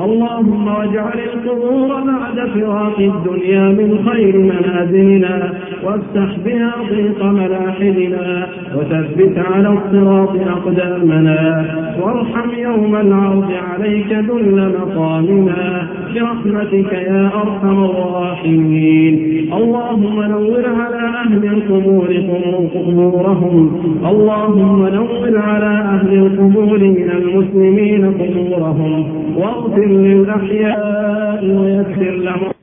اللهم 0.00 0.68
واجعل 0.68 1.18
القبور 1.34 1.88
بعد 1.88 2.48
فراق 2.54 2.98
الدنيا 2.98 3.68
من 3.68 4.08
خير 4.10 4.36
منازلنا 4.38 5.54
وافتح 5.84 6.36
بها 6.44 6.72
ضيق 6.90 7.24
ملاحمنا 7.24 8.46
وثبت 8.76 9.38
على 9.38 9.68
الصراط 9.68 10.36
أقدامنا 10.48 11.64
وارحم 12.00 12.50
يوم 12.58 12.96
العرض 12.96 13.52
عليك 13.72 14.12
ذل 14.12 14.72
مقامنا 14.80 15.88
برحمتك 16.20 16.92
يا 16.92 17.30
أرحم 17.34 17.84
الراحمين 17.84 19.14
اللهم 19.52 20.22
نور 20.22 20.64
على 20.66 20.96
أهل 21.22 21.44
القبور 21.44 22.08
قبورهم 22.74 23.56
اللهم 24.10 24.78
نور 24.94 25.38
على 25.38 25.66
أهل 25.94 26.12
القبور 26.26 26.78
من 26.78 27.10
المسلمين 27.10 28.04
قبورهم 28.20 29.04
واغفر 29.36 29.86
للأحياء 29.86 31.44
ويسر 31.44 32.14
لهم 32.16 32.55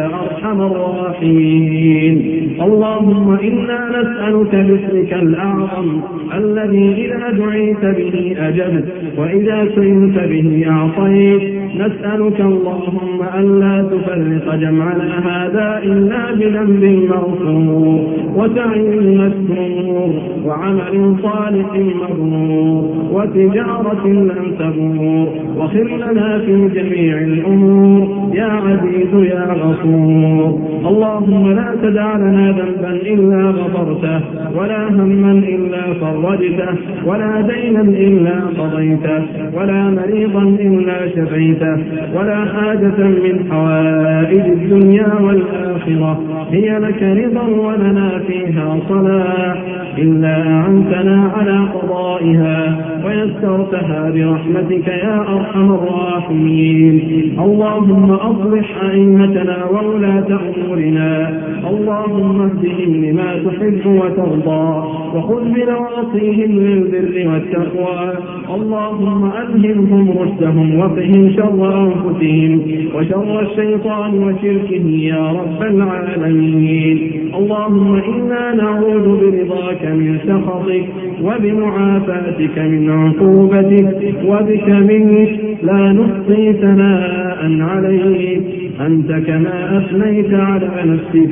أرحم 0.00 0.60
الراحمين 0.60 2.16
اللهم 2.62 3.38
إنا 3.42 3.88
نسألك 3.88 4.54
باسمك 4.54 5.12
الأعظم 5.12 6.00
الذي 6.34 7.06
إذا 7.06 7.30
دعيت 7.30 7.80
به 7.84 8.34
أجبت 8.48 8.84
وإذا 9.18 9.68
سئلت 9.74 10.18
به 10.18 10.64
أعطيت 10.70 11.57
نسألك 11.78 12.40
اللهم 12.40 13.20
ألا 13.38 13.82
تفرق 13.82 14.54
جمعنا 14.54 15.18
هذا 15.30 15.80
إلا 15.84 16.34
بذنب 16.34 16.84
مغفور 17.10 18.00
وسعي 18.36 19.00
مسرور 19.00 20.10
وعمل 20.46 21.14
صالح 21.22 21.68
مبرور 21.74 22.82
وتجارة 23.12 24.06
لم 24.06 24.54
تبور 24.58 25.28
وخر 25.56 25.88
لنا 25.96 26.38
في 26.38 26.68
جميع 26.74 27.18
الأمور 27.18 28.08
يا 28.34 28.44
عزيز 28.44 29.14
يا 29.32 29.44
غفور 29.52 30.58
اللهم 30.90 31.50
لا 31.52 31.74
تدع 31.82 32.16
لنا 32.16 32.50
ذنبا 32.58 32.90
إلا 33.14 33.50
غفرته 33.50 34.20
ولا 34.58 34.88
هما 34.88 35.32
إلا 35.32 35.82
فرجته 36.00 36.68
ولا 37.06 37.40
دينا 37.40 37.80
إلا 37.80 38.36
قضيته 38.58 39.22
ولا 39.56 39.82
مريضا 39.90 40.42
إلا 40.42 41.08
شفيته 41.08 41.67
العبادة 41.74 42.18
ولا 42.18 42.44
حاجة 42.44 42.98
من 43.08 43.50
حوائج 43.50 44.40
الدنيا 44.40 45.14
والآخرة 45.20 46.20
هي 46.50 46.78
لك 46.78 47.02
رضا 47.02 47.42
ولنا 47.42 48.18
فيها 48.26 48.78
صلاح 48.88 49.62
إلا 49.98 50.42
أعنتنا 50.48 51.30
على 51.36 51.58
قضائها 51.74 52.76
ويسرتها 53.06 54.10
برحمتك 54.10 54.88
يا 54.88 55.20
أرحم 55.20 55.72
الراحمين 55.74 57.00
اللهم 57.40 58.10
أصلح 58.12 58.82
أئمتنا 58.84 59.64
وولاة 59.64 60.38
أمورنا 60.56 61.40
اللهم 61.70 62.40
اهدهم 62.40 63.04
لما 63.04 63.34
تحب 63.44 63.86
وترضى 63.86 64.84
وخذ 65.14 65.42
بنواصيهم 65.44 66.50
للبر 66.50 67.28
والتقوى 67.32 68.12
اللهم 68.54 69.30
ألهمهم 69.32 70.18
رشدهم 70.18 70.78
وقهم 70.78 71.32
شر 71.36 71.57
شر 71.58 71.82
أنفسهم 71.86 72.60
وشر 72.94 73.40
الشيطان 73.40 74.14
وشركه 74.14 74.86
يا 74.88 75.28
رب 75.32 75.62
العالمين 75.62 76.98
اللهم 77.34 77.94
إنا 77.94 78.54
نعوذ 78.54 79.06
برضاك 79.20 79.84
من 79.84 80.18
سخطك 80.28 80.84
وبمعافاتك 81.22 82.58
من 82.58 82.90
عقوبتك 82.90 84.14
وبك 84.26 84.68
منك 84.68 85.30
لا 85.62 85.92
نحصي 85.92 86.52
ثناء 86.52 87.60
عليك 87.60 88.42
أنت 88.80 89.12
كما 89.26 89.78
أثنيت 89.78 90.34
على 90.34 90.70
نفسك 90.84 91.30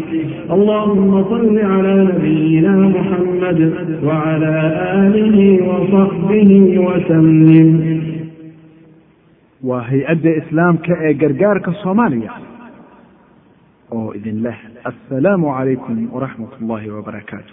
اللهم 0.50 1.24
صل 1.30 1.58
على 1.58 2.08
نبينا 2.12 2.76
محمد 2.96 3.72
وعلى 4.04 4.52
آله 5.06 5.58
وصحبه 5.68 6.78
وسلم 6.78 8.15
waa 9.62 9.82
hay'adda 9.90 10.30
islaamka 10.40 10.92
ee 11.08 11.12
gargaarka 11.14 11.72
soomaaliya. 11.82 12.32
Oo 13.90 14.12
idin 14.18 14.42
leh 14.42 14.58
assalaamu 14.90 15.46
calaykum 15.56 15.96
waraxmat 16.14 16.52
ullaahi 16.60 16.90
wabarakaatu 16.96 17.52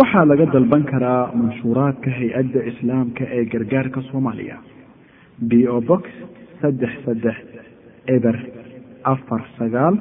waxaa 0.00 0.24
laga 0.30 0.46
dalban 0.54 0.84
karaa 0.92 1.30
manshuuraadka 1.40 2.10
hay'adda 2.18 2.60
islaamka 2.70 3.24
ee 3.36 3.44
gargaarka 3.52 4.00
soomaaliya. 4.10 4.56
B 5.48 5.52
o 5.74 5.80
box 5.90 6.04
saddex 6.60 6.92
saddex 7.06 7.36
eber 8.16 8.36
afar 9.12 9.42
sagaal 9.58 9.94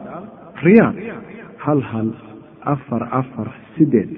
riyaad 0.65 0.95
hal 1.65 1.81
hal 1.91 2.09
afar 2.73 3.03
afar 3.21 3.47
sideed. 3.75 4.11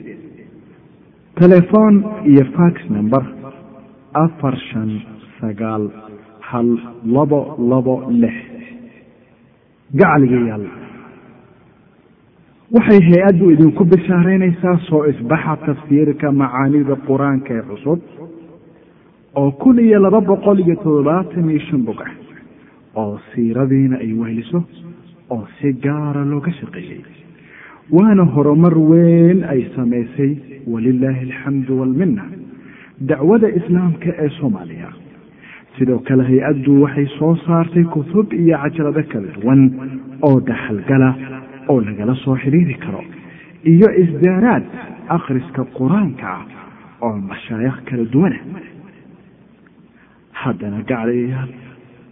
Telefoon 1.41 1.95
iyo 2.31 2.43
fax 2.57 2.75
number 2.89 3.23
afar 4.25 4.55
shan 4.69 4.89
sagaal 5.39 5.83
hal 6.49 6.67
labo 7.15 7.39
labo 7.71 7.95
lix 8.21 8.35
gacaligayaal 9.99 10.65
waxay 12.75 12.99
hay'addu 13.09 13.45
idinku 13.55 13.83
bishaaraynaysaa 13.93 14.75
soo 14.89 15.03
isbaxa 15.11 15.55
tafsiirka 15.67 16.31
macaanida 16.41 16.95
qur'aanka 17.07 17.51
ee 17.59 17.63
cusub 17.69 17.99
oo 19.41 19.51
kun 19.61 19.77
iyo 19.85 19.99
laba 20.05 20.21
boqol 20.31 20.59
iyo 20.65 20.75
toddobaatan 20.83 21.49
iyo 21.53 21.61
shan 21.67 21.81
bog 21.87 21.99
ah 22.07 22.13
oo 23.01 23.13
siiradiina 23.31 23.95
ay 24.03 24.11
weheliso 24.21 24.59
oo 25.35 25.43
si 25.59 25.73
gaara 25.85 26.21
looga 26.31 26.51
shaqeeyey. 26.59 27.01
Waana 27.95 28.23
horumar 28.35 28.75
weyn 28.91 29.39
ay 29.53 29.61
samaysay 29.75 30.31
walilaahi 30.71 31.21
alxamdu 31.29 31.71
waalminna 31.79 32.23
dacwada 33.11 33.47
islaamka 33.59 34.09
ee 34.23 34.29
soomaaliya 34.39 34.89
sidoo 35.77 35.99
kale 36.07 36.23
hay'addu 36.29 36.71
waxay 36.83 37.07
soo 37.19 37.33
saartay 37.45 37.83
kutub 37.95 38.27
iyo 38.33 38.57
cajalado 38.63 39.03
kala 39.11 39.27
duwan 39.37 39.61
oo 40.27 40.37
dhaxalgala 40.47 41.09
oo 41.69 41.79
lagala 41.87 42.13
soo 42.23 42.35
xidhiiri 42.43 42.75
karo. 42.83 43.01
Iyo 43.73 43.87
isdaaraad 44.03 44.63
akhriska 45.15 45.61
qur'aanka 45.77 46.27
ah 46.37 46.43
oo 47.05 47.15
mashaayikh 47.29 47.77
kala 47.89 48.05
duwana 48.13 48.39
haddana 50.41 50.79
gaclayayaal 50.89 51.51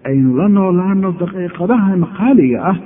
aynu 0.10 0.30
la 0.40 0.48
noolaano 0.56 1.10
daqiiqadahan 1.22 2.02
qaaliga 2.18 2.60
ah 2.72 2.78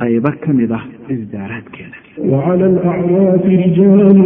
qaybo 0.00 0.30
ka 0.44 0.50
mid 0.58 0.72
ah 0.78 0.84
isdaaraadkeeda 1.14 1.98
وعلى 2.24 2.66
الأعراف 2.66 3.44
رجال 3.46 4.16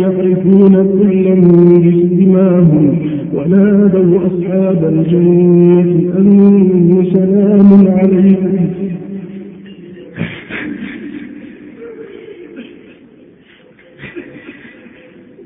يعرفون 0.00 0.72
كلا 0.72 1.34
بسماهم 1.80 2.98
ونادوا 3.34 4.18
أصحاب 4.26 4.84
الجنة 4.84 6.18
أن 6.18 7.04
سلام 7.12 7.88
عليكم 7.98 8.66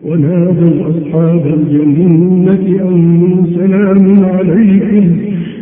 ونادوا 0.05 0.91
أصحاب 0.91 1.47
الجنة 1.47 2.83
أن 2.89 3.47
سلام 3.55 4.25
عليكم 4.25 5.17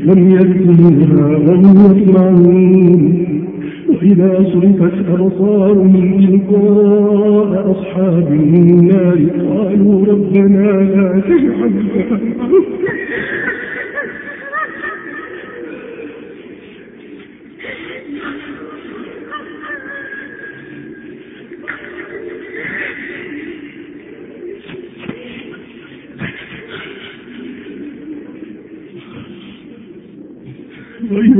لم 0.04 0.30
يدخلوها 0.30 1.36
وهم 1.36 1.90
يطمعون 1.90 3.37
وإذا 4.02 4.44
صرفت 4.52 5.10
من 5.74 6.26
تلقاء 6.48 7.70
أصحاب 7.70 8.32
النار 8.32 9.18
قالوا 9.48 10.06
ربنا 10.06 10.70
لا 10.70 11.20
تجعلنا 11.20 12.18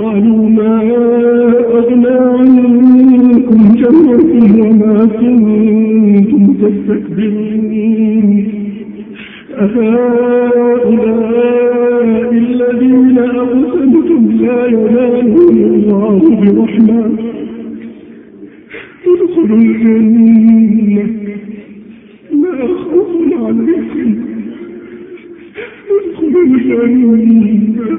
قالوا 0.00 0.48
ما 0.48 0.74
أغنى 1.72 2.08
عنكم 2.08 3.60
جمعكم 3.74 4.60
وما 4.60 5.06
كنتم 5.06 6.42
تستكبرين 6.54 8.48
أهؤلاء 11.02 12.32
الذين 12.32 13.18
أقسمتم 13.18 14.30
لا 14.40 14.66
ينالهم 14.66 15.58
الله 15.74 16.18
برحمة 16.40 17.02
ادخلوا 19.06 19.58
الجنة 19.58 21.04
لا 22.42 22.66
خوف 22.66 23.12
عليكم 23.32 24.14
ادخلوا 25.90 26.42
الجنة 26.44 27.98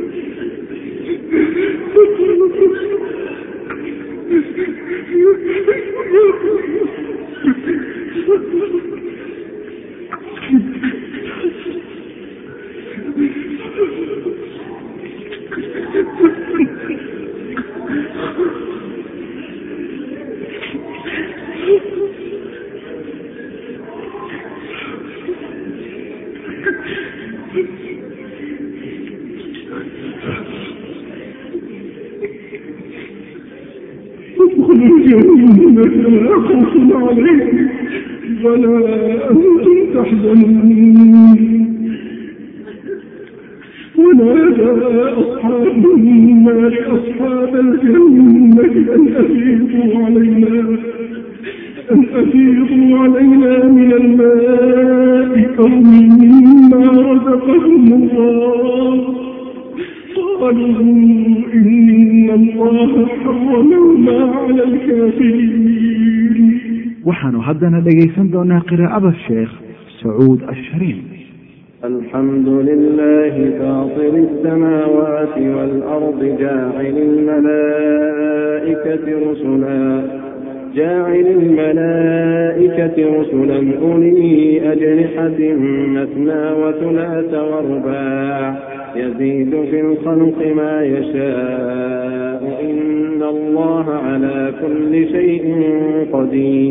qiraa'ada 68.71 69.11
sheekh 69.27 69.53
sacuud 70.01 70.39
ashariif 70.53 70.99
الحمد 71.81 72.47
لله 72.69 73.33
فاطر 73.59 74.13
السماوات 74.27 75.35
والأرض 75.55 76.21
جاعل 76.39 76.95
الملائكة 77.09 79.05
رسلا 79.29 79.81
جاعل 80.75 81.27
الملائكة 81.39 82.97
رسلا 83.19 83.59
أولي 83.81 84.61
أجنحة 84.73 85.39
مثنى 85.97 86.43
وثلاث 86.61 87.31
ورباع 87.33 88.55
يزيد 88.95 89.51
في 89.71 89.81
الخلق 89.81 90.39
ما 90.55 90.83
يشاء 90.83 92.41
إن 92.69 93.21
الله 93.23 93.85
على 94.07 94.53
كل 94.61 94.93
شيء 95.15 95.45
قدير 96.13 96.70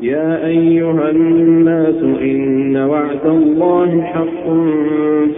يا 0.00 0.46
أيها 0.46 1.10
الناس 1.10 2.02
إن 2.22 2.76
وعد 2.76 3.26
الله 3.26 4.02
حق 4.02 4.46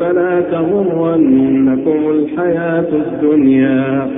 فلا 0.01 0.41
تغرنكم 0.41 2.11
الحياة 2.11 2.89
الدنيا 2.93 4.11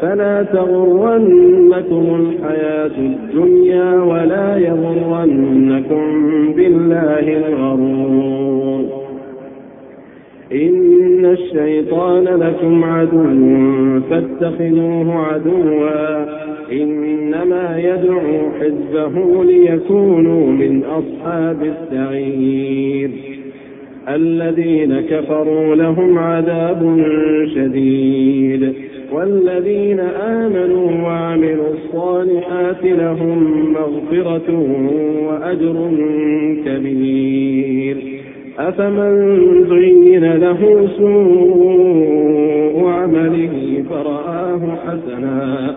فلا 0.00 0.42
تغرنكم 0.42 2.04
الحياة 2.20 2.90
الدنيا 2.98 4.02
ولا 4.02 4.56
يغرنكم 4.56 6.02
بالله 6.56 7.36
الغرور 7.36 8.84
إن 10.52 11.24
الشيطان 11.24 12.24
لكم 12.24 12.84
عدو 12.84 13.24
فاتخذوه 14.10 15.14
عدوا 15.14 16.24
إنما 16.72 17.78
يدعو 17.78 18.50
حزبه 18.60 19.44
ليكونوا 19.44 20.46
من 20.46 20.82
أصحاب 20.84 21.56
السعير 21.62 23.10
الذين 24.08 25.00
كفروا 25.00 25.74
لهم 25.74 26.18
عذاب 26.18 27.04
شديد 27.54 28.72
والذين 29.12 30.00
آمنوا 30.20 30.90
وعملوا 31.04 31.68
الصالحات 31.74 32.84
لهم 32.84 33.72
مغفرة 33.72 34.50
وأجر 35.28 35.90
كبير 36.66 37.96
أفمن 38.58 39.14
زين 39.68 40.32
له 40.32 40.88
سوء 40.98 42.88
عمله 42.88 43.84
فرآه 43.90 44.60
حسنا 44.86 45.76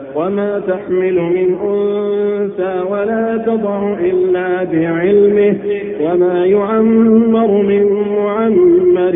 وما 0.15 0.59
تحمل 0.67 1.13
من 1.21 1.55
أنثى 1.63 2.81
ولا 2.91 3.43
تضع 3.45 3.93
إلا 3.99 4.63
بعلمه 4.63 5.57
وما 6.01 6.45
يعمر 6.45 7.61
من 7.61 7.85
معمر 8.15 9.15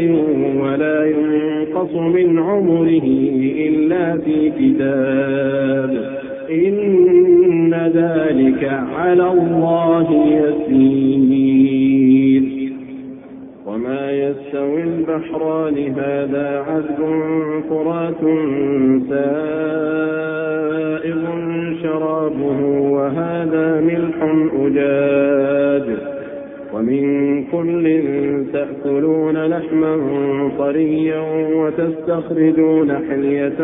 ولا 0.61 1.05
ينقص 1.05 1.93
من 1.95 2.39
عمره 2.39 3.03
إلا 3.67 4.17
في 4.17 4.49
كتاب 4.59 6.15
إن 6.51 7.73
ذلك 7.95 8.71
على 8.97 9.31
الله 9.31 10.07
يسير 10.27 11.34
وما 13.75 14.11
يستوي 14.11 14.83
البحران 14.83 15.93
هذا 15.97 16.65
عذب 16.67 16.99
فرات 17.69 18.21
سائغ 19.09 20.35
شرابه 21.83 22.59
وهذا 22.91 23.81
ملح 23.81 24.15
أجاج 24.61 25.97
ومن 26.73 27.03
كل 27.43 27.85
تأكلون 28.53 29.37
لحما 29.45 29.93
طريا 30.57 31.21
وتستخرجون 31.55 32.89
حلية 33.09 33.59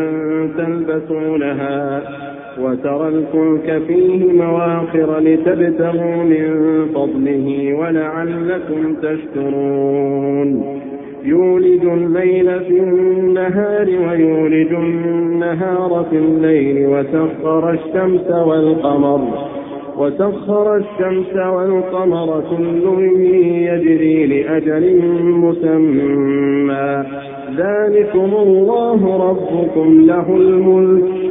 تلبسونها 0.58 2.02
وترى 2.60 3.08
الفلك 3.08 3.82
فيه 3.88 4.34
مواخر 4.34 5.20
لتبتغوا 5.20 6.24
من 6.24 6.46
فضله 6.94 7.74
ولعلكم 7.80 8.96
تشكرون 8.96 10.82
يولج 11.24 11.86
الليل 11.86 12.60
في 12.60 12.80
النهار 12.80 13.88
ويولج 13.90 14.74
النهار 14.74 16.06
في 16.10 16.18
الليل 16.18 16.88
وسخر 16.88 17.72
الشمس 17.72 18.32
والقمر 18.32 19.22
وسخر 19.98 20.76
الشمس 20.76 21.36
والقمر 21.36 22.44
كل 22.50 23.04
يجري 23.44 24.26
لأجل 24.26 25.02
مسمى 25.22 27.04
ذلكم 27.58 28.34
الله 28.36 29.30
ربكم 29.30 30.06
له 30.06 30.36
الملك 30.36 31.31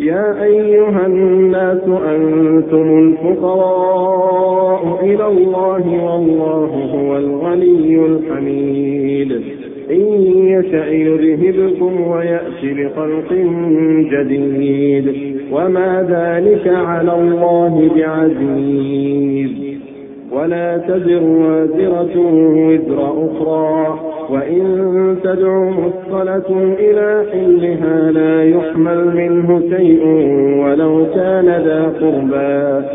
يا 0.00 0.42
أيها 0.44 1.06
الناس 1.06 1.82
أنتم 1.88 2.98
الفقراء 2.98 4.98
إلى 5.02 5.26
الله 5.26 6.04
والله 6.04 6.70
هو 6.94 7.16
الغني 7.16 8.06
الحميد 8.06 9.32
إن 9.90 10.22
يشأ 10.46 10.86
يذهبكم 10.86 12.00
ويأتي 12.08 12.74
بخلق 12.74 13.32
جديد 14.12 15.14
وما 15.52 16.06
ذلك 16.10 16.68
على 16.68 17.14
الله 17.14 17.90
بعزيز 17.96 19.50
ولا 20.32 20.78
تزر 20.78 21.22
وازرة 21.22 22.16
وزر 22.54 23.26
أخرى 23.26 23.98
وإن 24.30 25.16
تدعو 25.24 25.70
مثقلة 25.70 26.74
إلى 26.78 27.24
حلها 27.32 28.10
لا 28.10 28.44
يحمل 28.44 29.16
منه 29.16 29.60
شيء 29.76 30.06
ولو 30.64 31.06
كان 31.14 31.46
ذا 31.46 31.92
قربى 32.00 32.86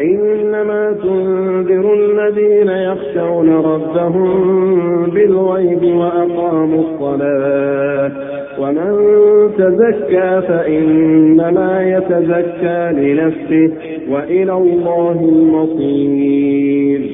إنما 0.00 0.92
تنذر 1.02 1.94
الذين 1.94 2.68
يخشون 2.68 3.50
ربهم 3.54 4.30
بالغيب 5.10 5.84
وأقاموا 5.96 6.82
الصلاة 6.84 8.10
ومن 8.58 8.94
تزكى 9.58 10.42
فإنما 10.48 11.82
يتزكى 11.96 12.92
لنفسه 12.92 13.70
وإلى 14.10 14.52
الله 14.52 15.20
المصير 15.32 17.13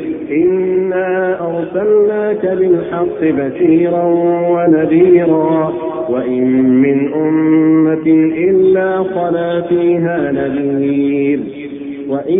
إنا 0.31 1.37
أرسلناك 1.47 2.45
بالحق 2.45 3.21
بشيرا 3.21 4.03
ونذيرا 4.49 5.73
وإن 6.09 6.43
من 6.81 7.13
أمة 7.13 8.07
إلا 8.49 9.03
خلا 9.03 9.61
فيها 9.61 10.31
نذير 10.31 11.39
وإن 12.09 12.39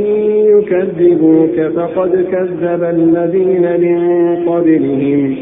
يكذبوك 0.58 1.62
فقد 1.76 2.12
كذب 2.32 2.84
الذين 2.84 3.80
من 3.82 4.00
قبلهم 4.50 5.36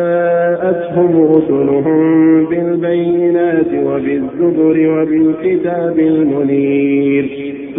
جاءتهم 0.00 1.32
رسلهم 1.32 2.00
بالبينات 2.46 3.66
وبالزبر 3.86 4.76
وبالكتاب 4.88 5.98
المنير 5.98 7.49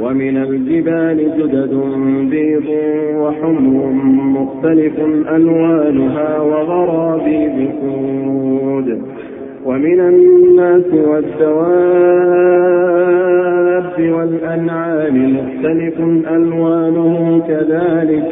ومن 0.00 0.36
الجبال 0.36 1.16
جدد 1.38 1.74
بيض 2.30 2.64
وحمر 3.16 3.92
مختلف 4.40 4.92
ألوانها 5.34 6.40
وغرابي 6.40 7.48
بسود 7.48 9.02
ومن 9.64 10.00
الناس 10.00 10.84
والدواب 10.94 11.64
والأنعام 13.98 15.36
مختلف 15.36 16.00
ألوانه 16.30 17.42
كذلك 17.48 18.28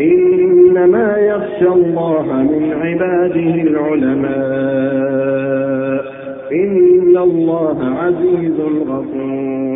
إنما 0.00 1.16
يخشى 1.16 1.68
الله 1.68 2.42
من 2.42 2.72
عباده 2.72 3.54
العلماء 3.62 4.36
إن 6.52 7.16
الله 7.16 7.78
عزيز 7.84 8.60
غفور 8.88 9.75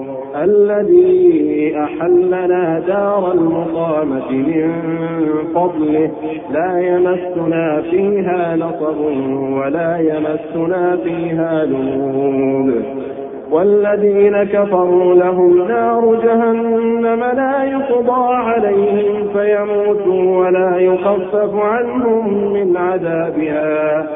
الذي 0.43 1.75
أحلنا 1.83 2.79
دار 2.87 3.31
المقامة 3.31 4.31
من 4.31 4.71
فضله 5.55 6.11
لا 6.51 6.79
يمسنا 6.79 7.81
فيها 7.81 8.55
نصب 8.55 8.99
ولا 9.57 9.97
يمسنا 9.97 10.97
فيها 11.03 11.65
لغوب 11.65 12.71
والذين 13.51 14.43
كفروا 14.43 15.15
لهم 15.15 15.67
نار 15.67 16.15
جهنم 16.23 17.23
لا 17.35 17.63
يقضى 17.63 18.33
عليهم 18.33 19.27
فيموتوا 19.33 20.45
ولا 20.45 20.77
يخفف 20.77 21.55
عنهم 21.55 22.53
من 22.53 22.77
عذابها 22.77 24.07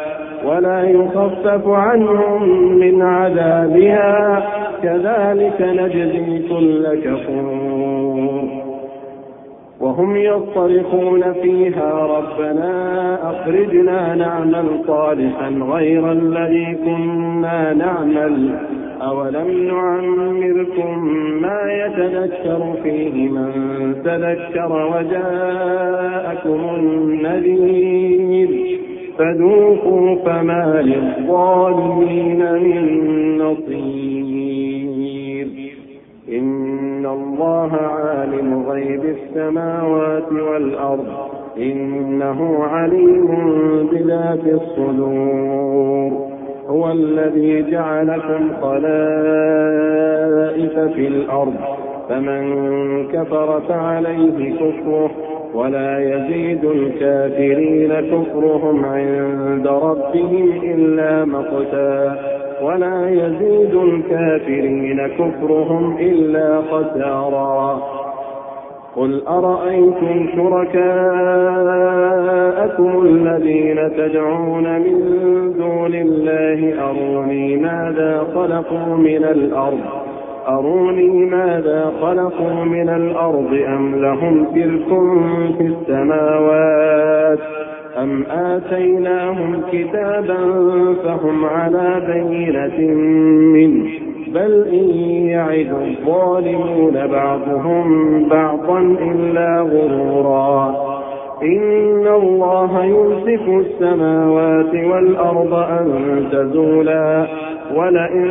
ولا 0.45 0.83
يخفف 0.83 1.67
عنهم 1.67 2.49
من 2.79 3.01
عذابها 3.01 4.43
كذلك 4.85 5.61
نجزي 5.61 6.39
كل 6.49 6.87
كفور 7.03 8.65
وهم 9.79 10.15
يصطرخون 10.17 11.33
فيها 11.33 12.05
ربنا 12.17 13.19
أخرجنا 13.31 14.15
نعمل 14.15 14.65
صالحا 14.87 15.49
غير 15.49 16.11
الذي 16.11 16.77
كنا 16.85 17.73
نعمل 17.73 18.55
أولم 19.01 19.67
نعمركم 19.67 21.07
ما 21.41 21.61
يتذكر 21.85 22.73
فيه 22.83 23.29
من 23.29 23.51
تذكر 24.03 24.71
وجاءكم 24.93 26.59
النذير 26.75 28.49
فذوقوا 29.17 30.15
فما 30.25 30.81
للظالمين 30.81 32.53
من 32.53 33.37
نصير 33.37 34.24
إن 37.05 37.11
الله 37.11 37.71
عالم 37.75 38.69
غيب 38.69 39.05
السماوات 39.05 40.31
والأرض 40.31 41.05
إنه 41.57 42.63
عليم 42.63 43.27
بذات 43.91 44.39
الصدور 44.61 46.11
هو 46.67 46.91
الذي 46.91 47.71
جعلكم 47.71 48.51
خلائف 48.61 48.79
في 50.95 51.07
الأرض 51.07 51.53
فمن 52.09 52.43
كفر 53.07 53.61
فعليه 53.69 54.53
كفره 54.55 55.11
ولا 55.53 55.99
يزيد 55.99 56.65
الكافرين 56.65 57.93
كفرهم 57.93 58.85
عند 58.85 59.67
ربهم 59.67 60.51
إلا 60.63 61.25
مقتا 61.25 62.15
ولا 62.65 63.09
يزيد 63.09 63.75
الكافرين 63.75 65.07
كفرهم 65.07 65.97
إلا 65.99 66.61
خسارا 66.61 67.81
قل 68.95 69.27
أرأيتم 69.27 70.27
شركاءكم 70.35 70.85
الذين 73.05 73.91
تدعون 73.97 74.79
من 74.79 74.99
دون 75.57 75.95
الله 75.95 76.83
أروني 76.89 77.55
ماذا 77.55 78.23
خلقوا 78.35 78.95
من 78.97 79.23
الأرض 79.23 79.79
أروني 80.47 81.25
ماذا 81.25 81.91
خلقوا 82.01 82.63
من 82.65 82.89
الأرض 82.89 83.53
أم 83.67 83.95
لهم 84.01 84.45
شرك 84.55 84.87
في 85.57 85.63
السماوات 85.67 87.04
أم 87.97 88.23
آتيناهم 88.31 89.61
كتابا 89.71 90.37
فهم 91.03 91.45
على 91.45 92.01
بينة 92.13 92.93
منه 93.53 93.89
بل 94.33 94.67
إن 94.67 94.89
يعد 95.27 95.73
الظالمون 95.81 97.07
بعضهم 97.07 97.85
بعضا 98.29 98.79
إلا 98.79 99.61
غرورا 99.61 100.75
إن 101.43 102.07
الله 102.07 102.83
يمسك 102.85 103.47
السماوات 103.65 104.73
والأرض 104.75 105.53
أن 105.53 106.23
تزولا 106.31 107.27
ولئن 107.75 108.27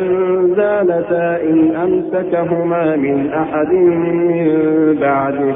زالتا 0.57 1.41
إن 1.43 1.75
أمسكهما 1.75 2.95
من 2.95 3.29
أحد 3.33 3.73
من 3.73 4.97
بعده 5.01 5.55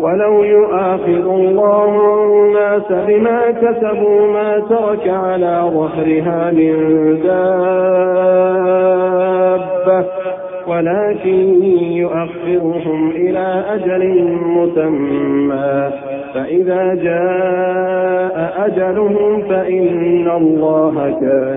ولو 0.00 0.44
يؤاخذ 0.44 1.28
الله 1.28 2.24
الناس 2.24 2.92
بما 3.08 3.50
كسبوا 3.50 4.26
ما 4.32 4.58
ترك 4.58 5.08
على 5.08 5.70
ظهرها 5.74 6.50
من 6.50 6.74
دابة 7.22 8.66
ولكن 10.66 11.62
يؤخرهم 11.92 13.10
إلى 13.10 13.64
أجل 13.68 14.24
مسمى 14.46 15.90
فإذا 16.34 16.94
جاء 16.94 18.66
أجلهم 18.66 19.42
فإن 19.42 20.30
الله 20.30 21.16
كان 21.20 21.55